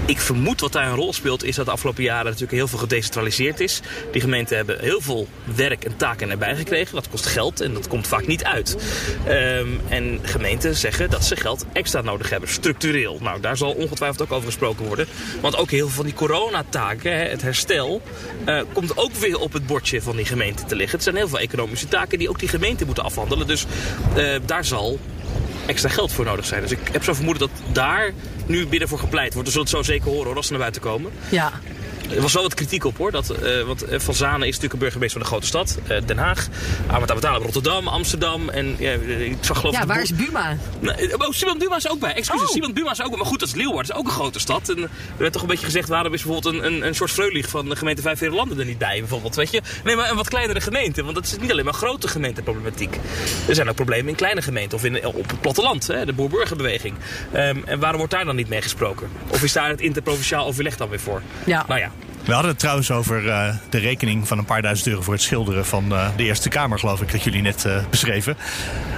Ik 0.06 0.19
vermoed 0.19 0.62
wat 0.62 0.71
daar 0.71 0.88
een 0.88 0.95
rol 0.95 1.13
speelt 1.13 1.43
is 1.43 1.56
dat 1.56 1.65
de 1.65 1.71
afgelopen 1.71 2.04
jaren 2.04 2.25
natuurlijk 2.25 2.51
heel 2.51 2.67
veel 2.67 2.80
gedecentraliseerd 2.80 3.60
is. 3.60 3.82
Die 4.12 4.21
gemeenten 4.21 4.56
hebben 4.56 4.80
heel 4.80 5.01
veel 5.01 5.27
werk 5.56 5.84
en 5.84 5.97
taken 5.97 6.30
erbij 6.30 6.56
gekregen. 6.56 6.95
Dat 6.95 7.10
kost 7.10 7.25
geld 7.25 7.62
en 7.62 7.73
dat 7.73 7.88
komt 7.88 8.08
vaak 8.08 8.27
niet 8.27 8.43
uit. 8.43 8.77
Ehm, 9.25 9.67
en 9.88 10.19
gemeenten 10.21 10.75
zeggen 10.75 11.10
dat 11.10 11.25
ze 11.25 11.36
geld 11.36 11.65
extra 11.73 12.01
nodig 12.01 12.30
hebben, 12.30 12.49
structureel. 12.49 13.17
Nou, 13.21 13.41
daar 13.41 13.58
zal 13.58 13.71
ongetwijfeld 13.71 14.21
ook 14.21 14.32
over 14.32 14.45
gesproken 14.45 14.86
worden. 14.86 15.08
Want 15.41 15.56
ook 15.58 15.71
heel 15.71 15.86
veel 15.86 15.95
van 15.95 16.06
die 16.06 16.13
coronataken, 16.13 17.30
het 17.30 17.41
herstel, 17.41 18.01
eh, 18.45 18.62
komt 18.73 18.97
ook 18.97 19.13
weer 19.13 19.39
op 19.39 19.54
het 19.54 19.67
bordje 19.67 20.01
van 20.01 20.15
die 20.15 20.25
gemeente 20.25 20.65
te 20.65 20.75
liggen. 20.75 20.95
Het 20.95 21.04
zijn 21.04 21.15
heel 21.15 21.27
veel 21.27 21.39
economische 21.39 21.88
taken 21.88 22.19
die 22.19 22.30
ook 22.30 22.39
die 22.39 22.49
gemeenten 22.49 22.86
moeten 22.86 23.04
afhandelen. 23.04 23.47
Dus 23.47 23.65
eh, 24.15 24.36
daar 24.45 24.65
zal 24.65 24.99
extra 25.71 25.89
geld 25.89 26.12
voor 26.12 26.25
nodig 26.25 26.45
zijn. 26.45 26.62
Dus 26.62 26.71
ik 26.71 26.79
heb 26.91 27.03
zo 27.03 27.13
vermoeden 27.13 27.49
dat 27.49 27.73
daar 27.73 28.12
nu 28.45 28.67
binnen 28.67 28.88
voor 28.88 28.99
gepleit 28.99 29.34
wordt. 29.34 29.47
We 29.47 29.53
zullen 29.53 29.67
het 29.67 29.75
zo 29.86 29.91
zeker 29.91 30.12
horen 30.12 30.36
als 30.36 30.45
ze 30.45 30.51
naar 30.51 30.62
buiten 30.62 30.81
komen. 30.81 31.12
Ja. 31.29 31.51
Er 32.15 32.21
was 32.21 32.34
wel 32.34 32.43
wat 32.43 32.54
kritiek 32.54 32.84
op 32.86 32.97
hoor. 32.97 33.12
Dat, 33.12 33.30
eh, 33.30 33.62
want 33.62 33.84
eh, 33.84 34.00
Van 34.00 34.13
Zanen 34.13 34.39
is 34.41 34.45
natuurlijk 34.47 34.74
een 34.74 34.80
burgemeester 34.80 35.19
van 35.21 35.30
de 35.30 35.34
grote 35.36 35.47
stad. 35.47 35.78
eh, 35.88 35.97
Den 36.06 36.17
Haag. 36.17 36.47
Ahmed 36.88 37.12
Abdallah 37.12 37.41
Rotterdam, 37.43 37.88
Amsterdam. 37.88 38.50
En 38.50 38.76
ja, 38.80 38.91
ik 38.91 39.38
zag 39.41 39.58
geloof 39.60 39.74
Ja, 39.76 39.86
waar 39.86 40.02
is 40.02 40.15
Buma? 40.15 40.58
Nee, 40.80 41.17
oh, 41.28 41.32
Simon 41.32 41.58
Buma 41.58 41.76
is 41.76 41.89
ook 41.89 42.00
bij. 42.00 42.13
Excuses, 42.13 42.47
Oh. 42.47 42.54
Simon 42.54 42.74
Buma 42.74 42.91
is 42.91 43.02
ook 43.02 43.10
bij. 43.10 43.17
Maar 43.17 43.26
goed, 43.28 43.39
dat 43.39 43.47
is 43.47 43.56
Leeuwarden. 43.56 43.86
Dat 43.88 43.95
is 43.95 44.02
ook 44.02 44.08
een 44.08 44.13
grote 44.19 44.39
stad. 44.39 44.69
En 44.69 44.78
er 44.78 44.89
werd 45.17 45.34
toch 45.34 45.41
een 45.41 45.47
beetje 45.47 45.65
gezegd, 45.65 45.88
waarom 45.89 46.13
is 46.13 46.24
bijvoorbeeld 46.24 46.56
een, 46.56 46.65
een, 46.65 46.86
een 46.88 46.95
soort 46.95 47.12
Vreulich 47.12 47.47
van 47.50 47.69
de 47.69 47.76
gemeente 47.76 48.02
Vijf 48.02 48.21
Landen 48.21 48.60
er 48.60 48.65
niet 48.65 48.78
bij, 48.78 49.00
bijvoorbeeld. 49.00 49.36
Weet 49.36 49.52
je? 49.52 49.62
Nee, 49.84 49.95
maar 49.95 50.10
een 50.10 50.15
wat 50.15 50.30
kleinere 50.30 50.62
gemeente. 50.62 51.04
Want 51.04 51.15
dat 51.15 51.26
is 51.26 51.38
niet 51.38 51.52
alleen 51.52 51.65
maar 51.65 51.74
grote 51.74 52.08
gemeenteproblematiek. 52.08 52.95
Er 53.47 53.56
zijn 53.56 53.69
ook 53.69 53.76
problemen 53.76 54.10
in 54.10 54.15
kleine 54.15 54.41
gemeenten 54.41 54.78
of 54.78 54.84
in, 54.84 55.06
op 55.06 55.30
het 55.30 55.41
platteland. 55.41 55.88
Hè, 55.88 56.06
de 56.06 56.13
boer-burgerbeweging. 56.13 56.95
Ehm, 57.32 57.58
en 57.65 57.80
waarom 57.80 57.97
wordt 57.97 58.13
daar 58.13 58.26
dan 58.26 58.36
niet 58.36 58.50
mee 58.50 58.62
gesproken? 58.62 59.10
Of 59.28 59.43
is 59.43 59.54
daar 59.54 59.69
het 59.69 59.82
interprovinciaal 59.82 60.45
overleg 60.45 60.78
dan 60.78 60.89
weer 60.89 61.00
voor? 61.00 61.21
Ja. 61.45 61.65
Nou 61.67 61.80
ja. 61.80 61.91
We 62.25 62.34
hadden 62.34 62.51
het 62.51 62.60
trouwens 62.60 62.91
over 62.91 63.29
eh, 63.29 63.55
de 63.69 63.77
rekening 63.77 64.27
van 64.27 64.38
een 64.38 64.45
paar 64.45 64.62
duizend 64.62 64.88
euro 64.88 65.01
voor 65.01 65.13
het 65.13 65.21
schilderen 65.21 65.65
van 65.65 65.91
eh, 65.91 66.07
de 66.15 66.23
Eerste 66.23 66.49
Kamer, 66.49 66.79
geloof 66.79 67.01
ik, 67.01 67.12
dat 67.12 67.23
jullie 67.23 67.41
net 67.41 67.65
eh, 67.65 67.84
beschreven. 67.89 68.38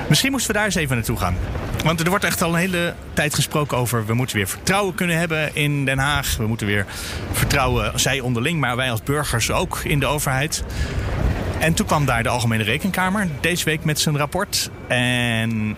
Misschien 0.10 0.32
moesten 0.32 0.52
we 0.52 0.58
daar 0.58 0.66
eens 0.66 0.76
even 0.76 0.96
naartoe 0.96 1.18
gaan. 1.18 1.36
Want 1.84 2.00
er 2.00 2.10
wordt 2.10 2.24
echt 2.24 2.42
al 2.42 2.50
een 2.50 2.60
hele 2.60 2.94
tijd 3.14 3.34
gesproken 3.34 3.78
over. 3.78 4.06
We 4.06 4.14
moeten 4.14 4.36
weer 4.36 4.48
vertrouwen 4.48 4.96
kunnen 4.96 5.18
hebben 5.18 5.56
in 5.56 5.86
Den 5.86 5.98
Haag. 5.98 6.38
We 6.38 6.48
moeten 6.48 6.68
weer 6.68 6.86
vertrouwen, 7.32 8.00
zij 8.00 8.20
onderling, 8.20 8.60
maar 8.60 8.76
wij 8.76 8.92
als 8.92 9.04
burgers 9.04 9.52
ook 9.52 9.80
in 9.84 10.00
de 10.00 10.06
overheid. 10.06 10.64
En 11.60 11.74
toen 11.74 11.86
kwam 11.86 12.06
daar 12.06 12.24
de 12.24 12.30
Algemene 12.30 12.64
Rekenkamer 12.64 13.28
deze 13.42 13.66
week 13.66 13.84
met 13.84 14.00
zijn 14.00 14.18
rapport. 14.18 14.70
En 14.88 15.76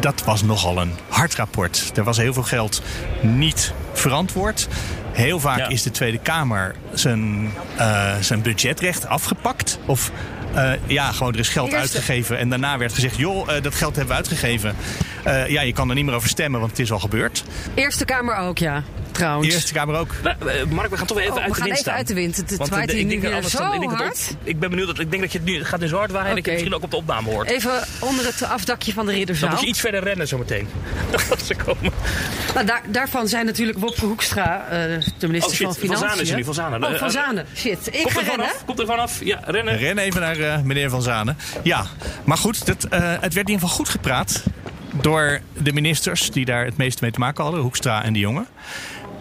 dat 0.00 0.24
was 0.24 0.42
nogal 0.42 0.80
een 0.80 0.92
hard 1.08 1.34
rapport. 1.34 1.92
Er 1.94 2.04
was 2.04 2.16
heel 2.16 2.32
veel 2.32 2.42
geld 2.42 2.82
niet 3.22 3.72
verantwoord. 3.98 4.68
Heel 5.12 5.40
vaak 5.40 5.68
is 5.68 5.82
de 5.82 5.90
Tweede 5.90 6.18
Kamer 6.18 6.74
zijn, 6.92 7.52
eh, 7.76 8.16
zijn 8.20 8.42
budgetrecht 8.42 9.06
afgepakt. 9.06 9.78
Of 9.86 10.10
eh, 10.54 10.70
ja, 10.86 11.12
gewoon 11.12 11.32
er 11.32 11.38
is 11.38 11.48
geld 11.48 11.72
Eerste. 11.72 11.80
uitgegeven. 11.80 12.38
En 12.38 12.48
daarna 12.48 12.78
werd 12.78 12.92
gezegd, 12.92 13.16
joh, 13.16 13.56
eh, 13.56 13.62
dat 13.62 13.74
geld 13.74 13.96
hebben 13.96 14.16
we 14.16 14.22
uitgegeven. 14.22 14.76
Eh, 15.24 15.48
ja, 15.48 15.60
je 15.60 15.72
kan 15.72 15.88
er 15.88 15.94
niet 15.94 16.04
meer 16.04 16.14
over 16.14 16.28
stemmen, 16.28 16.60
want 16.60 16.72
het 16.72 16.80
is 16.80 16.92
al 16.92 16.98
gebeurd. 16.98 17.44
Eerste 17.74 18.04
Kamer 18.04 18.36
ook, 18.36 18.58
ja. 18.58 18.82
Trouwens. 19.18 19.54
Eerste 19.54 19.72
Kamer 19.72 19.96
ook. 19.98 20.10
Nou, 20.22 20.36
eh, 20.50 20.64
Mark, 20.64 20.90
we 20.90 20.96
gaan 20.96 21.06
toch 21.06 21.16
weer 21.16 21.26
even 21.26 21.36
Oh, 21.38 21.42
we 21.42 21.46
uit 21.48 21.54
de 21.54 21.60
gaan 21.60 21.64
wind 21.64 21.70
even 21.70 21.76
staan. 21.76 21.94
uit 21.94 22.06
de 22.06 22.14
wind. 22.14 22.36
Het- 22.36 22.56
Want, 22.56 22.70
waait 22.70 22.88
eh, 22.88 22.94
hier 22.94 23.00
ik 23.04 23.04
nu 23.06 23.20
denk 23.20 23.32
dat 23.32 23.40
weer 23.40 23.50
zo 23.50 23.58
dan- 23.58 23.72
ik 23.74 23.78
denk 23.80 23.90
dat 23.90 24.00
hard. 24.00 24.28
ook- 24.40 24.48
Ik 24.48 24.58
ben 24.60 24.70
benieuwd, 24.70 24.86
dat, 24.86 24.98
ik 24.98 25.10
denk 25.10 25.22
dat 25.22 25.32
je 25.32 25.38
het 25.38 25.46
nu 25.46 25.58
het 25.58 25.66
gaat 25.66 25.80
dus 25.80 25.90
zo 25.90 25.96
hard 25.96 26.10
waaien 26.10 26.34
dat 26.34 26.44
je 26.44 26.50
het 26.50 26.60
misschien 26.60 26.74
ook 26.74 26.82
op 26.84 26.90
de 26.90 26.96
opname 26.96 27.30
hoort. 27.30 27.50
Even 27.50 27.82
onder 28.00 28.24
het 28.26 28.42
afdakje 28.42 28.92
van 28.92 29.04
de 29.04 29.10
Dan 29.10 29.18
Ridderzaal. 29.18 29.50
moet 29.50 29.60
je 29.60 29.66
iets 29.66 29.80
verder 29.80 30.02
rennen 30.02 30.28
zometeen. 30.28 30.68
Als 31.30 31.46
ze 31.46 31.54
komen. 31.54 31.92
Nou, 32.54 32.66
daar, 32.66 32.82
daarvan 32.86 33.28
zijn 33.28 33.46
natuurlijk 33.46 33.78
Wopke 33.78 34.04
Hoekstra, 34.04 34.66
eh, 34.70 34.78
de 35.18 35.26
minister 35.26 35.50
Oh 35.50 35.56
shit, 35.56 35.64
van 35.66 35.74
Van 35.74 35.82
Financiën. 35.82 36.08
Zanen 36.08 36.22
is 36.22 36.30
er 36.30 36.36
nu, 36.36 36.44
Van 36.44 36.54
Zanen. 36.54 36.84
Oh, 36.84 36.94
Van 36.94 37.10
Zanen. 37.10 37.46
Shit. 37.56 37.86
Ik 37.86 37.92
Komt 38.02 38.12
ga 38.12 38.20
er 38.20 38.26
rennen. 38.26 38.46
vanaf? 38.46 38.64
Komt 38.64 38.78
er 38.78 38.86
vanaf? 38.86 39.24
Ja, 39.24 39.40
rennen. 39.44 39.76
Ren 39.76 39.98
even 39.98 40.20
naar 40.20 40.38
eh, 40.38 40.60
meneer 40.62 40.90
Van 40.90 41.02
Zanen. 41.02 41.36
Ja, 41.62 41.84
maar 42.24 42.36
goed, 42.36 42.66
dat, 42.66 42.84
eh, 42.84 43.00
het 43.00 43.20
werd 43.20 43.34
in 43.34 43.38
ieder 43.38 43.52
geval 43.54 43.68
goed 43.68 43.88
gepraat 43.88 44.42
door 45.02 45.40
de 45.62 45.72
ministers 45.72 46.30
die 46.30 46.44
daar 46.44 46.64
het 46.64 46.76
meeste 46.76 46.98
mee 47.02 47.10
te 47.10 47.18
maken 47.18 47.42
hadden, 47.44 47.60
Hoekstra 47.62 48.02
en 48.04 48.12
de 48.12 48.18
jongen. 48.18 48.46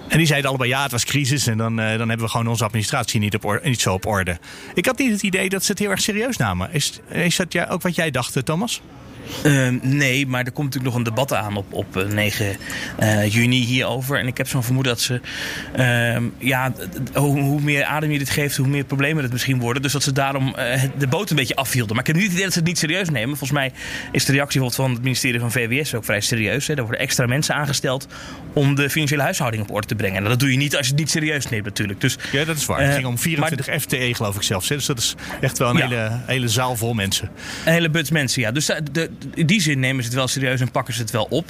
En 0.07 0.17
die 0.17 0.27
zeiden 0.27 0.49
allebei, 0.49 0.69
ja, 0.69 0.81
het 0.81 0.91
was 0.91 1.05
crisis 1.05 1.47
en 1.47 1.57
dan, 1.57 1.79
eh, 1.79 1.97
dan 1.97 2.07
hebben 2.07 2.25
we 2.25 2.31
gewoon 2.31 2.47
onze 2.47 2.63
administratie 2.63 3.19
niet, 3.19 3.35
op 3.35 3.59
niet 3.63 3.81
zo 3.81 3.93
op 3.93 4.05
orde. 4.05 4.39
Ik 4.73 4.85
had 4.85 4.97
niet 4.97 5.11
het 5.11 5.23
idee 5.23 5.49
dat 5.49 5.63
ze 5.63 5.71
het 5.71 5.79
heel 5.79 5.89
erg 5.89 6.01
serieus 6.01 6.37
namen. 6.37 6.69
Is, 6.71 6.99
is 7.09 7.35
dat 7.35 7.53
ja, 7.53 7.67
ook 7.69 7.81
wat 7.81 7.95
jij 7.95 8.11
dacht, 8.11 8.35
eh, 8.35 8.43
Thomas? 8.43 8.81
Ehm, 9.43 9.77
nee, 9.81 10.27
maar 10.27 10.45
er 10.45 10.51
komt 10.51 10.65
natuurlijk 10.73 10.85
nog 10.95 10.95
een 10.95 11.03
debat 11.15 11.33
aan 11.33 11.55
op, 11.57 11.73
op 11.73 11.97
eh, 11.97 12.05
9 12.07 12.55
eh, 12.97 13.33
juni 13.33 13.59
hierover. 13.65 14.19
En 14.19 14.27
ik 14.27 14.37
heb 14.37 14.47
zo'n 14.47 14.63
vermoeden 14.63 14.93
dat 14.93 15.01
ze. 15.01 15.21
ehm, 15.75 16.23
ja, 16.37 16.73
hoe, 17.13 17.39
hoe 17.39 17.61
meer 17.61 17.83
adem 17.85 18.11
je 18.11 18.17
dit 18.17 18.29
geeft, 18.29 18.57
hoe 18.57 18.67
meer 18.67 18.83
problemen 18.83 19.23
het 19.23 19.31
misschien 19.31 19.59
worden. 19.59 19.81
Dus 19.81 19.91
dat 19.91 20.03
ze 20.03 20.11
daarom 20.11 20.55
eh, 20.55 20.81
de 20.97 21.07
boot 21.07 21.29
een 21.29 21.35
beetje 21.35 21.55
afhielden. 21.55 21.95
Maar 21.95 22.01
ik 22.07 22.07
heb 22.07 22.15
niet 22.15 22.23
het 22.25 22.33
idee 22.33 22.43
dat 22.45 22.53
ze 22.53 22.59
het 22.59 22.67
niet 22.67 22.77
serieus 22.79 23.09
nemen. 23.09 23.27
Volgens 23.37 23.51
mij 23.59 23.71
is 24.11 24.25
de 24.25 24.31
reactie 24.31 24.61
van 24.69 24.91
het 24.91 25.01
ministerie 25.03 25.39
van 25.39 25.51
VWS 25.51 25.93
ook 25.93 26.05
vrij 26.05 26.21
serieus. 26.21 26.67
Hè. 26.67 26.73
Er 26.73 26.81
worden 26.81 26.99
extra 27.01 27.25
mensen 27.25 27.55
aangesteld 27.55 28.07
om 28.53 28.75
de 28.75 28.89
financiële 28.89 29.21
huishouding 29.21 29.63
op 29.63 29.71
orde 29.71 29.87
te 29.87 29.95
brengen. 29.95 30.23
En 30.23 30.29
dat 30.29 30.39
doe 30.39 30.51
je 30.51 30.57
niet 30.57 30.75
als 30.77 30.85
je 30.85 30.91
het 30.91 30.99
niet 31.01 31.09
serieus 31.09 31.49
neemt, 31.49 31.65
natuurlijk. 31.65 32.01
Dus, 32.01 32.17
Ja, 32.31 32.45
dat 32.45 32.57
is 32.57 32.65
waar. 32.65 32.79
het 32.79 32.87
eh, 32.87 32.93
ging 32.95 33.05
om 33.07 33.17
24 33.17 33.81
FTE, 33.81 34.13
geloof 34.13 34.35
ik 34.35 34.41
zelfs. 34.41 34.69
hè. 34.69 34.75
Dus 34.75 34.85
dat 34.85 34.97
is 34.97 35.15
echt 35.41 35.57
wel 35.57 35.69
een 35.69 35.77
Ja. 35.77 35.87
hele, 35.87 36.19
hele 36.25 36.47
zaal 36.47 36.75
vol 36.75 36.93
mensen. 36.93 37.29
Een 37.65 37.71
hele 37.71 37.89
buts 37.89 38.09
mensen, 38.11 38.41
ja. 38.41 38.51
Dus 38.51 38.65
de, 38.91 39.09
in 39.33 39.45
die 39.45 39.61
zin 39.61 39.79
nemen 39.79 40.03
ze 40.03 40.09
het 40.09 40.17
wel 40.17 40.27
serieus 40.27 40.61
en 40.61 40.71
pakken 40.71 40.93
ze 40.93 41.01
het 41.01 41.11
wel 41.11 41.27
op. 41.29 41.45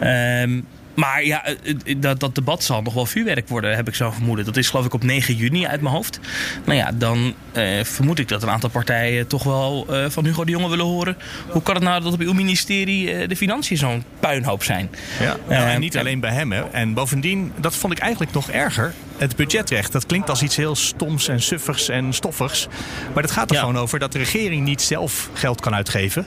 Ehm, 0.00 0.60
maar 0.94 1.24
ja, 1.24 1.44
eh, 1.44 1.54
eh, 1.84 1.96
dat, 1.98 2.20
dat 2.20 2.34
debat 2.34 2.64
zal 2.64 2.82
nog 2.82 2.94
wel 2.94 3.06
vuurwerk 3.06 3.48
worden, 3.48 3.76
heb 3.76 3.88
ik 3.88 3.94
zo 3.94 4.10
vermoeden. 4.10 4.44
Dat 4.44 4.56
is 4.56 4.70
geloof 4.70 4.84
ik 4.86 4.94
op 4.94 5.02
9 5.04 5.34
juni 5.34 5.66
uit 5.66 5.80
mijn 5.80 5.94
hoofd. 5.94 6.20
Nou 6.64 6.78
ja, 6.78 6.92
dan 6.94 7.34
eh, 7.52 7.84
vermoed 7.84 8.18
ik 8.18 8.28
dat 8.28 8.42
een 8.42 8.50
aantal 8.50 8.70
partijen 8.70 9.26
toch 9.26 9.42
wel 9.42 9.86
eh, 9.90 10.04
van 10.08 10.24
Hugo 10.24 10.44
de 10.44 10.50
Jonge 10.50 10.68
willen 10.68 10.84
horen. 10.84 11.16
Hoe 11.48 11.62
kan 11.62 11.74
het 11.74 11.84
nou 11.84 12.02
dat 12.02 12.12
op 12.12 12.20
uw 12.20 12.32
ministerie 12.32 13.12
eh, 13.12 13.28
de 13.28 13.36
financiën 13.36 13.76
zo'n 13.76 14.02
puinhoop 14.20 14.62
zijn? 14.62 14.90
Ja, 15.20 15.36
Eh, 15.48 15.74
en 15.74 15.80
niet 15.80 15.98
alleen 15.98 16.20
bij 16.20 16.32
hem. 16.32 16.52
Hè. 16.52 16.62
En 16.70 16.94
bovendien, 16.94 17.52
dat 17.56 17.76
vond 17.76 17.92
ik 17.92 17.98
eigenlijk 17.98 18.32
nog 18.32 18.50
erger. 18.50 18.94
Het 19.16 19.36
budgetrecht, 19.36 19.92
dat 19.92 20.06
klinkt 20.06 20.30
als 20.30 20.42
iets 20.42 20.56
heel 20.56 20.74
stoms 20.76 21.28
en 21.28 21.42
suffigs 21.42 21.88
en 21.88 22.12
stoffigs. 22.12 22.68
Maar 23.14 23.22
dat 23.22 23.32
gaat 23.32 23.48
er 23.50 23.54
Ja. 23.54 23.60
gewoon 23.60 23.78
over 23.78 23.98
dat 23.98 24.12
de 24.12 24.18
regering 24.18 24.64
niet 24.64 24.82
zelf 24.82 25.28
geld 25.32 25.60
kan 25.60 25.74
uitgeven. 25.74 26.26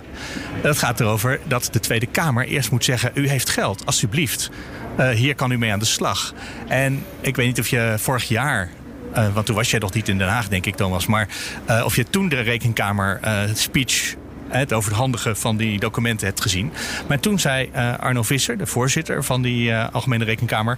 Het 0.62 0.78
gaat 0.78 1.00
erover 1.00 1.40
dat 1.48 1.70
de 1.72 1.80
Tweede 1.80 2.06
Kamer 2.06 2.46
eerst 2.46 2.72
moet 2.72 2.84
zeggen... 2.84 3.12
u 3.14 3.30
heeft 3.30 3.50
geld, 3.50 3.86
alstublieft. 3.86 4.50
Eh, 4.96 5.10
hier 5.10 5.36
kan 5.36 5.52
u 5.52 5.58
mee 5.58 5.72
aan 5.72 5.80
de 5.80 5.86
slag. 5.86 6.34
En 6.68 7.04
ik 7.22 7.36
weet 7.36 7.46
niet 7.48 7.60
of 7.60 7.68
je 7.68 7.96
vorig 7.98 8.28
jaar... 8.28 8.70
eh, 9.14 9.34
want 9.34 9.46
toen 9.46 9.56
was 9.56 9.72
jij 9.72 9.80
nog 9.80 9.94
niet 9.94 10.08
in 10.10 10.18
Den 10.18 10.28
Haag, 10.28 10.48
denk 10.48 10.66
ik, 10.66 10.76
Thomas. 10.76 11.06
Maar 11.06 11.28
eh, 11.66 11.82
of 11.86 11.96
je 11.96 12.04
toen 12.10 12.30
de 12.30 12.40
Rekenkamer 12.42 13.20
eh, 13.22 13.42
speech 13.54 14.16
het 14.48 14.74
overhandigen 14.74 15.38
van 15.38 15.58
die 15.58 15.80
documenten 15.80 16.28
hebt 16.28 16.42
gezien. 16.42 16.72
Maar 17.08 17.20
toen 17.20 17.40
zei 17.40 17.70
Arno 18.00 18.24
Visser, 18.24 18.58
de 18.58 18.66
voorzitter 18.66 19.24
van 19.24 19.42
die 19.42 19.76
Algemene 19.76 20.24
Rekenkamer, 20.24 20.78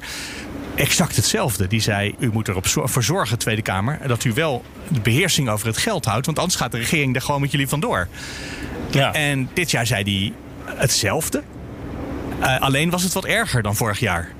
exact 0.75 1.15
hetzelfde. 1.15 1.67
Die 1.67 1.81
zei: 1.81 2.15
U 2.19 2.29
moet 2.33 2.47
erop 2.47 2.67
voor 2.67 3.03
zorgen, 3.03 3.37
Tweede 3.37 3.61
Kamer, 3.61 3.99
dat 4.07 4.23
u 4.23 4.33
wel 4.33 4.63
de 4.87 4.99
beheersing 4.99 5.49
over 5.49 5.67
het 5.67 5.77
geld 5.77 6.05
houdt, 6.05 6.25
want 6.25 6.39
anders 6.39 6.57
gaat 6.57 6.71
de 6.71 6.77
regering 6.77 7.15
er 7.15 7.21
gewoon 7.21 7.41
met 7.41 7.51
jullie 7.51 7.67
vandoor. 7.67 8.07
Ja. 8.89 9.13
En 9.13 9.49
dit 9.53 9.71
jaar 9.71 9.85
zei 9.85 10.03
hij 10.03 10.33
hetzelfde. 10.75 11.43
Eh, 12.39 12.59
alleen 12.59 12.89
was 12.89 13.03
het 13.03 13.13
wat 13.13 13.25
erger 13.25 13.61
dan 13.61 13.75
vorig 13.75 13.99
jaar. 13.99 14.31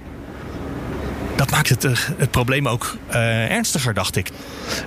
Dat 1.41 1.51
maakt 1.51 1.69
het, 1.69 1.84
eh, 1.86 1.91
het 2.17 2.32
probleem 2.32 2.67
ook 2.67 2.97
eh, 3.08 3.51
ernstiger, 3.51 3.93
dacht 3.93 4.15
ik. 4.15 4.30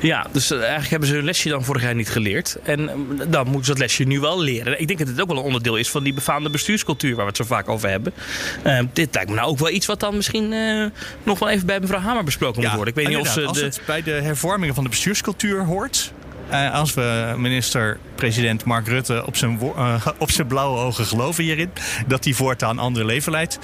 Ja, 0.01 0.27
dus 0.33 0.51
eh, 0.51 0.59
eigenlijk 0.59 0.91
hebben 0.91 1.09
ze 1.09 1.15
hun 1.15 1.25
lesje 1.25 1.49
dan 1.49 1.65
vorig 1.65 1.83
jaar 1.83 1.95
niet 1.95 2.09
geleerd. 2.09 2.57
En 2.63 2.91
dan 3.29 3.45
moeten 3.45 3.65
ze 3.65 3.71
dat 3.71 3.79
lesje 3.79 4.05
nu 4.05 4.21
wel 4.21 4.41
leren. 4.41 4.81
Ik 4.81 4.87
denk 4.87 4.99
dat 4.99 5.09
het 5.09 5.21
ook 5.21 5.29
wel 5.29 5.37
een 5.37 5.43
onderdeel 5.43 5.77
is 5.77 5.91
van 5.91 6.03
die 6.03 6.15
befaamde 6.15 6.51
bestuurscultuur 6.51 7.15
waar 7.15 7.25
we 7.25 7.29
het 7.29 7.37
zo 7.37 7.45
vaak 7.45 7.69
over 7.69 7.89
hebben. 7.89 8.13
Dit 8.93 9.15
lijkt 9.15 9.31
me 9.31 9.37
nou 9.37 9.49
ook 9.49 9.59
wel 9.59 9.71
iets 9.71 9.87
wat 9.87 10.01
dan 10.01 10.17
misschien 10.17 10.55
nog 11.23 11.39
wel 11.39 11.49
even 11.49 11.67
bij 11.67 11.81
mevrouw 11.81 12.01
Hamer 12.01 12.25
besproken 12.25 12.63
moet 12.63 12.73
worden. 12.73 12.95
Ik 12.95 12.95
weet 12.95 13.09
niet 13.09 13.27
of 13.27 13.33
ze 13.33 13.45
als 13.45 13.59
de. 13.59 13.65
het 13.65 13.81
bij 13.87 14.03
de 14.03 14.11
hervormingen 14.11 14.75
van 14.75 14.85
de 14.85 14.91
bestuurscultuur 14.91 15.65
hoort. 15.65 16.13
als 16.73 16.95
we 16.95 17.35
minister-president 17.37 18.65
Mark 18.65 18.89
Rutte 18.89 19.27
op 19.27 19.37
zijn, 19.37 19.59
op 20.19 20.31
zijn 20.31 20.47
blauwe 20.47 20.79
ogen 20.79 21.07
geloven 21.07 21.45
hierin. 21.45 21.71
Dat 22.07 22.25
hij 22.25 22.33
voortaan 22.33 22.71
een 22.71 22.79
ander 22.79 23.05
leven 23.05 23.33
leidt. 23.33 23.59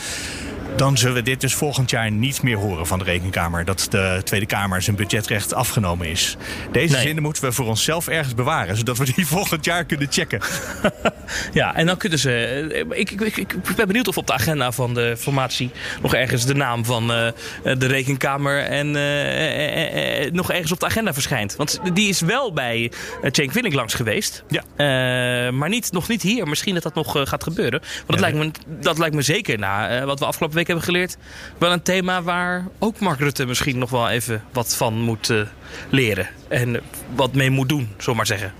Dan 0.76 0.98
zullen 0.98 1.14
we 1.14 1.22
dit 1.22 1.40
dus 1.40 1.54
volgend 1.54 1.90
jaar 1.90 2.10
niet 2.10 2.42
meer 2.42 2.56
horen 2.56 2.86
van 2.86 2.98
de 2.98 3.04
Rekenkamer. 3.04 3.64
Dat 3.64 3.86
de 3.90 4.20
Tweede 4.24 4.46
Kamer 4.46 4.82
zijn 4.82 4.96
budgetrecht 4.96 5.54
afgenomen 5.54 6.06
is. 6.06 6.36
Deze 6.72 6.92
Nee. 6.94 7.02
zinnen 7.02 7.22
moeten 7.22 7.44
we 7.44 7.52
voor 7.52 7.66
onszelf 7.66 8.08
ergens 8.08 8.34
bewaren, 8.34 8.76
zodat 8.76 8.98
we 8.98 9.12
die 9.14 9.26
volgend 9.36 9.64
jaar 9.64 9.84
kunnen 9.84 10.06
checken. 10.10 10.40
Ja, 11.52 11.74
en 11.74 11.86
dan 11.86 11.96
kunnen 11.96 12.18
ze. 12.18 12.32
eh, 12.90 12.98
Ik, 13.00 13.10
ik, 13.10 13.36
ik, 13.36 13.54
ben 13.76 13.86
benieuwd 13.86 14.08
of 14.08 14.16
op 14.18 14.26
de 14.26 14.32
agenda 14.32 14.72
van 14.72 14.94
de 14.94 15.16
formatie 15.18 15.70
nog 16.02 16.14
ergens 16.14 16.46
de 16.46 16.54
naam 16.54 16.84
van 16.84 17.12
eh, 17.12 17.28
de 17.78 17.86
rekenkamer 17.86 18.62
en 18.64 18.96
eh, 18.96 20.30
nog 20.32 20.50
ergens 20.50 20.72
op 20.72 20.80
de 20.80 20.86
agenda 20.86 21.12
verschijnt. 21.12 21.56
Want 21.56 21.80
die 21.92 22.08
is 22.08 22.20
wel 22.20 22.52
bij 22.52 22.92
Cenk 23.22 23.52
Willink 23.52 23.74
langs 23.74 23.94
geweest. 23.94 24.44
Ja. 24.48 24.62
Maar 25.50 25.68
niet, 25.68 25.92
nog 25.92 26.08
niet 26.08 26.22
hier. 26.22 26.48
Misschien 26.48 26.74
dat 26.74 26.82
dat 26.82 26.94
nog 26.94 27.12
gaat 27.28 27.42
gebeuren. 27.42 27.80
Want 27.80 28.20
dat, 28.20 28.30
Ja. 28.30 28.36
lijkt 28.36 28.38
me, 28.68 28.74
dat 28.82 28.98
lijkt 28.98 29.14
me 29.14 29.22
zeker 29.22 29.58
na 29.58 30.04
wat 30.04 30.18
we 30.18 30.24
afgelopen 30.24 30.56
week 30.56 30.59
hebben 30.66 30.84
geleerd. 30.84 31.16
Wel 31.58 31.72
een 31.72 31.82
thema 31.82 32.22
waar 32.22 32.68
ook 32.78 32.98
Mark 32.98 33.18
Rutte 33.18 33.46
misschien 33.46 33.78
nog 33.78 33.90
wel 33.90 34.08
even 34.08 34.42
wat 34.52 34.76
van 34.76 34.94
moet 34.94 35.30
eh, 35.30 35.40
leren. 35.90 36.28
En 36.48 36.80
wat 37.14 37.34
mee 37.34 37.50
moet 37.50 37.68
doen, 37.68 37.88
zomaar 37.96 38.16
maar 38.16 38.26
zeggen. 38.26 38.52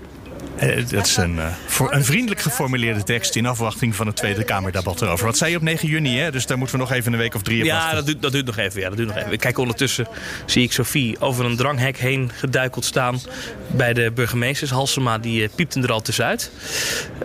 Eh, 0.61 0.89
dat 0.89 1.05
is 1.05 1.17
een, 1.17 1.39
eh, 1.39 1.45
voor 1.67 1.93
een 1.93 2.05
vriendelijk 2.05 2.41
geformuleerde 2.41 3.03
tekst 3.03 3.35
in 3.35 3.45
afwachting 3.45 3.95
van 3.95 4.07
het 4.07 4.15
Tweede 4.15 4.43
Kamerdebat 4.43 5.01
erover. 5.01 5.25
Wat 5.25 5.37
zei 5.37 5.51
je 5.51 5.57
op 5.57 5.63
9 5.63 5.87
juni, 5.87 6.17
hè? 6.17 6.31
Dus 6.31 6.45
daar 6.45 6.57
moeten 6.57 6.75
we 6.75 6.81
nog 6.81 6.91
even 6.91 7.13
een 7.13 7.19
week 7.19 7.35
of 7.35 7.41
drie 7.41 7.59
op 7.59 7.65
Ja, 7.65 7.93
dat 7.93 8.05
duurt, 8.05 8.21
dat 8.21 8.31
duurt 8.31 8.45
nog 8.45 8.57
even. 8.57 8.81
Ja, 8.81 8.87
dat 8.87 8.97
duurt 8.97 9.09
nog 9.15 9.17
even. 9.17 9.37
Kijk, 9.37 9.57
ondertussen 9.57 10.07
zie 10.45 10.63
ik 10.63 10.71
Sophie 10.71 11.19
over 11.19 11.45
een 11.45 11.55
dranghek 11.55 11.97
heen 11.97 12.31
geduikeld 12.33 12.85
staan 12.85 13.19
bij 13.67 13.93
de 13.93 14.11
burgemeesters. 14.11 14.71
Halsema 14.71 15.17
die 15.17 15.49
piepte 15.55 15.81
er 15.81 15.91
al 15.91 16.01
tussenuit. 16.01 16.51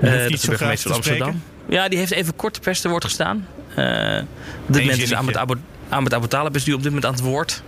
Hoeft 0.00 0.12
dat 0.12 0.30
is 0.30 0.40
de 0.40 0.48
burgemeester 0.48 0.90
van 0.90 1.00
te 1.00 1.10
Amsterdam. 1.10 1.42
Ja, 1.68 1.88
die 1.88 1.98
heeft 1.98 2.12
even 2.12 2.36
kort 2.36 2.54
de 2.54 2.60
pers 2.60 2.80
te 2.80 2.88
woord 2.88 3.04
gestaan. 3.04 3.46
Op 3.76 4.72
dit 4.72 4.82
moment 4.82 5.02
is 5.02 5.08
zinnetje. 5.08 5.16
Ahmed 5.16 5.36
Abu, 5.36 5.54
Ahmed 5.88 6.14
Abu 6.14 6.26
Talib 6.28 6.54
is 6.54 6.64
nu 6.64 6.72
op 6.72 6.82
dit 6.82 6.92
moment 6.92 7.06
aan 7.06 7.12
het 7.12 7.22
woord. 7.22 7.62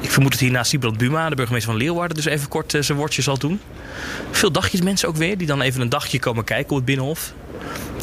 Ik 0.00 0.10
vermoed 0.10 0.30
dat 0.30 0.40
hierna 0.40 0.64
Sibrand 0.64 0.98
Buma, 0.98 1.28
de 1.28 1.34
burgemeester 1.34 1.70
van 1.72 1.80
Leeuwarden, 1.80 2.16
dus 2.16 2.24
even 2.24 2.48
kort 2.48 2.74
eh, 2.74 2.82
zijn 2.82 2.98
woordje 2.98 3.22
zal 3.22 3.38
doen. 3.38 3.60
Veel 4.30 4.52
dagjes 4.52 4.80
mensen 4.80 5.08
ook 5.08 5.16
weer, 5.16 5.38
die 5.38 5.46
dan 5.46 5.60
even 5.60 5.80
een 5.80 5.88
dagje 5.88 6.18
komen 6.18 6.44
kijken 6.44 6.70
op 6.70 6.76
het 6.76 6.84
Binnenhof. 6.84 7.32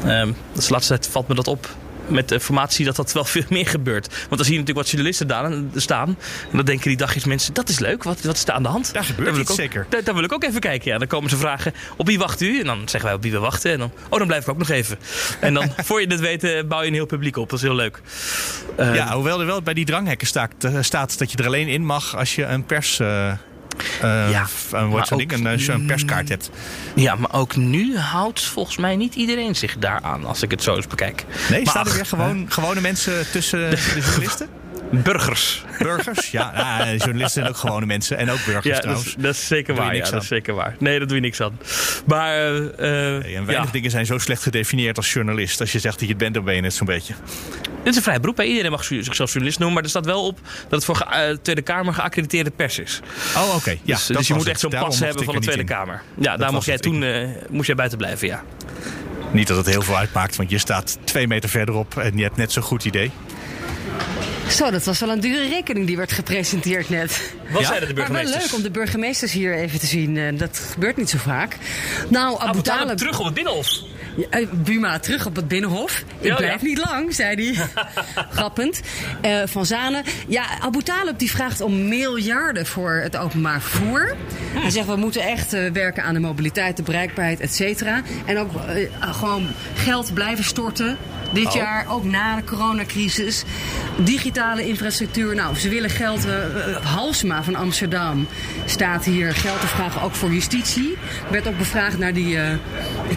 Ehm 0.05 0.31
dus 0.53 0.65
de 0.65 0.71
laatste 0.71 0.93
tijd 0.93 1.07
valt 1.07 1.27
me 1.27 1.35
dat 1.35 1.47
op 1.47 1.69
met 2.07 2.27
de 2.29 2.33
informatie 2.33 2.85
dat 2.85 2.95
dat 2.95 3.11
wel 3.11 3.25
veel 3.25 3.43
meer 3.49 3.67
gebeurt. 3.67 4.07
Want 4.07 4.29
dan 4.29 4.45
zie 4.45 4.53
je 4.53 4.59
natuurlijk 4.59 4.77
wat 4.77 4.89
journalisten 4.89 5.27
daar 5.27 5.51
staan. 5.75 6.07
En 6.51 6.57
dan 6.57 6.65
denken 6.65 6.87
die 6.87 6.97
dagjes 6.97 7.25
mensen, 7.25 7.53
dat 7.53 7.69
is 7.69 7.79
leuk. 7.79 8.03
Wat, 8.03 8.21
wat 8.21 8.35
is 8.35 8.43
er 8.43 8.53
aan 8.53 8.63
de 8.63 8.69
hand? 8.69 8.93
Daar 8.93 9.03
gebeurt 9.03 9.29
wil 9.31 9.39
iets, 9.39 9.43
ik 9.43 9.49
ook, 9.49 9.61
zeker. 9.61 9.85
Daar, 9.89 10.03
daar 10.03 10.13
wil 10.15 10.23
ik 10.23 10.33
ook 10.33 10.43
even 10.43 10.59
kijken. 10.59 10.91
Ja, 10.91 10.97
dan 10.97 11.07
komen 11.07 11.29
ze 11.29 11.37
vragen, 11.37 11.73
op 11.97 12.07
wie 12.07 12.19
wacht 12.19 12.41
u? 12.41 12.59
En 12.59 12.65
dan 12.65 12.77
zeggen 12.79 13.03
wij 13.03 13.13
op 13.13 13.21
wie 13.21 13.31
we 13.31 13.39
wachten. 13.39 13.71
En 13.71 13.79
dan, 13.79 13.91
oh, 14.09 14.17
dan 14.17 14.27
blijf 14.27 14.43
ik 14.43 14.49
ook 14.49 14.57
nog 14.57 14.69
even. 14.69 14.97
En 15.39 15.53
dan, 15.53 15.73
voor 15.83 16.01
je 16.01 16.07
het 16.07 16.19
weet, 16.19 16.43
eh, 16.43 16.63
bouw 16.63 16.81
je 16.81 16.87
een 16.87 16.93
heel 16.93 17.05
publiek 17.05 17.37
op. 17.37 17.49
Dat 17.49 17.59
is 17.59 17.65
heel 17.65 17.75
leuk. 17.75 18.01
Eh, 18.75 18.95
Ja, 18.95 19.13
hoewel 19.13 19.39
er 19.39 19.45
wel 19.45 19.61
bij 19.61 19.73
die 19.73 19.85
dranghekken 19.85 20.27
staat, 20.27 20.51
eh, 20.59 20.77
staat 20.81 21.17
dat 21.19 21.31
je 21.31 21.37
er 21.37 21.45
alleen 21.45 21.67
in 21.67 21.85
mag 21.85 22.15
als 22.17 22.35
je 22.35 22.45
een 22.45 22.65
pers... 22.65 22.99
eh 22.99 23.31
eh, 24.01 24.29
Ja, 24.31 24.45
wat 24.71 25.07
zo'n 25.07 25.21
ook- 25.21 25.29
ding, 25.29 25.45
een, 25.45 25.59
eh, 25.69 25.85
perskaart 25.87 26.29
hebt. 26.29 26.49
Ja, 26.95 27.15
maar 27.15 27.33
ook 27.33 27.55
nu 27.55 27.97
houdt 27.97 28.43
volgens 28.43 28.77
mij 28.77 28.95
niet 28.95 29.15
iedereen 29.15 29.55
zich 29.55 29.77
daaraan, 29.77 30.25
als 30.25 30.41
ik 30.41 30.51
het 30.51 30.63
zo 30.63 30.75
eens 30.75 30.87
bekijk. 30.87 31.25
Nee, 31.49 31.61
Maar 31.63 31.69
staan 31.71 31.85
er 31.87 31.93
weer 31.93 32.05
gewoon, 32.05 32.45
gewone 32.49 32.81
mensen 32.81 33.31
tussen 33.31 33.69
de 33.69 33.77
journalisten? 34.01 34.47
Burgers. 35.01 35.63
Burgers? 35.79 36.31
Ja, 36.31 36.51
nou, 36.55 36.97
journalisten 36.97 37.29
zijn 37.41 37.47
ook 37.47 37.57
gewone 37.57 37.85
mensen. 37.85 38.17
En 38.17 38.29
ook 38.29 38.45
burgers 38.45 38.65
Ja, 38.65 38.71
dat 38.71 38.81
trouwens. 38.81 39.07
is, 39.07 39.15
dat 39.17 39.33
is 39.33 39.47
zeker 39.47 39.75
waar. 39.75 39.95
Ja, 39.95 40.09
dat 40.09 40.21
is 40.21 40.27
zeker 40.27 40.53
waar. 40.53 40.75
Nee, 40.79 40.99
dat 40.99 41.07
doe 41.07 41.17
je 41.17 41.23
niks 41.23 41.41
aan. 41.41 41.57
Maar, 42.05 42.35
eh, 42.35 42.57
eh, 42.57 43.23
Nee, 43.23 43.35
en 43.35 43.45
weinig 43.45 43.65
ja. 43.65 43.71
dingen 43.71 43.91
zijn 43.91 44.05
zo 44.05 44.17
slecht 44.17 44.43
gedefinieerd 44.43 44.97
als 44.97 45.13
journalist. 45.13 45.59
Als 45.59 45.71
je 45.71 45.79
zegt 45.79 45.93
dat 45.93 46.03
je 46.03 46.09
het 46.13 46.17
bent, 46.17 46.33
dan 46.33 46.43
ben 46.43 46.55
je 46.55 46.61
het 46.61 46.73
zo'n 46.73 46.85
beetje. 46.87 47.13
Dit 47.83 47.91
is 47.91 47.95
een 47.95 48.03
vrij 48.03 48.19
beroep. 48.19 48.37
Hè? 48.37 48.43
Iedereen 48.43 48.71
mag 48.71 48.83
zichzelf 48.83 49.29
journalist 49.29 49.57
noemen. 49.59 49.75
Maar 49.75 49.83
er 49.83 49.89
staat 49.89 50.05
wel 50.05 50.25
op 50.25 50.39
dat 50.43 50.71
het 50.71 50.85
voor 50.85 50.99
eh, 50.99 51.37
Tweede 51.41 51.61
Kamer 51.61 51.93
geaccrediteerde 51.93 52.51
pers 52.51 52.79
is. 52.79 52.99
Oh, 53.35 53.55
oké. 53.55 53.69
Ja, 53.69 53.95
dus 53.95 54.07
dat 54.07 54.17
dus 54.17 54.27
je 54.27 54.33
moet 54.33 54.47
echt 54.47 54.59
zo'n 54.59 54.69
pas 54.69 54.99
hebben 54.99 55.23
van 55.23 55.33
de 55.35 55.41
Tweede 55.41 55.61
in. 55.61 55.67
Kamer. 55.67 56.01
Ja, 56.19 56.37
daar 56.37 56.51
mocht 56.51 56.65
jij 56.65 56.77
toen 56.77 57.03
eh, 57.03 57.27
moest 57.49 57.67
jij 57.67 57.75
buiten 57.75 57.97
blijven, 57.97 58.27
ja. 58.27 58.43
Niet 59.31 59.47
dat 59.47 59.57
het 59.57 59.65
heel 59.65 59.81
veel 59.81 59.97
uitmaakt, 59.97 60.35
want 60.35 60.49
je 60.49 60.57
staat 60.57 60.97
twee 61.03 61.27
meter 61.27 61.49
verderop 61.49 61.97
en 61.97 62.17
je 62.17 62.23
hebt 62.23 62.35
net 62.35 62.51
zo'n 62.51 62.63
goed 62.63 62.85
idee. 62.85 63.11
Zo, 64.49 64.71
dat 64.71 64.83
was 64.83 64.99
wel 64.99 65.09
een 65.09 65.19
dure 65.19 65.47
rekening 65.49 65.87
die 65.87 65.97
werd 65.97 66.11
gepresenteerd 66.11 66.89
net. 66.89 67.33
Wat 67.51 67.61
Ja? 67.61 67.67
zeiden 67.67 67.87
de 67.89 67.93
Maar 67.93 68.03
wel 68.03 68.11
burgemeesters? 68.13 68.51
leuk 68.51 68.57
om 68.59 68.63
de 68.63 68.71
burgemeesters 68.71 69.31
hier 69.31 69.53
even 69.55 69.79
te 69.79 69.85
zien. 69.85 70.17
Eh, 70.17 70.37
Dat 70.37 70.59
gebeurt 70.71 70.97
niet 70.97 71.09
zo 71.09 71.17
vaak. 71.17 71.57
Nou, 72.09 72.35
Abu 72.35 72.47
Abu 72.49 72.61
Talib 72.61 72.81
Talib... 72.83 72.97
terug 72.97 73.19
op 73.19 73.25
het 73.25 73.33
Binnenhof. 73.33 73.67
Eh, 74.29 74.47
Buma 74.51 74.99
terug 74.99 75.25
op 75.25 75.35
het 75.35 75.47
Binnenhof. 75.47 76.03
Ik 76.19 76.27
Ja, 76.27 76.35
blijf 76.35 76.61
ja. 76.61 76.67
niet 76.67 76.77
lang, 76.85 77.13
zei 77.15 77.35
hij. 77.53 77.67
Grappend. 78.35 78.81
Eh, 79.21 79.39
van 79.45 79.65
Zanen. 79.65 80.03
Ja, 80.27 80.43
Abu 80.59 80.81
Talib 80.81 81.19
die 81.19 81.31
vraagt 81.31 81.61
om 81.61 81.87
miljarden 81.87 82.65
voor 82.65 82.91
het 82.91 83.17
openbaar 83.17 83.61
vervoer. 83.61 84.15
Hij 84.53 84.69
zegt 84.69 84.87
we 84.87 84.95
moeten 84.95 85.21
echt 85.21 85.53
eh, 85.53 85.71
werken 85.71 86.03
aan 86.03 86.13
de 86.13 86.19
mobiliteit, 86.19 86.77
de 86.77 86.83
bereikbaarheid, 86.83 87.39
et 87.39 87.53
cetera. 87.55 88.01
En 88.25 88.37
ook 88.37 88.49
gewoon 88.99 89.47
geld 89.75 90.13
blijven 90.13 90.43
storten. 90.43 90.97
Dit 91.33 91.45
Oh. 91.47 91.53
jaar, 91.53 91.85
ook 91.89 92.03
na 92.03 92.35
de 92.35 92.43
coronacrisis. 92.43 93.43
Digitale 93.97 94.67
infrastructuur. 94.67 95.35
Nou, 95.35 95.55
ze 95.55 95.69
willen 95.69 95.89
geld. 95.89 96.25
Halsma 96.83 97.43
van 97.43 97.55
Amsterdam 97.55 98.27
staat 98.65 99.05
hier 99.05 99.33
geld 99.33 99.61
te 99.61 99.67
vragen, 99.67 100.01
ook 100.01 100.15
voor 100.15 100.31
justitie. 100.31 100.91
Er 101.25 101.31
werd 101.31 101.47
ook 101.47 101.57
bevraagd 101.57 101.97
naar 101.97 102.13
die, 102.13 102.37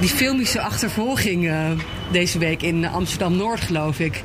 die 0.01 0.09
filmische 0.09 0.61
achtervolging 0.87 1.51
deze 2.13 2.39
week 2.39 2.63
in 2.63 2.87
Amsterdam-Noord, 2.89 3.61
geloof 3.61 3.99
ik. 3.99 4.23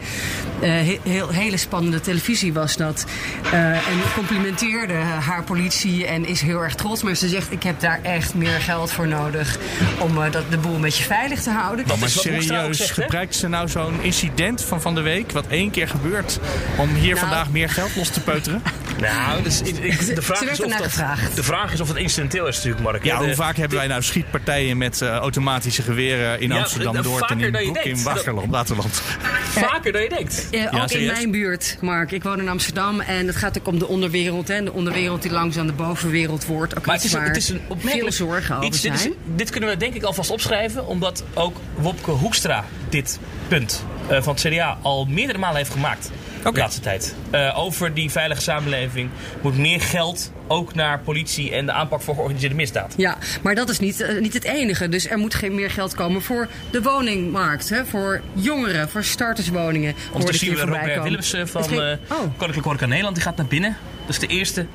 Eh, 0.60 0.70
he- 0.70 1.00
heel, 1.04 1.30
hele 1.30 1.58
spannende 1.58 2.00
televisie 2.02 2.54
was 2.54 2.78
dat. 2.78 3.06
Eh, 3.52 3.70
en 3.72 4.00
complimenteerde 4.16 4.94
haar 4.94 5.44
politie 5.44 6.06
en 6.06 6.26
is 6.26 6.42
heel 6.42 6.60
erg 6.64 6.76
trots. 6.76 7.02
Maar 7.04 7.16
ze 7.16 7.28
zegt, 7.30 7.52
ik 7.52 7.64
heb 7.64 7.80
daar 7.80 8.00
echt 8.04 8.34
meer 8.36 8.60
geld 8.62 8.92
voor 8.92 9.08
nodig 9.08 9.58
om 10.00 10.24
eh, 10.24 10.32
dat, 10.32 10.44
de 10.52 10.58
boel 10.58 10.76
een 10.76 10.82
beetje 10.82 11.04
veilig 11.04 11.42
te 11.42 11.50
houden. 11.50 11.88
Dat 11.88 11.98
Maar 12.00 12.08
is 12.08 12.22
serieus, 12.22 12.78
zegt, 12.78 12.92
gebruikt 12.92 13.36
ze 13.36 13.48
nou 13.48 13.70
zo'n 13.70 14.02
incident 14.02 14.64
van 14.64 14.82
van 14.82 14.96
de 14.96 15.02
week, 15.02 15.32
wat 15.32 15.48
één 15.48 15.72
keer 15.72 15.88
gebeurt, 15.88 16.40
om 16.78 16.90
hier 16.90 17.16
Nou. 17.16 17.18
vandaag 17.20 17.50
meer 17.50 17.70
geld 17.70 17.96
los 17.96 18.10
te 18.10 18.20
peuteren? 18.22 18.62
Nou, 19.02 19.44
dus, 19.44 19.62
ik, 19.62 19.78
ik- 19.78 20.16
de, 20.16 20.22
vraag 20.22 20.42
is 20.42 20.62
of 20.62 20.72
dat, 20.72 20.84
gevraagd. 20.84 21.36
de 21.36 21.44
vraag 21.44 21.74
is 21.74 21.80
of 21.82 21.88
het 21.88 21.98
incidenteel 21.98 22.48
is 22.48 22.56
natuurlijk, 22.56 22.84
Mark. 22.84 23.04
Ja, 23.04 23.18
De- 23.20 23.26
hoe 23.26 23.36
vaak 23.36 23.58
hebben 23.58 23.78
wij 23.78 23.88
nou 23.88 24.02
schietpartijen 24.02 24.78
met 24.78 25.02
eh, 25.02 25.10
automatische 25.16 25.82
geweren 25.82 26.40
in 26.40 26.50
Ja, 26.50 26.58
Amsterdam-Noord 26.60 27.20
vaker 27.20 27.36
en 27.38 27.42
in 27.44 27.52
dan 27.52 27.66
je 27.66 27.72
Broek 27.72 27.84
in. 27.86 28.04
Waterland? 28.04 28.50
Waterland. 28.52 29.02
Vaker 29.50 29.92
dan 29.92 30.02
je 30.02 30.10
denkt. 30.10 30.48
Eh, 30.52 30.82
ook 30.84 30.92
in 30.92 31.06
mijn 31.06 31.32
buurt, 31.32 31.78
Mark. 31.82 32.12
Ik 32.12 32.24
woon 32.24 32.40
in 32.40 32.50
Amsterdam 32.50 33.00
en 33.00 33.28
het 33.28 33.36
gaat 33.36 33.60
ook 33.60 33.68
om 33.68 33.80
de 33.80 33.88
onderwereld. 33.88 34.48
Hè. 34.48 34.64
De 34.64 34.72
onderwereld 34.74 35.22
die 35.22 35.32
langzaam 35.32 35.68
de 35.68 35.74
bovenwereld 35.74 36.46
wordt. 36.46 36.78
Ook 36.78 36.86
Maar 36.86 36.96
het 36.96 37.04
is, 37.04 37.12
waar 37.12 37.28
het 37.28 37.38
is 37.38 37.50
een 37.50 37.62
opmerkelijk 37.68 38.16
veel 38.16 38.28
zorgen 38.28 38.56
over 38.56 38.68
iets. 38.68 38.82
Dit, 38.82 38.94
is- 38.94 39.10
dit 39.36 39.50
kunnen 39.50 39.70
we 39.70 39.78
denk 39.78 39.94
ik 39.94 40.04
alvast 40.04 40.30
opschrijven, 40.30 40.88
omdat 40.88 41.24
ook 41.34 41.58
Wopke 41.76 42.12
Hoekstra 42.12 42.66
dit 42.90 43.20
punt 43.48 43.84
eh, 44.08 44.22
van 44.22 44.34
het 44.34 44.44
CDA 44.48 44.78
al 44.82 45.06
meerdere 45.06 45.38
malen 45.40 45.58
heeft 45.58 45.72
gemaakt. 45.72 46.10
De 46.44 46.52
laatste 46.60 46.82
tijd. 46.82 47.16
Eh, 47.30 47.60
over 47.60 47.94
die 47.94 48.12
veilige 48.12 48.42
samenleving 48.42 49.10
moet 49.42 49.58
meer 49.58 49.82
geld 49.82 50.32
ook 50.48 50.74
naar 50.74 51.00
politie 51.00 51.52
en 51.52 51.66
de 51.66 51.72
aanpak 51.72 52.02
voor 52.02 52.14
georganiseerde 52.14 52.56
misdaad. 52.56 52.94
Ja, 52.98 53.18
maar 53.42 53.56
dat 53.56 53.70
is 53.70 53.80
niet, 53.80 54.02
eh, 54.02 54.20
niet 54.22 54.34
het 54.34 54.44
enige. 54.44 54.90
Dus 54.90 55.08
er 55.10 55.18
moet 55.18 55.34
geen 55.36 55.56
meer 55.56 55.70
geld 55.72 55.96
komen 55.96 56.22
voor 56.22 56.48
de 56.72 56.82
woningmarkt. 56.82 57.70
Hè? 57.70 57.86
Voor 57.86 58.22
jongeren, 58.34 58.90
voor 58.90 59.04
starterswoningen. 59.04 59.96
ik 60.28 60.34
zien 60.34 60.54
we 60.56 60.62
Robert. 60.62 61.04
Willems 61.04 61.36
van 61.44 61.64
ging- 61.64 61.82
eh 61.82 61.88
oh. 62.10 62.18
Koninklijke 62.20 62.62
Horeca 62.62 62.86
Nederland. 62.86 63.16
Die 63.16 63.24
gaat 63.24 63.38
naar 63.38 63.46
binnen. 63.46 63.78
Dat 64.02 64.10
is 64.10 64.20
de 64.20 64.28
eerste 64.28 64.66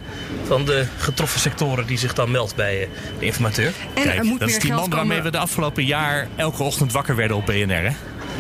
van 0.46 0.64
de 0.64 0.84
getroffen 0.98 1.40
sectoren 1.40 1.86
die 1.86 1.98
zich 1.98 2.14
dan 2.14 2.30
meldt 2.30 2.54
bij 2.56 2.88
de 3.18 3.24
informateur. 3.24 3.72
En 3.94 4.02
Kijk, 4.02 4.18
er 4.18 4.24
moet 4.24 4.40
dat 4.40 4.48
is 4.48 4.54
die 4.54 4.62
geld 4.70 4.80
man 4.80 4.90
komen. 4.90 5.06
waarmee 5.06 5.22
we 5.24 5.30
de 5.30 5.38
afgelopen 5.38 5.84
jaar 5.84 6.28
elke 6.36 6.62
ochtend 6.62 6.92
wakker 6.92 7.16
werden 7.16 7.36
op 7.36 7.46
BNR, 7.46 7.82
hè? 7.82 7.90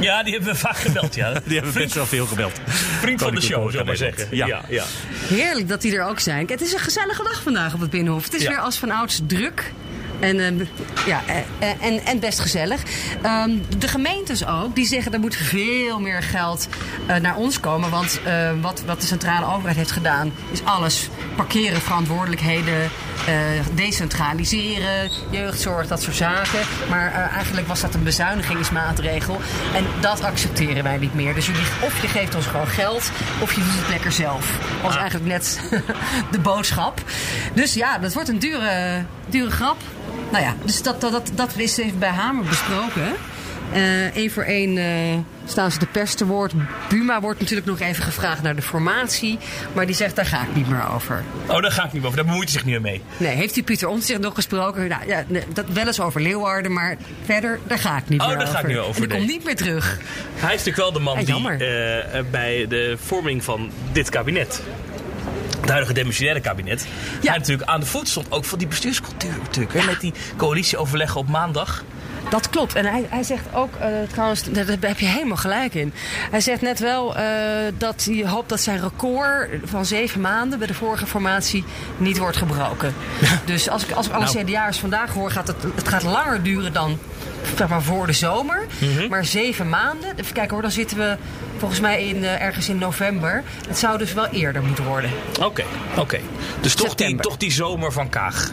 Ja, 0.00 0.22
die 0.22 0.32
hebben 0.32 0.52
we 0.52 0.58
vaak 0.58 0.76
gebeld. 0.76 1.14
Ja. 1.14 1.32
Die 1.44 1.54
hebben 1.56 1.72
best 1.74 1.94
wel 1.94 2.06
veel 2.06 2.26
gebeld. 2.26 2.60
Vriend 3.00 3.20
van 3.22 3.34
de 3.34 3.40
show, 3.40 3.70
we 3.70 3.84
maar 3.84 3.96
zeggen. 3.96 4.26
Ja. 4.30 4.64
ja. 4.68 4.84
Heerlijk 5.28 5.68
dat 5.68 5.80
die 5.80 5.96
er 5.96 6.04
ook 6.04 6.18
zijn. 6.20 6.46
Het 6.46 6.60
is 6.60 6.72
een 6.72 6.78
gezellige 6.78 7.22
dag 7.22 7.42
vandaag 7.42 7.74
op 7.74 7.80
het 7.80 7.90
Binnenhof. 7.90 8.24
Het 8.24 8.34
is 8.34 8.42
Ja. 8.42 8.48
weer 8.48 8.58
als 8.58 8.76
van 8.78 8.90
ouds 8.90 9.20
druk. 9.26 9.72
En, 10.20 10.40
ehm, 10.40 10.64
ja, 11.06 11.22
eh, 11.26 11.36
eh, 11.70 11.82
en, 11.82 12.04
en 12.04 12.18
best 12.20 12.40
gezellig. 12.40 12.82
Ehm, 13.22 13.50
de 13.78 13.88
gemeentes 13.88 14.46
ook, 14.46 14.74
die 14.74 14.86
zeggen 14.86 15.12
er 15.12 15.20
moet 15.20 15.36
veel 15.36 16.00
meer 16.00 16.22
geld 16.22 16.68
eh, 17.06 17.16
naar 17.16 17.36
ons 17.36 17.60
komen. 17.60 17.90
Want 17.90 18.20
eh, 18.24 18.50
wat, 18.60 18.82
wat 18.86 19.00
de 19.00 19.06
centrale 19.06 19.46
overheid 19.46 19.76
heeft 19.76 19.90
gedaan, 19.90 20.32
is 20.52 20.64
alles 20.64 21.08
parkeren, 21.36 21.80
verantwoordelijkheden, 21.80 22.90
decentraliseren, 23.74 25.10
jeugdzorg, 25.30 25.86
dat 25.86 26.02
soort 26.02 26.16
zaken. 26.16 26.60
Maar 26.88 27.12
eh, 27.12 27.34
eigenlijk 27.34 27.66
was 27.66 27.80
dat 27.80 27.94
een 27.94 28.02
bezuinigingsmaatregel. 28.02 29.40
En 29.74 29.84
dat 30.00 30.22
accepteren 30.22 30.82
wij 30.82 30.96
niet 30.96 31.14
meer. 31.14 31.34
Dus 31.34 31.46
jullie, 31.46 31.62
of 31.80 32.02
je 32.02 32.08
geeft 32.08 32.34
ons 32.34 32.46
gewoon 32.46 32.66
geld, 32.66 33.10
of 33.40 33.52
je 33.52 33.60
doet 33.60 33.78
het 33.78 33.88
lekker 33.88 34.12
zelf. 34.12 34.58
Dat 34.58 34.82
was 34.82 34.96
eigenlijk 34.96 35.26
net 35.26 35.60
de 36.30 36.38
boodschap. 36.38 37.02
Dus 37.54 37.74
ja, 37.74 37.98
dat 37.98 38.14
wordt 38.14 38.28
een 38.28 38.38
dure, 38.38 39.04
dure 39.26 39.50
grap. 39.50 39.76
Nou 40.30 40.44
ja, 40.44 40.54
dus 40.64 40.82
dat, 40.82 41.00
dat, 41.00 41.12
dat, 41.12 41.30
dat 41.34 41.56
is 41.56 41.76
even 41.76 41.98
bij 41.98 42.08
Hamer 42.08 42.44
besproken. 42.44 43.14
Eén 44.14 44.30
voor 44.30 44.42
één 44.42 44.78
eh, 44.78 45.18
staan 45.46 45.70
ze 45.70 45.78
de 45.78 45.86
pers 45.86 46.14
te 46.14 46.26
woord. 46.26 46.52
Buma 46.88 47.20
wordt 47.20 47.40
natuurlijk 47.40 47.66
nog 47.66 47.80
even 47.80 48.02
gevraagd 48.04 48.42
naar 48.42 48.56
de 48.56 48.62
formatie. 48.62 49.38
Maar 49.72 49.86
die 49.86 49.94
zegt, 49.94 50.16
daar 50.16 50.26
ga 50.26 50.42
ik 50.42 50.54
niet 50.54 50.68
meer 50.68 50.88
over. 50.94 51.22
Oh, 51.46 51.62
daar 51.62 51.70
ga 51.72 51.84
ik 51.84 51.92
niet 51.92 52.04
over. 52.04 52.16
Daar 52.16 52.24
bemoeit 52.24 52.48
hij 52.48 52.52
zich 52.52 52.64
niet 52.64 52.72
meer 52.82 52.92
mee. 52.92 53.02
Nee, 53.16 53.36
heeft 53.36 53.54
die 53.54 53.62
Pieter 53.62 53.88
Omtzigt 53.88 54.20
nog 54.20 54.34
gesproken? 54.34 54.88
Nou, 54.88 55.06
ja, 55.06 55.24
dat 55.52 55.64
wel 55.72 55.86
eens 55.86 56.00
over 56.00 56.20
Leeuwarden, 56.20 56.72
maar 56.72 56.96
verder, 57.24 57.58
daar 57.66 57.78
ga 57.78 57.96
ik 57.96 58.08
niet 58.08 58.20
Oh, 58.20 58.26
meer 58.26 58.36
daar 58.36 58.46
over. 58.46 58.58
ga 58.58 58.62
ik 58.64 58.68
niet 58.74 58.78
over, 58.84 59.00
nee. 59.00 59.16
komt 59.18 59.28
niet 59.30 59.44
meer 59.44 59.56
terug. 59.56 59.98
Hij 60.34 60.54
is 60.54 60.64
natuurlijk 60.64 60.76
wel 60.76 60.92
de 60.92 60.98
man 61.00 61.18
Ja, 61.26 61.56
die 61.56 61.64
eh, 61.66 62.24
bij 62.30 62.66
de 62.68 62.96
vorming 63.04 63.44
van 63.44 63.70
dit 63.92 64.08
kabinet... 64.08 64.62
Het 65.60 65.74
huidige 65.74 65.94
demissionaire 66.00 66.40
kabinet. 66.40 66.86
Hij 67.24 67.36
natuurlijk 67.36 67.68
aan 67.68 67.80
de 67.80 67.86
voet 67.86 68.08
stond. 68.08 68.26
Ook 68.30 68.44
van 68.44 68.58
die 68.58 68.66
bestuurscultuur 68.66 69.30
natuurlijk. 69.42 69.74
Hè, 69.78 69.84
met 69.86 70.00
die 70.00 70.12
coalitieoverleggen 70.36 71.20
op 71.20 71.28
maandag. 71.28 71.84
Dat 72.30 72.50
klopt. 72.50 72.74
En 72.74 72.84
hij, 72.84 73.06
hij 73.08 73.22
zegt 73.22 73.44
ook, 73.54 73.74
eh, 73.74 73.88
trouwens, 74.12 74.42
daar 74.42 74.66
heb 74.66 74.98
je 74.98 75.06
helemaal 75.06 75.36
gelijk 75.36 75.74
in. 75.74 75.92
Hij 76.30 76.40
zegt 76.40 76.60
net 76.60 76.78
wel 76.78 77.16
eh, 77.16 77.24
dat 77.78 78.04
hij 78.04 78.26
hoopt 78.28 78.48
dat 78.48 78.60
zijn 78.60 78.80
record 78.80 79.48
van 79.64 79.84
zeven 79.84 80.20
maanden 80.20 80.58
bij 80.58 80.66
de 80.66 80.74
vorige 80.74 81.06
formatie 81.06 81.64
niet 81.96 82.18
wordt 82.18 82.36
gebroken. 82.36 82.94
Dus 83.44 83.68
als 83.68 83.84
ik, 83.84 83.90
als 83.90 84.06
ik 84.06 84.12
alle 84.12 84.24
Nou. 84.24 84.44
CDA'ers 84.44 84.78
vandaag 84.78 85.12
hoor, 85.12 85.30
gaat 85.30 85.46
het, 85.46 85.56
het 85.74 85.88
gaat 85.88 86.02
langer 86.02 86.42
duren 86.42 86.72
dan 86.72 86.98
zeg 87.56 87.68
maar, 87.68 87.82
voor 87.82 88.06
de 88.06 88.12
zomer. 88.12 88.66
Mhm. 88.78 89.08
Maar 89.08 89.24
zeven 89.24 89.68
maanden, 89.68 90.10
even 90.16 90.32
kijken 90.32 90.52
hoor, 90.52 90.62
dan 90.62 90.70
zitten 90.70 90.96
we 90.96 91.16
volgens 91.56 91.80
mij 91.80 92.06
in, 92.06 92.24
eh, 92.24 92.42
ergens 92.42 92.68
in 92.68 92.78
november. 92.78 93.42
Het 93.68 93.78
zou 93.78 93.98
dus 93.98 94.12
wel 94.12 94.26
eerder 94.26 94.62
moeten 94.62 94.84
worden. 94.84 95.10
Oké, 95.40 95.64
oké. 95.96 96.18
Dus 96.60 96.74
toch 96.74 96.94
die, 96.94 97.16
toch 97.16 97.36
die 97.36 97.52
zomer 97.52 97.92
van 97.92 98.08
Kaag. 98.08 98.52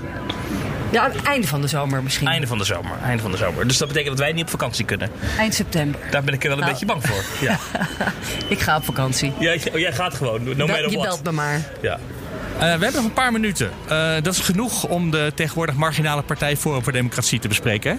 Ja, 0.94 1.04
aan 1.04 1.12
het 1.12 1.22
einde 1.24 1.48
van 1.48 1.62
de 1.62 1.68
zomer 1.68 2.04
misschien. 2.04 2.28
Einde 2.28 2.48
van 2.48 2.58
de 2.58 2.64
zomer. 2.64 2.92
Einde 3.04 3.22
van 3.22 3.32
de 3.32 3.38
zomer. 3.38 3.68
Dus 3.68 3.78
dat 3.78 3.88
betekent 3.88 4.18
dat 4.18 4.26
wij 4.26 4.34
niet 4.34 4.44
op 4.44 4.50
vakantie 4.50 4.86
kunnen. 4.86 5.10
Eind 5.38 5.54
september. 5.54 6.00
Daar 6.12 6.24
ben 6.24 6.34
ik 6.34 6.44
er 6.44 6.50
wel 6.50 6.58
een 6.58 6.64
Nou. 6.64 6.72
beetje 6.72 6.86
bang 6.86 7.06
voor. 7.08 7.24
Ja. 7.42 7.58
Ik 8.48 8.60
ga 8.60 8.76
op 8.78 8.86
vakantie. 8.86 9.34
Jij, 9.40 9.62
oh, 9.74 9.80
jij 9.80 9.94
gaat 9.94 10.14
gewoon, 10.14 10.44
no 10.44 10.54
matter 10.68 10.90
je 10.90 10.98
what. 10.98 11.02
belt 11.08 11.24
me 11.24 11.32
maar. 11.32 11.62
Ja. 11.82 11.94
Eh, 11.94 12.60
we 12.60 12.66
hebben 12.66 12.94
nog 12.94 13.04
een 13.04 13.14
paar 13.14 13.32
minuten. 13.32 13.70
Eh, 13.88 14.14
dat 14.22 14.34
is 14.34 14.40
genoeg 14.40 14.84
om 14.84 15.12
de 15.12 15.32
tegenwoordig 15.36 15.76
marginale 15.76 16.22
partij 16.22 16.58
Forum 16.58 16.84
voor 16.84 16.92
Democratie 16.94 17.40
te 17.40 17.48
bespreken. 17.48 17.92
hè? 17.92 17.98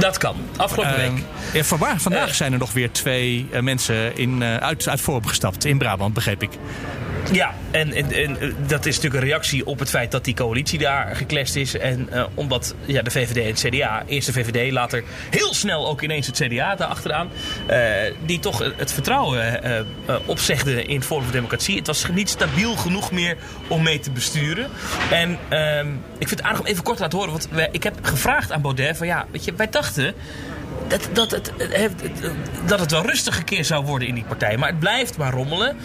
Dat 0.00 0.18
kan. 0.18 0.36
Afgelopen 0.56 0.94
Eh, 1.02 1.10
week. 1.12 1.22
ja, 1.52 1.64
vandaag 1.64 2.00
vandaag 2.00 2.34
zijn 2.34 2.52
er 2.52 2.58
nog 2.58 2.72
weer 2.72 2.90
twee 2.92 3.48
mensen 3.60 4.16
in, 4.16 4.42
eh, 4.42 4.56
uit, 4.56 4.88
uit 4.88 5.00
Forum 5.00 5.26
gestapt. 5.26 5.64
In 5.64 5.78
Brabant, 5.78 6.14
begreep 6.14 6.42
ik. 6.42 6.50
Ja, 7.32 7.54
en, 7.70 7.92
en, 7.92 8.40
eh, 8.40 8.52
dat 8.66 8.86
is 8.86 8.94
natuurlijk 8.96 9.22
een 9.22 9.30
reactie 9.30 9.66
op 9.66 9.78
het 9.78 9.90
feit 9.90 10.10
dat 10.10 10.24
die 10.24 10.34
coalitie 10.34 10.78
daar 10.78 11.16
geclashed 11.16 11.56
is. 11.56 11.78
En 11.78 12.08
eh, 12.10 12.24
omdat 12.34 12.74
ja, 12.84 13.02
de 13.02 13.10
VVD 13.10 13.36
en 13.36 13.46
het 13.46 13.64
CDA, 13.66 14.02
eerst 14.06 14.26
de 14.26 14.32
VVD, 14.32 14.72
later 14.72 15.04
heel 15.30 15.54
snel 15.54 15.88
ook 15.88 16.02
ineens 16.02 16.26
het 16.26 16.36
CDA 16.36 16.74
daarachteraan. 16.74 17.28
eh 17.66 17.86
die 18.26 18.38
toch 18.38 18.72
het 18.76 18.92
vertrouwen 18.92 19.62
eh, 19.62 19.84
opzegden 20.26 20.88
in 20.88 21.02
Forum 21.02 21.24
voor 21.24 21.32
Democratie. 21.32 21.76
Het 21.76 21.86
was 21.86 22.06
niet 22.12 22.28
stabiel 22.28 22.76
genoeg 22.76 23.12
meer 23.12 23.36
om 23.68 23.82
mee 23.82 23.98
te 23.98 24.10
besturen. 24.10 24.70
En 25.10 25.38
ehm, 25.48 25.88
ik 26.18 26.28
vind 26.28 26.30
het 26.30 26.42
aardig 26.42 26.60
om 26.60 26.66
even 26.66 26.82
kort 26.82 26.96
te 26.96 27.02
laten 27.02 27.18
horen. 27.18 27.32
Want 27.32 27.48
ik 27.72 27.82
heb 27.82 27.94
gevraagd 28.02 28.52
aan 28.52 28.60
Baudet 28.62 28.96
van 28.96 29.06
ja, 29.06 29.26
weet 29.30 29.44
je, 29.44 29.54
wij 29.54 29.68
dachten 29.70 30.14
dat, 30.88 31.08
dat, 31.12 31.30
het, 31.30 31.52
dat 32.66 32.80
het 32.80 32.90
wel 32.90 33.02
rustig 33.02 33.44
keer 33.44 33.64
zou 33.64 33.84
worden 33.84 34.08
in 34.08 34.14
die 34.14 34.24
partij. 34.24 34.56
Maar 34.56 34.68
het 34.68 34.78
blijft 34.78 35.16
maar 35.16 35.32
rommelen. 35.32 35.76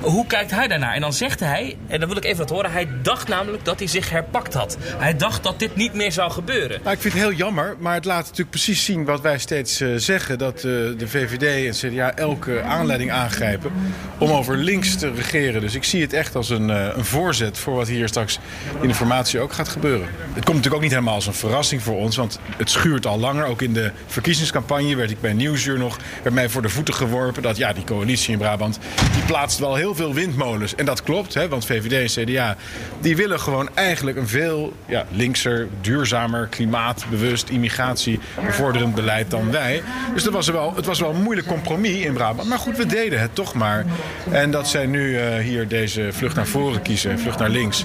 Hoe 0.00 0.26
kijkt 0.26 0.50
hij 0.50 0.68
daarnaar? 0.68 0.94
En 0.94 1.00
dan 1.00 1.12
zegt 1.12 1.40
hij, 1.40 1.76
en 1.86 2.00
dan 2.00 2.08
wil 2.08 2.18
ik 2.18 2.24
even 2.24 2.38
wat 2.38 2.50
horen. 2.50 2.72
Hij 2.72 2.88
dacht 3.02 3.28
namelijk 3.28 3.64
dat 3.64 3.78
hij 3.78 3.88
zich 3.88 4.10
herpakt 4.10 4.54
had. 4.54 4.76
Hij 4.82 5.16
dacht 5.16 5.42
dat 5.42 5.58
dit 5.58 5.76
niet 5.76 5.94
meer 5.94 6.12
zou 6.12 6.30
gebeuren. 6.30 6.80
Nou, 6.82 6.94
ik 6.94 7.00
vind 7.00 7.14
het 7.14 7.22
heel 7.22 7.32
jammer, 7.32 7.76
maar 7.78 7.94
het 7.94 8.04
laat 8.04 8.22
natuurlijk 8.22 8.50
precies 8.50 8.84
zien 8.84 9.04
wat 9.04 9.20
wij 9.20 9.38
steeds 9.38 9.80
eh, 9.80 9.88
zeggen: 9.96 10.38
dat 10.38 10.56
eh, 10.56 10.62
de 10.62 11.04
VVD 11.06 11.82
en 11.82 11.90
CDA 11.90 12.14
elke 12.14 12.62
aanleiding 12.62 13.10
aangrijpen 13.10 13.72
om 14.18 14.30
over 14.30 14.56
links 14.56 14.96
te 14.96 15.12
regeren. 15.12 15.60
Dus 15.60 15.74
ik 15.74 15.84
zie 15.84 16.02
het 16.02 16.12
echt 16.12 16.36
als 16.36 16.50
een, 16.50 16.70
eh, 16.70 16.96
een 16.96 17.04
voorzet 17.04 17.58
voor 17.58 17.74
wat 17.74 17.88
hier 17.88 18.08
straks 18.08 18.38
in 18.80 18.88
de 18.88 18.94
formatie 18.94 19.40
ook 19.40 19.52
gaat 19.52 19.68
gebeuren. 19.68 20.08
Het 20.08 20.44
komt 20.44 20.56
natuurlijk 20.56 20.74
ook 20.74 20.82
niet 20.82 20.90
helemaal 20.90 21.14
als 21.14 21.26
een 21.26 21.34
verrassing 21.34 21.82
voor 21.82 21.96
ons, 21.96 22.16
want 22.16 22.38
het 22.56 22.70
schuurt 22.70 23.06
al 23.06 23.18
langer. 23.18 23.44
Ook 23.44 23.62
in 23.62 23.72
de 23.72 23.90
verkiezingscampagne 24.06 24.96
werd 24.96 25.10
ik 25.10 25.20
bij 25.20 25.32
Nieuwsuur 25.32 25.78
nog 25.78 25.98
werd 26.22 26.50
voor 26.50 26.62
de 26.62 26.68
voeten 26.68 26.94
geworpen 26.94 27.42
dat 27.42 27.56
ja, 27.56 27.72
die 27.72 27.84
coalitie 27.84 28.32
in 28.32 28.38
Brabant 28.38 28.78
die 29.12 29.22
plaatst 29.22 29.59
wel 29.60 29.74
heel 29.74 29.94
veel 29.94 30.14
windmolens. 30.14 30.74
En 30.74 30.84
dat 30.84 31.02
klopt, 31.02 31.34
hè, 31.34 31.48
want 31.48 31.66
VVD 31.66 32.16
en 32.16 32.24
CDA 32.24 32.56
die 33.00 33.16
willen 33.16 33.40
gewoon 33.40 33.68
eigenlijk 33.74 34.16
een 34.16 34.28
veel 34.28 34.72
ja, 34.86 35.04
linkser, 35.10 35.68
duurzamer, 35.80 36.46
klimaatbewust, 36.46 37.48
immigratie 37.48 38.20
bevorderend 38.46 38.94
beleid 38.94 39.30
dan 39.30 39.50
wij. 39.50 39.82
Dus 40.14 40.22
dat 40.22 40.32
was 40.32 40.48
wel, 40.48 40.74
het 40.76 40.86
was 40.86 41.00
wel 41.00 41.10
een 41.10 41.22
moeilijk 41.22 41.46
compromis 41.46 42.04
in 42.04 42.12
Brabant. 42.12 42.48
Maar 42.48 42.58
goed, 42.58 42.76
we 42.76 42.86
deden 42.86 43.20
het 43.20 43.34
toch 43.34 43.54
maar. 43.54 43.84
En 44.30 44.50
dat 44.50 44.68
zij 44.68 44.86
nu 44.86 45.18
eh, 45.18 45.38
hier 45.38 45.68
deze 45.68 46.08
vlucht 46.12 46.36
naar 46.36 46.46
voren 46.46 46.82
kiezen, 46.82 47.18
vlucht 47.18 47.38
naar 47.38 47.50
links, 47.50 47.84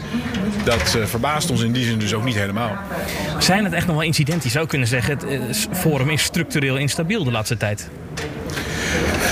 dat 0.63 0.95
eh, 0.95 1.05
verbaast 1.05 1.49
ons 1.49 1.61
in 1.61 1.71
die 1.71 1.85
zin 1.85 1.99
dus 1.99 2.13
ook 2.13 2.23
niet 2.23 2.35
helemaal. 2.35 2.77
Zijn 3.39 3.63
het 3.63 3.73
echt 3.73 3.87
nog 3.87 3.95
wel 3.95 4.05
incidenten? 4.05 4.43
Je 4.43 4.49
zou 4.49 4.67
kunnen 4.67 4.87
zeggen, 4.87 5.13
het 5.13 5.25
eh, 5.25 5.77
Forum 5.77 6.09
is 6.09 6.23
structureel 6.23 6.77
instabiel 6.77 7.23
de 7.23 7.31
laatste 7.31 7.57
tijd. 7.57 7.89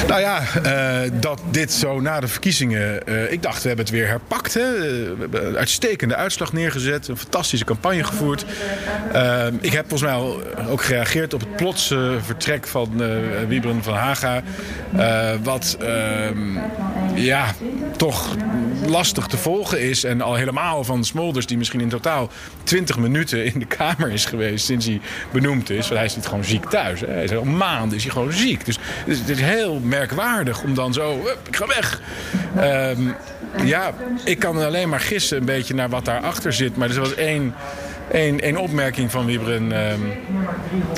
Nou 0.07 0.21
ja, 0.21 0.41
eh, 0.63 1.11
dat 1.13 1.41
dit 1.51 1.71
zo 1.73 1.99
na 2.01 2.19
de 2.19 2.27
verkiezingen. 2.27 3.07
eh, 3.07 3.31
ik 3.31 3.41
dacht, 3.43 3.61
we 3.61 3.67
hebben 3.67 3.85
het 3.85 3.93
weer 3.93 4.07
herpakt. 4.07 4.53
Hè? 4.53 4.61
Eh, 4.75 4.81
We 4.83 5.15
hebben 5.19 5.47
een 5.47 5.57
uitstekende 5.57 6.15
uitslag 6.15 6.53
neergezet. 6.53 7.07
Een 7.07 7.17
fantastische 7.17 7.65
campagne 7.65 8.03
gevoerd. 8.03 8.45
Ik 9.61 9.71
heb 9.71 9.85
volgens 9.89 10.01
mij 10.01 10.11
al 10.19 10.41
ook 10.69 10.83
gereageerd 10.83 11.33
op 11.33 11.39
het 11.39 11.55
plotse 11.55 12.17
vertrek 12.25 12.67
van 12.67 13.01
Wiebren 13.47 13.83
van 13.83 13.93
Haga. 13.93 14.41
Wat 15.43 15.77
ehm, 15.79 16.57
ja, 17.15 17.45
toch 17.97 18.35
lastig 18.87 19.27
te 19.27 19.37
volgen 19.37 19.81
is. 19.81 20.03
En 20.03 20.21
al 20.21 20.35
helemaal 20.35 20.83
van 20.83 21.03
Smolders, 21.03 21.45
die 21.45 21.57
misschien 21.57 21.81
in 21.81 21.89
totaal 21.89 22.29
20 22.63 22.97
minuten 22.97 23.45
in 23.45 23.59
de 23.59 23.65
Kamer 23.65 24.11
is 24.11 24.25
geweest 24.25 24.65
sinds 24.65 24.85
hij 24.85 25.01
benoemd 25.31 25.69
is. 25.69 25.87
Want 25.87 25.99
hij 25.99 26.09
zit 26.09 26.25
gewoon 26.27 26.43
ziek 26.43 26.65
thuis. 26.69 26.99
Hè? 26.99 27.07
Hij 27.07 27.23
is 27.23 27.35
al 27.35 27.43
maanden 27.43 27.97
is 27.97 28.03
hij 28.03 28.11
gewoon 28.11 28.31
ziek. 28.31 28.65
Dus 28.65 28.77
het 29.05 29.29
is 29.29 29.41
heel 29.41 29.79
merkwaardig 29.84 30.63
om 30.63 30.73
dan 30.73 30.93
zo, 30.93 31.19
ik 31.47 31.55
ga 31.55 31.67
weg. 31.67 32.01
Ehm, 32.55 33.01
ja, 33.63 33.93
ik 34.23 34.39
kan 34.39 34.57
alleen 34.63 34.89
maar 34.89 34.99
gissen 34.99 35.38
een 35.38 35.45
beetje 35.45 35.73
naar 35.73 35.89
wat 35.89 36.05
daarachter 36.05 36.53
zit. 36.53 36.77
Maar 36.77 36.89
er 36.89 36.99
was 36.99 37.15
één, 37.15 37.55
één, 38.11 38.39
één 38.39 38.57
opmerking 38.57 39.11
van 39.11 39.25
Wiebren 39.25 39.71
ehm, 39.71 39.99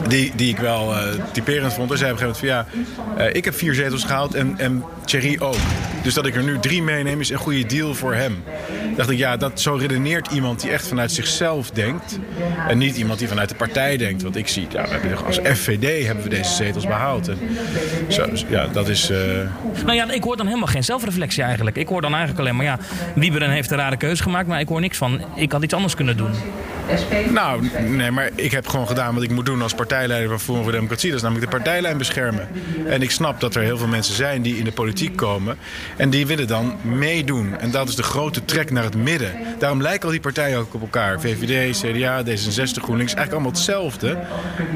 die, 0.07 0.31
die 0.35 0.49
ik 0.49 0.57
wel 0.57 0.95
eh, 0.95 1.03
typerend 1.31 1.73
vond. 1.73 1.89
Hij 1.89 1.97
zei 1.97 2.11
op 2.11 2.19
een 2.19 2.25
gegeven 2.27 2.47
moment 2.49 2.67
van 2.77 3.15
ja, 3.17 3.25
eh, 3.25 3.35
ik 3.35 3.45
heb 3.45 3.55
vier 3.55 3.73
zetels 3.73 4.03
gehaald 4.03 4.33
en, 4.33 4.53
en 4.57 4.83
Thierry 5.05 5.35
ook. 5.39 5.55
Dus 6.01 6.13
dat 6.13 6.25
ik 6.25 6.35
er 6.35 6.43
nu 6.43 6.59
drie 6.59 6.81
meeneem 6.83 7.19
is 7.19 7.29
een 7.29 7.37
goede 7.37 7.65
deal 7.65 7.93
voor 7.93 8.13
hem. 8.13 8.43
Dacht 8.95 9.09
ik, 9.09 9.17
ja, 9.17 9.37
dat 9.37 9.61
zo 9.61 9.75
redeneert 9.75 10.31
iemand 10.31 10.61
die 10.61 10.71
echt 10.71 10.87
vanuit 10.87 11.11
zichzelf 11.11 11.69
denkt. 11.71 12.19
En 12.67 12.77
niet 12.77 12.97
iemand 12.97 13.19
die 13.19 13.27
vanuit 13.27 13.49
de 13.49 13.55
partij 13.55 13.97
denkt. 13.97 14.21
Want 14.21 14.35
ik 14.35 14.47
zie, 14.47 14.67
ja, 14.71 14.81
we 14.83 14.89
hebben, 14.89 15.25
als 15.25 15.39
FVD 15.43 16.05
hebben 16.05 16.23
we 16.23 16.29
deze 16.29 16.53
zetels 16.53 16.85
behaald. 16.87 17.29
Zo, 18.09 18.25
ja, 18.47 18.67
dat 18.67 18.87
is... 18.89 19.09
eh, 19.09 19.17
Nou 19.85 19.95
ja, 19.95 20.11
ik 20.11 20.23
hoor 20.23 20.37
dan 20.37 20.45
helemaal 20.45 20.67
geen 20.67 20.83
zelfreflectie 20.83 21.43
eigenlijk. 21.43 21.77
Ik 21.77 21.87
hoor 21.87 22.01
dan 22.01 22.11
eigenlijk 22.11 22.39
alleen 22.39 22.55
maar, 22.55 22.65
ja, 22.65 22.77
Wieberen 23.15 23.49
heeft 23.49 23.71
een 23.71 23.77
rare 23.77 23.97
keuze 23.97 24.23
gemaakt, 24.23 24.47
maar 24.47 24.59
ik 24.59 24.67
hoor 24.67 24.81
niks 24.81 24.97
van, 24.97 25.21
ik 25.35 25.51
had 25.51 25.63
iets 25.63 25.73
anders 25.73 25.95
kunnen 25.95 26.17
doen. 26.17 26.31
Nou, 27.31 27.69
nee, 27.87 28.11
maar 28.11 28.29
ik 28.35 28.51
heb 28.51 28.67
gewoon 28.67 28.87
gedaan 28.87 29.13
wat 29.13 29.23
ik 29.23 29.31
moet 29.31 29.45
doen 29.45 29.61
als 29.61 29.73
partijleider 29.73 30.29
van 30.29 30.39
Forum 30.39 30.63
voor 30.63 30.71
Democratie. 30.71 31.07
Dat 31.07 31.17
is 31.17 31.23
namelijk 31.23 31.51
de 31.51 31.57
partijlijn 31.57 31.97
beschermen. 31.97 32.47
En 32.87 33.01
ik 33.01 33.11
snap 33.11 33.39
dat 33.39 33.55
er 33.55 33.61
heel 33.61 33.77
veel 33.77 33.87
mensen 33.87 34.15
zijn 34.15 34.41
die 34.41 34.57
in 34.57 34.63
de 34.63 34.71
politiek 34.71 35.15
komen. 35.15 35.57
En 35.97 36.09
die 36.09 36.27
willen 36.27 36.47
dan 36.47 36.75
meedoen. 36.81 37.59
En 37.59 37.71
dat 37.71 37.89
is 37.89 37.95
de 37.95 38.03
grote 38.03 38.45
trek 38.45 38.71
naar 38.71 38.83
het 38.83 38.95
midden. 38.95 39.31
Daarom 39.59 39.81
lijken 39.81 40.05
al 40.05 40.11
die 40.11 40.19
partijen 40.19 40.57
ook 40.57 40.73
op 40.73 40.81
elkaar. 40.81 41.21
VVD, 41.21 41.79
CDA, 41.79 42.23
D66, 42.23 42.81
GroenLinks. 42.81 43.13
Eigenlijk 43.13 43.31
allemaal 43.31 43.51
hetzelfde. 43.51 44.17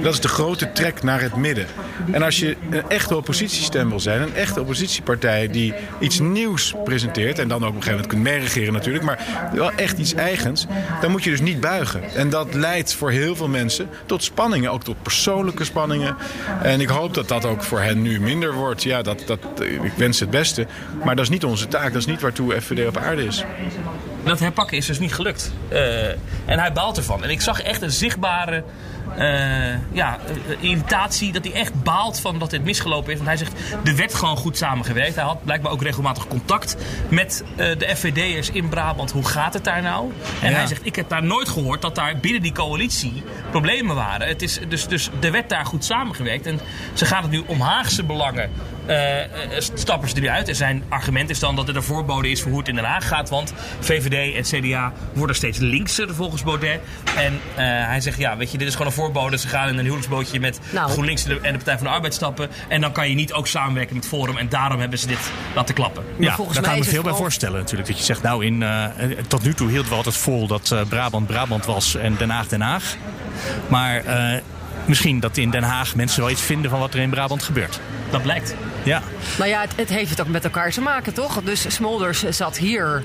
Dat 0.01 0.13
is 0.13 0.19
de 0.19 0.27
grote 0.27 0.71
trek 0.71 1.03
naar 1.03 1.21
het 1.21 1.35
midden. 1.35 1.65
En 2.11 2.23
als 2.23 2.39
je 2.39 2.55
een 2.69 2.89
echte 2.89 3.15
oppositiestem 3.15 3.89
wil 3.89 3.99
zijn, 3.99 4.21
een 4.21 4.35
echte 4.35 4.61
oppositiepartij 4.61 5.47
die 5.47 5.73
iets 5.99 6.19
nieuws 6.19 6.73
presenteert. 6.83 7.39
En 7.39 7.47
dan 7.47 7.63
ook 7.63 7.69
op 7.69 7.75
een 7.75 7.83
gegeven 7.83 7.91
moment 7.91 8.07
kunt 8.07 8.23
meeregeren 8.23 8.73
natuurlijk. 8.73 9.03
Maar 9.03 9.49
wel 9.53 9.71
echt 9.71 9.97
iets 9.97 10.13
eigens. 10.13 10.65
Dan 11.01 11.11
moet 11.11 11.23
je 11.23 11.29
dus 11.29 11.41
niet 11.41 11.59
buigen. 11.59 12.01
En 12.15 12.29
dat 12.29 12.53
leidt 12.53 12.93
voor 12.93 13.11
heel 13.11 13.35
veel 13.35 13.47
mensen 13.47 13.89
tot 14.05 14.23
spanningen, 14.23 14.71
ook 14.71 14.83
tot 14.83 15.01
persoonlijke 15.01 15.63
spanningen. 15.63 16.15
En 16.61 16.81
ik 16.81 16.89
hoop 16.89 17.13
dat 17.13 17.27
dat 17.27 17.45
ook 17.45 17.63
voor 17.63 17.79
hen 17.79 18.01
nu 18.01 18.19
minder 18.19 18.53
wordt. 18.53 18.83
Ja, 18.83 19.01
dat, 19.01 19.23
dat, 19.25 19.39
ik 19.61 19.93
wens 19.95 20.19
het 20.19 20.29
beste. 20.29 20.67
Maar 21.03 21.15
dat 21.15 21.23
is 21.23 21.31
niet 21.31 21.43
onze 21.43 21.67
taak, 21.67 21.87
dat 21.87 22.01
is 22.01 22.05
niet 22.05 22.21
waartoe 22.21 22.61
FVD 22.61 22.87
op 22.87 22.97
aarde 22.97 23.25
is. 23.25 23.43
Dat 24.23 24.39
herpakken 24.39 24.77
is 24.77 24.85
dus 24.85 24.99
niet 24.99 25.13
gelukt. 25.13 25.51
Eh, 25.67 26.07
en 26.45 26.59
hij 26.59 26.71
baalt 26.71 26.97
ervan. 26.97 27.23
En 27.23 27.29
ik 27.29 27.41
zag 27.41 27.61
echt 27.61 27.81
een 27.81 27.91
zichtbare 27.91 28.63
eh, 29.17 29.75
ja, 29.91 30.17
eh, 30.49 30.63
irritatie. 30.69 31.31
Dat 31.31 31.43
hij 31.43 31.53
echt 31.53 31.83
baalt 31.83 32.19
van 32.19 32.39
dat 32.39 32.49
dit 32.49 32.63
misgelopen 32.63 33.09
is. 33.11 33.15
Want 33.15 33.27
hij 33.27 33.37
zegt, 33.37 33.53
er 33.83 33.95
werd 33.95 34.13
gewoon 34.13 34.37
goed 34.37 34.57
samengewerkt. 34.57 35.15
Hij 35.15 35.23
had 35.23 35.43
blijkbaar 35.43 35.71
ook 35.71 35.81
regelmatig 35.83 36.27
contact 36.27 36.75
met 37.09 37.43
eh, 37.55 37.77
de 37.77 37.95
FVD'ers 37.95 38.49
in 38.49 38.69
Brabant. 38.69 39.11
Hoe 39.11 39.25
gaat 39.25 39.53
het 39.53 39.63
daar 39.63 39.81
nou? 39.81 40.11
En 40.41 40.49
Ja. 40.49 40.55
hij 40.57 40.67
zegt, 40.67 40.85
ik 40.85 40.95
heb 40.95 41.09
daar 41.09 41.23
nooit 41.23 41.49
gehoord 41.49 41.81
dat 41.81 41.95
daar 41.95 42.17
binnen 42.17 42.41
die 42.41 42.51
coalitie 42.51 43.23
problemen 43.49 43.95
waren. 43.95 44.27
Het 44.27 44.41
is, 44.41 44.59
dus, 44.67 44.87
dus 44.87 45.09
er 45.19 45.31
werd 45.31 45.49
daar 45.49 45.65
goed 45.65 45.85
samengewerkt. 45.85 46.45
En 46.45 46.59
ze 46.93 47.05
gaat 47.05 47.21
het 47.21 47.31
nu 47.31 47.43
om 47.45 47.61
Haagse 47.61 48.03
belangen. 48.03 48.51
Eh, 48.89 49.23
eh, 49.23 49.29
stappen 49.73 50.09
ze 50.09 50.15
er 50.15 50.21
nu 50.21 50.27
uit. 50.29 50.47
En 50.47 50.55
zijn 50.55 50.83
argument 50.89 51.29
is 51.29 51.39
dan 51.39 51.55
dat 51.55 51.67
het 51.67 51.75
een 51.75 51.83
voorbode 51.83 52.29
is 52.29 52.41
voor 52.41 52.49
hoe 52.49 52.59
het 52.59 52.67
in 52.69 52.75
Den 52.75 52.83
Haag 52.83 53.07
gaat. 53.07 53.29
Want 53.29 53.53
VVD 53.79 54.35
en 54.35 54.61
CDA 54.61 54.93
worden 55.13 55.35
steeds 55.35 55.57
linkser 55.57 56.15
volgens 56.15 56.43
Baudet. 56.43 56.79
En 57.15 57.33
eh, 57.55 57.65
hij 57.65 58.01
zegt, 58.01 58.17
ja, 58.17 58.37
weet 58.37 58.51
je, 58.51 58.57
dit 58.57 58.67
is 58.67 58.73
gewoon 58.73 58.87
een 58.87 58.97
voorbode. 58.97 59.37
Ze 59.37 59.47
gaan 59.47 59.67
in 59.67 59.73
een 59.73 59.83
huwelijksbootje 59.83 60.39
met 60.39 60.59
Nou. 60.71 60.89
GroenLinks 60.89 61.25
en 61.25 61.33
de 61.33 61.51
Partij 61.51 61.77
van 61.77 61.87
de 61.87 61.93
Arbeid 61.93 62.13
stappen. 62.13 62.49
En 62.67 62.81
dan 62.81 62.91
kan 62.91 63.09
je 63.09 63.15
niet 63.15 63.33
ook 63.33 63.47
samenwerken 63.47 63.95
met 63.95 64.07
Forum. 64.07 64.37
En 64.37 64.49
daarom 64.49 64.79
hebben 64.79 64.99
ze 64.99 65.07
dit 65.07 65.31
laten 65.55 65.75
klappen. 65.75 66.03
Ja, 66.17 66.35
volgens 66.35 66.57
daar 66.57 66.65
mij 66.65 66.73
kan 66.73 66.81
ik 66.81 66.87
me 66.87 66.95
veel 66.95 67.03
bij 67.03 67.13
voorstellen 67.13 67.59
natuurlijk. 67.59 67.87
Dat 67.87 67.97
je 67.97 68.03
zegt, 68.03 68.21
nou, 68.21 68.45
in, 68.45 68.63
eh, 68.63 68.85
tot 69.27 69.43
nu 69.43 69.53
toe 69.53 69.69
hielden 69.69 69.89
we 69.89 69.95
altijd 69.95 70.17
vol 70.17 70.47
dat 70.47 70.71
eh, 70.71 70.81
Brabant 70.89 71.27
Brabant 71.27 71.65
was 71.65 71.95
en 71.95 72.15
Den 72.17 72.29
Haag 72.29 72.47
Den 72.47 72.61
Haag. 72.61 72.95
Maar 73.67 74.05
eh, 74.05 74.41
misschien 74.89 75.19
dat 75.19 75.37
in 75.37 75.49
Den 75.49 75.63
Haag 75.63 75.95
mensen 75.95 76.21
wel 76.21 76.29
iets 76.29 76.41
vinden 76.41 76.71
van 76.71 76.79
wat 76.79 76.93
er 76.93 76.99
in 76.99 77.09
Brabant 77.09 77.43
gebeurt. 77.43 77.79
Dat 78.09 78.21
blijkt. 78.21 78.55
Ja, 78.83 79.01
Nou 79.37 79.49
ja, 79.49 79.61
het, 79.61 79.75
het 79.75 79.89
heeft 79.89 80.09
het 80.09 80.21
ook 80.21 80.27
met 80.27 80.43
elkaar 80.43 80.71
te 80.71 80.81
maken, 80.81 81.13
toch? 81.13 81.41
Dus 81.43 81.73
Smolders 81.73 82.23
zat 82.29 82.57
hier 82.57 83.03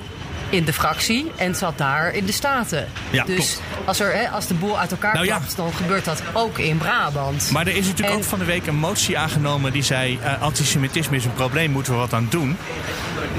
in 0.49 0.63
de 0.65 0.73
fractie 0.73 1.31
en 1.35 1.55
zat 1.55 1.77
daar 1.77 2.13
in 2.13 2.25
de 2.25 2.31
Staten. 2.31 2.87
Ja, 3.09 3.23
dus 3.23 3.35
klopt. 3.35 3.61
als, 3.85 3.99
er, 3.99 4.13
hè, 4.13 4.29
als 4.29 4.47
de 4.47 4.53
boel 4.53 4.79
uit 4.79 4.91
elkaar 4.91 5.13
Nou 5.13 5.25
ja. 5.25 5.39
dan 5.55 5.73
gebeurt 5.73 6.05
dat 6.05 6.21
ook 6.33 6.57
in 6.59 6.77
Brabant. 6.77 7.49
maar 7.51 7.67
er 7.67 7.75
is 7.75 7.85
natuurlijk 7.85 8.09
En- 8.09 8.15
ook 8.15 8.23
van 8.23 8.39
de 8.39 8.45
week 8.45 8.67
een 8.67 8.75
motie 8.75 9.17
aangenomen 9.17 9.71
die 9.71 9.83
zei... 9.83 10.19
eh, 10.23 10.41
antisemitisme 10.41 11.15
is 11.17 11.25
een 11.25 11.33
probleem, 11.33 11.71
moeten 11.71 11.93
we 11.93 11.99
wat 11.99 12.13
aan 12.13 12.27
doen. 12.29 12.57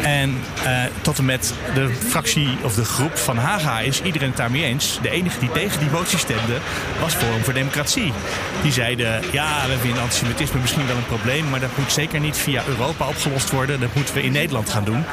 En 0.03 0.39
eh, 0.65 0.83
tot 1.01 1.19
en 1.19 1.25
met 1.25 1.55
de 1.75 1.91
fractie 2.09 2.49
of 2.63 2.75
de 2.75 2.85
groep 2.85 3.17
van 3.19 3.37
Haga 3.37 3.81
is 3.81 4.03
iedereen 4.03 4.29
het 4.29 4.37
daarmee 4.37 4.65
eens. 4.65 4.99
De 5.03 5.11
enige 5.11 5.39
die 5.39 5.51
tegen 5.51 5.79
die 5.81 5.91
motie 5.91 6.19
stemde 6.19 6.59
was 7.01 7.15
Forum 7.15 7.45
voor 7.45 7.53
Democratie. 7.55 8.13
Die 8.63 8.73
zeiden, 8.73 9.23
ja, 9.33 9.67
we 9.69 9.77
vinden 9.81 10.03
antisemitisme 10.03 10.61
misschien 10.61 10.87
wel 10.87 10.97
een 10.97 11.07
probleem... 11.07 11.49
maar 11.51 11.61
dat 11.61 11.77
moet 11.77 11.93
zeker 11.93 12.21
niet 12.21 12.37
via 12.37 12.63
Europa 12.67 13.07
opgelost 13.07 13.51
worden. 13.51 13.81
Dat 13.81 13.95
moeten 13.95 14.15
we 14.15 14.23
in 14.23 14.33
Nederland 14.33 14.71
gaan 14.71 14.85
doen. 14.85 15.05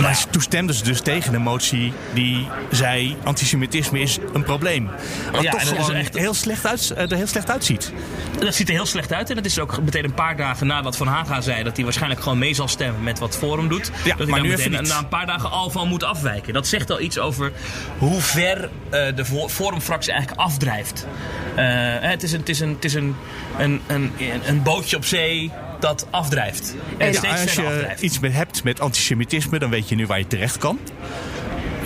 Maar 0.00 0.24
toen 0.30 0.42
stemden 0.42 0.74
ze 0.74 0.84
dus 0.84 1.00
tegen 1.00 1.32
de 1.32 1.38
motie 1.38 1.92
die 2.14 2.48
zei... 2.70 3.16
antisemitisme 3.24 4.00
is 4.00 4.18
een 4.32 4.42
probleem. 4.42 4.90
Wat 5.32 5.42
Ja, 5.42 5.50
toch 5.50 5.68
gewoon 5.68 5.92
echt- 5.94 6.16
heel 6.18 6.34
slecht 6.34 6.66
uit, 6.66 6.90
eh, 6.90 7.10
er 7.10 7.16
heel 7.16 7.26
slecht 7.26 7.50
uitziet. 7.50 7.92
Dat 8.38 8.54
ziet 8.54 8.68
er 8.68 8.74
heel 8.74 8.86
slecht 8.86 9.12
uit. 9.12 9.28
En 9.30 9.36
dat 9.36 9.44
is 9.44 9.58
ook 9.58 9.82
meteen 9.82 10.04
een 10.04 10.14
paar 10.14 10.36
dagen 10.36 10.66
nadat 10.66 10.96
Van 10.96 11.06
Haga 11.06 11.40
zei 11.40 11.62
dat 11.62 11.74
hij 11.74 11.84
waarschijnlijk 11.84 12.22
gewoon 12.22 12.38
mee 12.38 12.54
zal 12.54 12.68
stemmen 12.68 13.02
met 13.02 13.18
wat 13.18 13.36
Forum 13.36 13.68
doet. 13.68 13.84
dat 13.84 13.92
hij 14.04 14.14
maar 14.16 14.26
daar 14.26 14.40
nu 14.42 14.48
meteen 14.48 14.82
na 14.88 14.98
een 14.98 15.08
paar 15.08 15.26
dagen 15.26 15.50
al 15.50 15.70
van 15.70 15.88
moet 15.88 16.04
afwijken. 16.04 16.52
Dat 16.52 16.66
zegt 16.66 16.90
al 16.90 17.00
iets 17.00 17.18
over 17.18 17.52
hoe 17.98 18.20
ver 18.20 18.68
eh, 18.90 19.16
de 19.16 19.24
Forumfractie 19.48 20.12
eigenlijk 20.12 20.40
afdrijft. 20.40 21.06
Eh, 21.54 21.64
het 22.00 22.22
is, 22.22 22.32
een, 22.32 22.38
het 22.40 22.48
is, 22.48 22.60
een, 22.60 22.68
het 22.74 22.84
is 22.84 22.94
een, 22.94 23.16
een, 23.58 23.80
een, 23.86 24.12
een 24.46 24.62
bootje 24.62 24.96
op 24.96 25.04
zee 25.04 25.50
dat 25.78 26.06
afdrijft. 26.10 26.74
En, 26.98 27.06
Ja, 27.12 27.18
steeds 27.18 27.40
als 27.42 27.54
je 27.54 27.62
afdrijft. 27.66 28.02
iets 28.02 28.18
met 28.18 28.32
hebt 28.32 28.64
met 28.64 28.80
antisemitisme, 28.80 29.58
dan 29.58 29.70
weet 29.70 29.88
je 29.88 29.94
nu 29.94 30.06
waar 30.06 30.18
je 30.18 30.26
terecht 30.26 30.58
kan. 30.58 30.78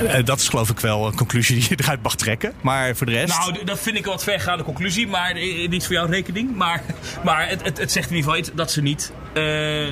Eh, 0.07 0.25
dat 0.25 0.41
is 0.41 0.49
geloof 0.49 0.71
ik 0.71 0.81
wel 0.81 1.07
een 1.07 1.15
conclusie 1.17 1.57
die 1.61 1.67
je 1.69 1.77
eruit 1.83 2.03
mag 2.03 2.15
trekken. 2.17 2.53
Maar 2.61 2.97
voor 2.97 3.07
de 3.07 3.13
rest... 3.13 3.39
Nou, 3.39 3.65
dat 3.65 3.79
vind 3.79 3.97
ik 3.97 4.05
een 4.05 4.11
wat 4.11 4.23
vergaande 4.23 4.65
conclusie, 4.65 5.07
maar 5.07 5.31
eh, 5.31 5.69
niet 5.69 5.85
voor 5.87 5.95
jouw 5.95 6.07
rekening. 6.07 6.57
Maar, 6.57 6.83
maar 7.25 7.49
het, 7.49 7.63
het, 7.65 7.79
het 7.79 7.93
zegt 7.93 8.11
in 8.11 8.17
ieder 8.17 8.31
geval 8.31 8.47
iets 8.47 8.57
dat 8.57 8.71
ze 8.71 8.83
niet. 8.83 9.13
eh, 9.35 9.89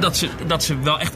dat, 0.00 0.16
ze, 0.16 0.28
dat 0.46 0.64
ze 0.64 0.78
wel 0.80 1.00
echt. 1.00 1.12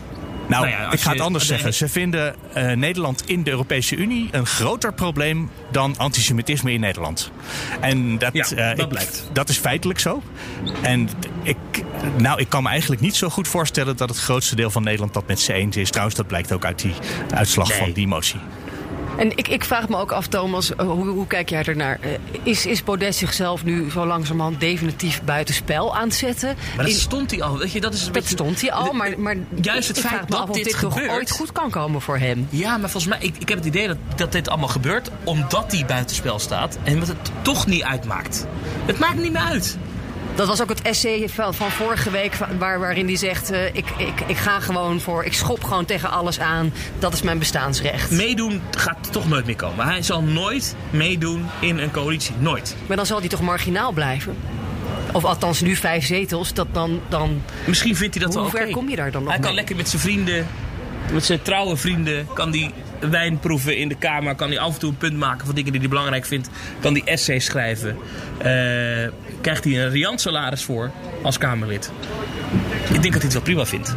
Nou, 0.51 0.69
ja, 0.69 0.85
als 0.85 0.95
ik 0.95 1.01
ga 1.01 1.11
het 1.13 1.21
anders 1.21 1.47
de- 1.47 1.55
zeggen. 1.55 1.75
Ze 1.75 1.89
vinden 1.89 2.35
eh, 2.53 2.73
Nederland 2.73 3.23
in 3.29 3.43
de 3.43 3.51
Europese 3.51 3.97
Unie 3.97 4.29
een 4.31 4.47
groter 4.47 4.93
probleem 4.93 5.51
dan 5.71 5.95
antisemitisme 5.99 6.73
in 6.73 6.81
Nederland. 6.81 7.31
En 7.81 8.19
dat, 8.19 8.33
Ja, 8.33 8.45
eh, 8.45 8.69
dat 8.69 8.79
ik- 8.79 8.89
blijkt. 8.89 9.29
dat 9.33 9.49
is 9.49 9.57
feitelijk 9.59 9.99
zo. 9.99 10.23
En 10.83 11.09
ik, 11.43 11.57
nou, 12.19 12.41
ik 12.41 12.49
kan 12.49 12.63
me 12.63 12.69
eigenlijk 12.69 13.01
niet 13.01 13.17
zo 13.17 13.29
goed 13.29 13.49
voorstellen 13.49 13.97
dat 13.97 14.09
het 14.09 14.19
grootste 14.19 14.57
deel 14.57 14.71
van 14.71 14.83
Nederland 14.83 15.15
dat 15.15 15.27
met 15.27 15.41
ze 15.41 15.53
eens 15.53 15.77
is. 15.77 15.91
Trouwens, 15.91 16.17
dat 16.17 16.27
blijkt 16.27 16.53
ook 16.53 16.65
uit 16.65 16.79
die 16.83 16.95
uitslag 17.35 17.69
Nee. 17.69 17.79
van 17.79 17.93
die 17.93 18.07
motie. 18.07 18.41
En 19.17 19.31
ik, 19.37 19.49
ik 19.49 19.65
vraag 19.65 19.89
me 19.89 19.97
ook 19.97 20.13
af, 20.13 20.27
Thomas, 20.27 20.75
eh, 20.77 20.87
hoe, 20.87 21.07
hoe 21.09 21.27
kijk 21.27 21.49
jij 21.51 21.63
ernaar? 21.65 21.99
Eh, 22.01 22.11
Is, 22.43 22.67
is 22.67 22.85
Baudet 22.85 23.15
zichzelf 23.15 23.65
nu 23.65 23.91
zo 23.91 24.07
langzamerhand 24.07 24.61
definitief 24.61 25.23
buitenspel 25.23 25.97
aan 25.97 26.05
het 26.05 26.15
zetten? 26.15 26.57
Maar 26.77 26.85
dat 26.85 26.95
In- 26.95 27.01
stond 27.01 27.31
hij 27.31 27.43
al. 27.43 27.59
Weet 27.59 27.73
je, 27.73 27.81
dat 27.81 27.95
is 27.95 28.01
een 28.01 28.05
dat 28.05 28.15
beetje- 28.23 28.29
stond 28.37 28.61
hij 28.61 28.73
al, 28.73 28.93
maar, 28.93 29.21
maar 29.21 29.37
Juist 29.61 29.89
het 29.89 30.01
feit 30.01 30.29
dat 30.29 30.55
dit 30.55 30.65
dit 30.65 30.79
toch 30.81 30.93
gebeurt- 30.93 31.11
ooit 31.13 31.31
goed 31.31 31.53
kan 31.53 31.71
komen 31.71 32.01
voor 32.01 32.19
hem. 32.19 32.47
Ja, 32.51 32.71
maar 32.77 32.91
volgens 32.91 33.13
mij, 33.13 33.19
ik, 33.29 33.37
ik 33.39 33.49
heb 33.49 33.59
het 33.59 33.67
idee 33.67 33.87
dat, 33.87 33.97
dat 34.17 34.33
dit 34.33 34.49
allemaal 34.49 34.69
gebeurt 34.69 35.11
omdat 35.25 35.73
hij 35.73 35.85
buitenspel 35.87 36.39
staat 36.39 36.79
en 36.83 36.99
wat 36.99 37.09
het 37.09 37.31
toch 37.43 37.67
niet 37.67 37.83
uitmaakt. 37.83 38.47
Het 38.87 38.99
maakt 38.99 39.19
niet 39.19 39.33
meer 39.33 39.43
uit. 39.43 39.79
Dat 40.41 40.49
was 40.49 40.63
ook 40.63 40.69
het 40.69 40.83
essay 40.83 41.29
van, 41.29 41.55
van 41.55 41.71
vorige 41.71 42.11
week, 42.11 42.35
waar, 42.59 42.79
waarin 42.79 43.07
hij 43.07 43.17
zegt: 43.17 43.51
eh, 43.51 43.67
ik, 43.67 43.85
ik, 43.97 44.21
ik 44.27 44.37
ga 44.37 44.61
gewoon 44.61 45.01
voor, 45.01 45.25
ik 45.25 45.33
schop 45.33 45.65
gewoon 45.65 45.85
tegen 45.85 46.11
alles 46.11 46.41
aan. 46.41 46.73
Dat 46.99 47.13
is 47.13 47.23
mijn 47.23 47.39
bestaansrecht. 47.39 48.11
Meedoen 48.11 48.63
gaat 48.71 49.13
toch 49.13 49.29
nooit 49.29 49.47
meer 49.47 49.57
komen. 49.57 49.87
Hij 49.87 50.03
zal 50.03 50.23
nooit 50.23 50.77
meedoen 50.91 51.47
in 51.61 51.79
een 51.79 51.91
coalitie. 51.91 52.35
Nooit. 52.39 52.77
Maar 52.87 52.97
dan 52.97 53.07
zal 53.07 53.19
hij 53.19 53.29
toch 53.29 53.41
marginaal 53.41 53.93
blijven? 53.93 54.37
Of 55.13 55.25
althans 55.25 55.61
nu 55.61 55.77
vijf 55.77 56.07
zetels, 56.07 56.53
dat 56.53 56.67
dan... 56.73 57.01
dan 57.09 57.43
Misschien 57.67 57.97
vindt 57.97 58.15
hij 58.15 58.25
dat 58.25 58.35
wel 58.35 58.43
Hoe 58.43 58.53
ver 58.53 58.71
kom 58.71 58.89
je 58.89 58.97
daar 58.97 59.11
dan 59.11 59.23
nog 59.23 59.33
Hij 59.33 59.41
kan 59.41 59.55
lekker 59.55 59.77
met 59.77 59.89
zijn 59.89 60.03
vrienden, 60.03 60.47
met 61.13 61.25
zijn 61.25 61.43
trouwe 61.43 61.77
vrienden, 61.77 62.27
kan 62.35 62.51
die 62.51 62.71
wijn 63.01 63.39
proeven 63.39 63.77
in 63.77 63.89
de 63.89 63.95
kamer. 63.95 64.35
Kan 64.35 64.49
hij 64.49 64.59
af 64.59 64.75
en 64.75 64.81
toe 64.81 64.91
een 64.91 64.97
punt 64.97 65.17
maken 65.17 65.47
van 65.47 65.55
dingen 65.55 65.73
die 65.73 65.81
hij 65.81 65.91
belangrijk 65.91 66.27
vindt. 66.27 66.49
Kan 66.81 66.95
die 66.95 67.05
essays 67.05 67.45
schrijven. 67.45 67.97
Eh, 68.39 68.47
krijgt 69.41 69.65
hij 69.65 69.85
een 69.85 69.91
riant 69.91 70.21
salaris 70.21 70.65
voor 70.65 70.91
als 71.23 71.39
Kamerlid. 71.39 71.93
Ik 72.93 73.03
denk 73.03 73.03
dat 73.03 73.13
hij 73.13 73.23
het 73.23 73.33
wel 73.33 73.43
prima 73.43 73.67
vindt. 73.67 73.97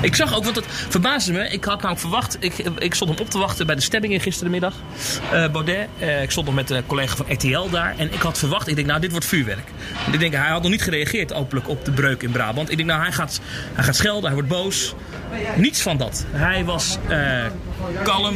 Ik 0.00 0.14
zag 0.14 0.34
ook, 0.36 0.44
want 0.44 0.56
het 0.56 0.64
verbaasde 0.68 1.32
me. 1.32 1.48
Ik 1.48 1.64
had 1.64 1.74
namelijk 1.76 2.00
verwacht, 2.00 2.36
ik, 2.40 2.58
ik 2.78 2.94
stond 2.94 3.10
hem 3.10 3.20
op 3.20 3.30
te 3.30 3.38
wachten 3.38 3.66
bij 3.66 3.74
de 3.74 3.80
stemmingen 3.80 4.20
gisterenmiddag. 4.20 4.74
eh 5.32 5.48
Baudet. 5.50 5.88
Eh, 5.98 6.22
ik 6.22 6.30
stond 6.30 6.46
nog 6.46 6.54
met 6.54 6.70
een 6.70 6.86
collega 6.86 7.16
van 7.16 7.26
RTL 7.28 7.68
daar. 7.70 7.94
En 7.96 8.12
ik 8.12 8.20
had 8.20 8.38
verwacht, 8.38 8.68
ik 8.68 8.74
denk 8.74 8.86
nou 8.86 9.00
dit 9.00 9.10
wordt 9.10 9.26
vuurwerk. 9.26 9.68
Ik 10.12 10.18
denk, 10.18 10.34
hij 10.34 10.48
had 10.48 10.62
nog 10.62 10.70
niet 10.70 10.82
gereageerd 10.82 11.32
openlijk 11.32 11.68
op 11.68 11.84
de 11.84 11.90
breuk 11.90 12.22
in 12.22 12.30
Brabant. 12.30 12.70
Ik 12.70 12.76
denk 12.76 12.88
nou 12.88 13.02
hij 13.02 13.12
gaat, 13.12 13.40
hij 13.74 13.84
gaat 13.84 13.96
schelden, 13.96 14.24
hij 14.24 14.32
wordt 14.32 14.48
boos. 14.48 14.94
Niets 15.56 15.82
van 15.82 15.96
dat. 15.96 16.24
Hij 16.30 16.64
was 16.64 16.98
eh, 17.08 17.44
kalm, 18.02 18.34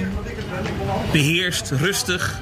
beheerst, 1.13 1.71
rustig. 1.71 2.41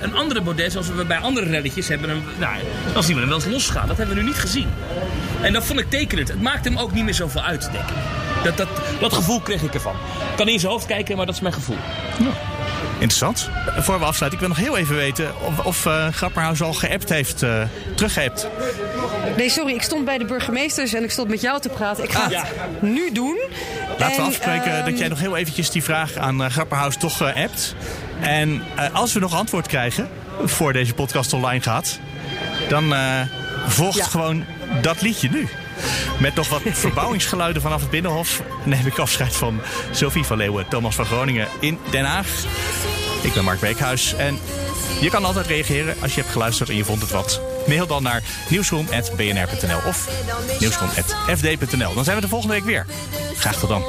Een 0.00 0.14
andere 0.14 0.40
Baudet, 0.40 0.72
zoals 0.72 0.88
we 0.88 1.04
bij 1.04 1.18
andere 1.18 1.46
relletjes 1.46 1.88
hebben, 1.88 2.08
hem, 2.08 2.22
nou, 2.38 2.54
als 2.94 3.06
die 3.06 3.16
hem 3.16 3.28
wel 3.28 3.36
eens 3.36 3.46
losgaat. 3.46 3.88
Dat 3.88 3.96
hebben 3.96 4.14
we 4.14 4.20
nu 4.22 4.26
niet 4.28 4.38
gezien. 4.38 4.66
En 5.40 5.52
dat 5.52 5.64
vond 5.64 5.80
ik 5.80 5.90
tekenend. 5.90 6.28
Het 6.28 6.42
maakt 6.42 6.64
hem 6.64 6.78
ook 6.78 6.92
niet 6.92 7.04
meer 7.04 7.14
zoveel 7.14 7.42
uit, 7.42 7.68
denk 7.72 7.84
ik. 7.88 7.94
Dat, 8.44 8.56
dat, 8.56 8.68
dat 9.00 9.12
gevoel 9.12 9.40
kreeg 9.40 9.62
ik 9.62 9.74
ervan. 9.74 9.92
Ik 10.30 10.36
kan 10.36 10.44
niet 10.44 10.54
in 10.54 10.60
zijn 10.60 10.72
hoofd 10.72 10.86
kijken, 10.86 11.16
maar 11.16 11.26
dat 11.26 11.34
is 11.34 11.40
mijn 11.40 11.54
gevoel. 11.54 11.76
Interessant. 12.92 13.50
Voor 13.78 13.98
we 13.98 14.04
afsluiten, 14.04 14.40
ik 14.40 14.46
wil 14.46 14.56
nog 14.56 14.66
heel 14.66 14.76
even 14.76 14.96
weten 14.96 15.32
of, 15.46 15.58
of 15.64 15.86
eh, 15.86 16.06
Grapperhaus 16.08 16.62
al 16.62 16.72
geappt 16.72 17.08
heeft, 17.08 17.42
eh 17.42 17.62
teruggeappt. 17.96 18.48
Nee, 19.36 19.50
sorry, 19.50 19.72
ik 19.74 19.82
stond 19.82 20.04
bij 20.04 20.18
de 20.18 20.24
burgemeesters 20.24 20.92
en 20.92 21.02
ik 21.02 21.10
stond 21.10 21.28
met 21.28 21.40
jou 21.40 21.60
te 21.60 21.68
praten. 21.68 22.04
Ik 22.04 22.12
ga 22.12 22.22
Ah. 22.22 22.30
het 22.30 22.82
nu 22.82 23.12
doen. 23.12 23.38
Laten 23.98 24.16
we 24.16 24.22
En, 24.22 24.26
afspreken 24.28 24.76
ehm, 24.76 24.84
dat 24.90 24.98
jij 24.98 25.08
nog 25.08 25.18
heel 25.18 25.36
eventjes 25.36 25.70
die 25.70 25.82
vraag 25.82 26.16
aan 26.16 26.42
uh, 26.42 26.50
Grapperhaus 26.50 26.96
toch 26.96 27.20
eh, 27.22 27.42
appt. 27.44 27.74
En 28.20 28.62
eh, 28.76 28.84
als 28.94 29.12
we 29.12 29.20
nog 29.20 29.34
antwoord 29.34 29.66
krijgen, 29.66 30.08
voor 30.44 30.72
deze 30.72 30.94
podcast 30.94 31.32
online 31.32 31.62
gaat, 31.62 31.98
dan 32.68 32.94
eh, 32.94 33.20
volgt 33.66 33.96
Ja. 33.98 34.04
gewoon 34.04 34.44
dat 34.82 35.00
liedje 35.02 35.28
nu. 35.30 35.48
Met 36.18 36.34
nog 36.34 36.48
wat 36.48 36.62
verbouwingsgeluiden 36.64 37.62
vanaf 37.62 37.80
het 37.80 37.90
Binnenhof 37.90 38.42
neem 38.64 38.86
ik 38.86 38.98
afscheid 38.98 39.36
van 39.36 39.60
Sophie 39.90 40.24
van 40.24 40.36
Leeuwen, 40.36 40.68
Thomas 40.68 40.94
van 40.94 41.04
Groningen 41.04 41.48
in 41.60 41.78
Den 41.90 42.04
Haag. 42.04 42.28
Ik 43.22 43.32
ben 43.32 43.44
Mark 43.44 43.60
Beekhuis 43.60 44.14
en 44.14 44.38
je 45.00 45.10
kan 45.10 45.24
altijd 45.24 45.46
reageren 45.46 45.96
als 46.02 46.14
je 46.14 46.20
hebt 46.20 46.32
geluisterd 46.32 46.68
en 46.68 46.76
je 46.76 46.84
vond 46.84 47.00
het 47.00 47.10
wat. 47.10 47.40
Mail 47.66 47.86
dan 47.86 48.02
naar 48.02 48.22
nieuwsroom.bnr.nl 48.48 49.80
of 49.86 50.08
nieuwsroom.fd.nl. 50.60 51.94
Dan 51.94 52.04
zijn 52.04 52.16
we 52.16 52.22
de 52.22 52.28
volgende 52.28 52.54
week 52.54 52.64
weer. 52.64 52.86
Graag 53.34 53.58
tot 53.58 53.68
dan. 53.68 53.84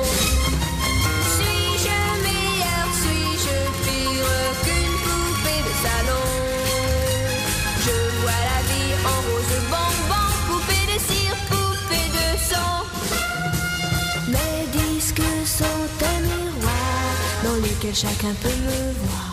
Voir. 17.93 19.31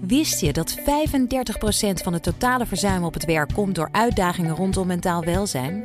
Wist 0.00 0.40
je 0.40 0.52
dat 0.52 0.78
35% 0.78 0.82
van 2.02 2.12
het 2.12 2.22
totale 2.22 2.66
verzuim 2.66 3.04
op 3.04 3.14
het 3.14 3.24
werk 3.24 3.52
komt 3.54 3.74
door 3.74 3.88
uitdagingen 3.92 4.56
rondom 4.56 4.86
mentaal 4.86 5.24
welzijn? 5.24 5.84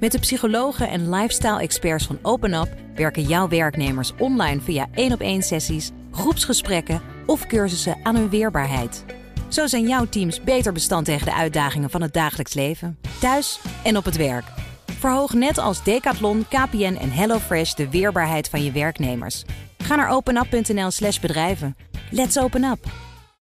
Met 0.00 0.12
de 0.12 0.18
psychologen 0.18 0.88
en 0.88 1.10
lifestyle-experts 1.10 2.06
van 2.06 2.18
OpenUp 2.22 2.68
werken 2.94 3.22
jouw 3.22 3.48
werknemers 3.48 4.12
online 4.18 4.60
via 4.60 4.86
één 4.94 5.12
op 5.12 5.20
één 5.20 5.42
sessies, 5.42 5.90
groepsgesprekken 6.10 7.02
of 7.26 7.46
cursussen 7.46 7.96
aan 8.02 8.16
hun 8.16 8.28
weerbaarheid. 8.28 9.04
Zo 9.48 9.66
zijn 9.66 9.88
jouw 9.88 10.06
teams 10.08 10.42
beter 10.42 10.72
bestand 10.72 11.04
tegen 11.04 11.26
de 11.26 11.34
uitdagingen 11.34 11.90
van 11.90 12.02
het 12.02 12.12
dagelijks 12.12 12.54
leven, 12.54 12.98
thuis 13.20 13.60
en 13.84 13.96
op 13.96 14.04
het 14.04 14.16
werk. 14.16 14.63
Verhoog 14.98 15.32
net 15.32 15.58
als 15.58 15.82
Decathlon, 15.82 16.46
KPN 16.48 16.96
en 17.00 17.10
HelloFresh 17.10 17.74
de 17.74 17.90
weerbaarheid 17.90 18.48
van 18.48 18.64
je 18.64 18.72
werknemers. 18.72 19.44
Ga 19.78 19.96
naar 19.96 20.10
openup.nl/slash 20.10 21.20
bedrijven. 21.20 21.76
Let's 22.10 22.38
open 22.38 22.64
up! 22.64 22.86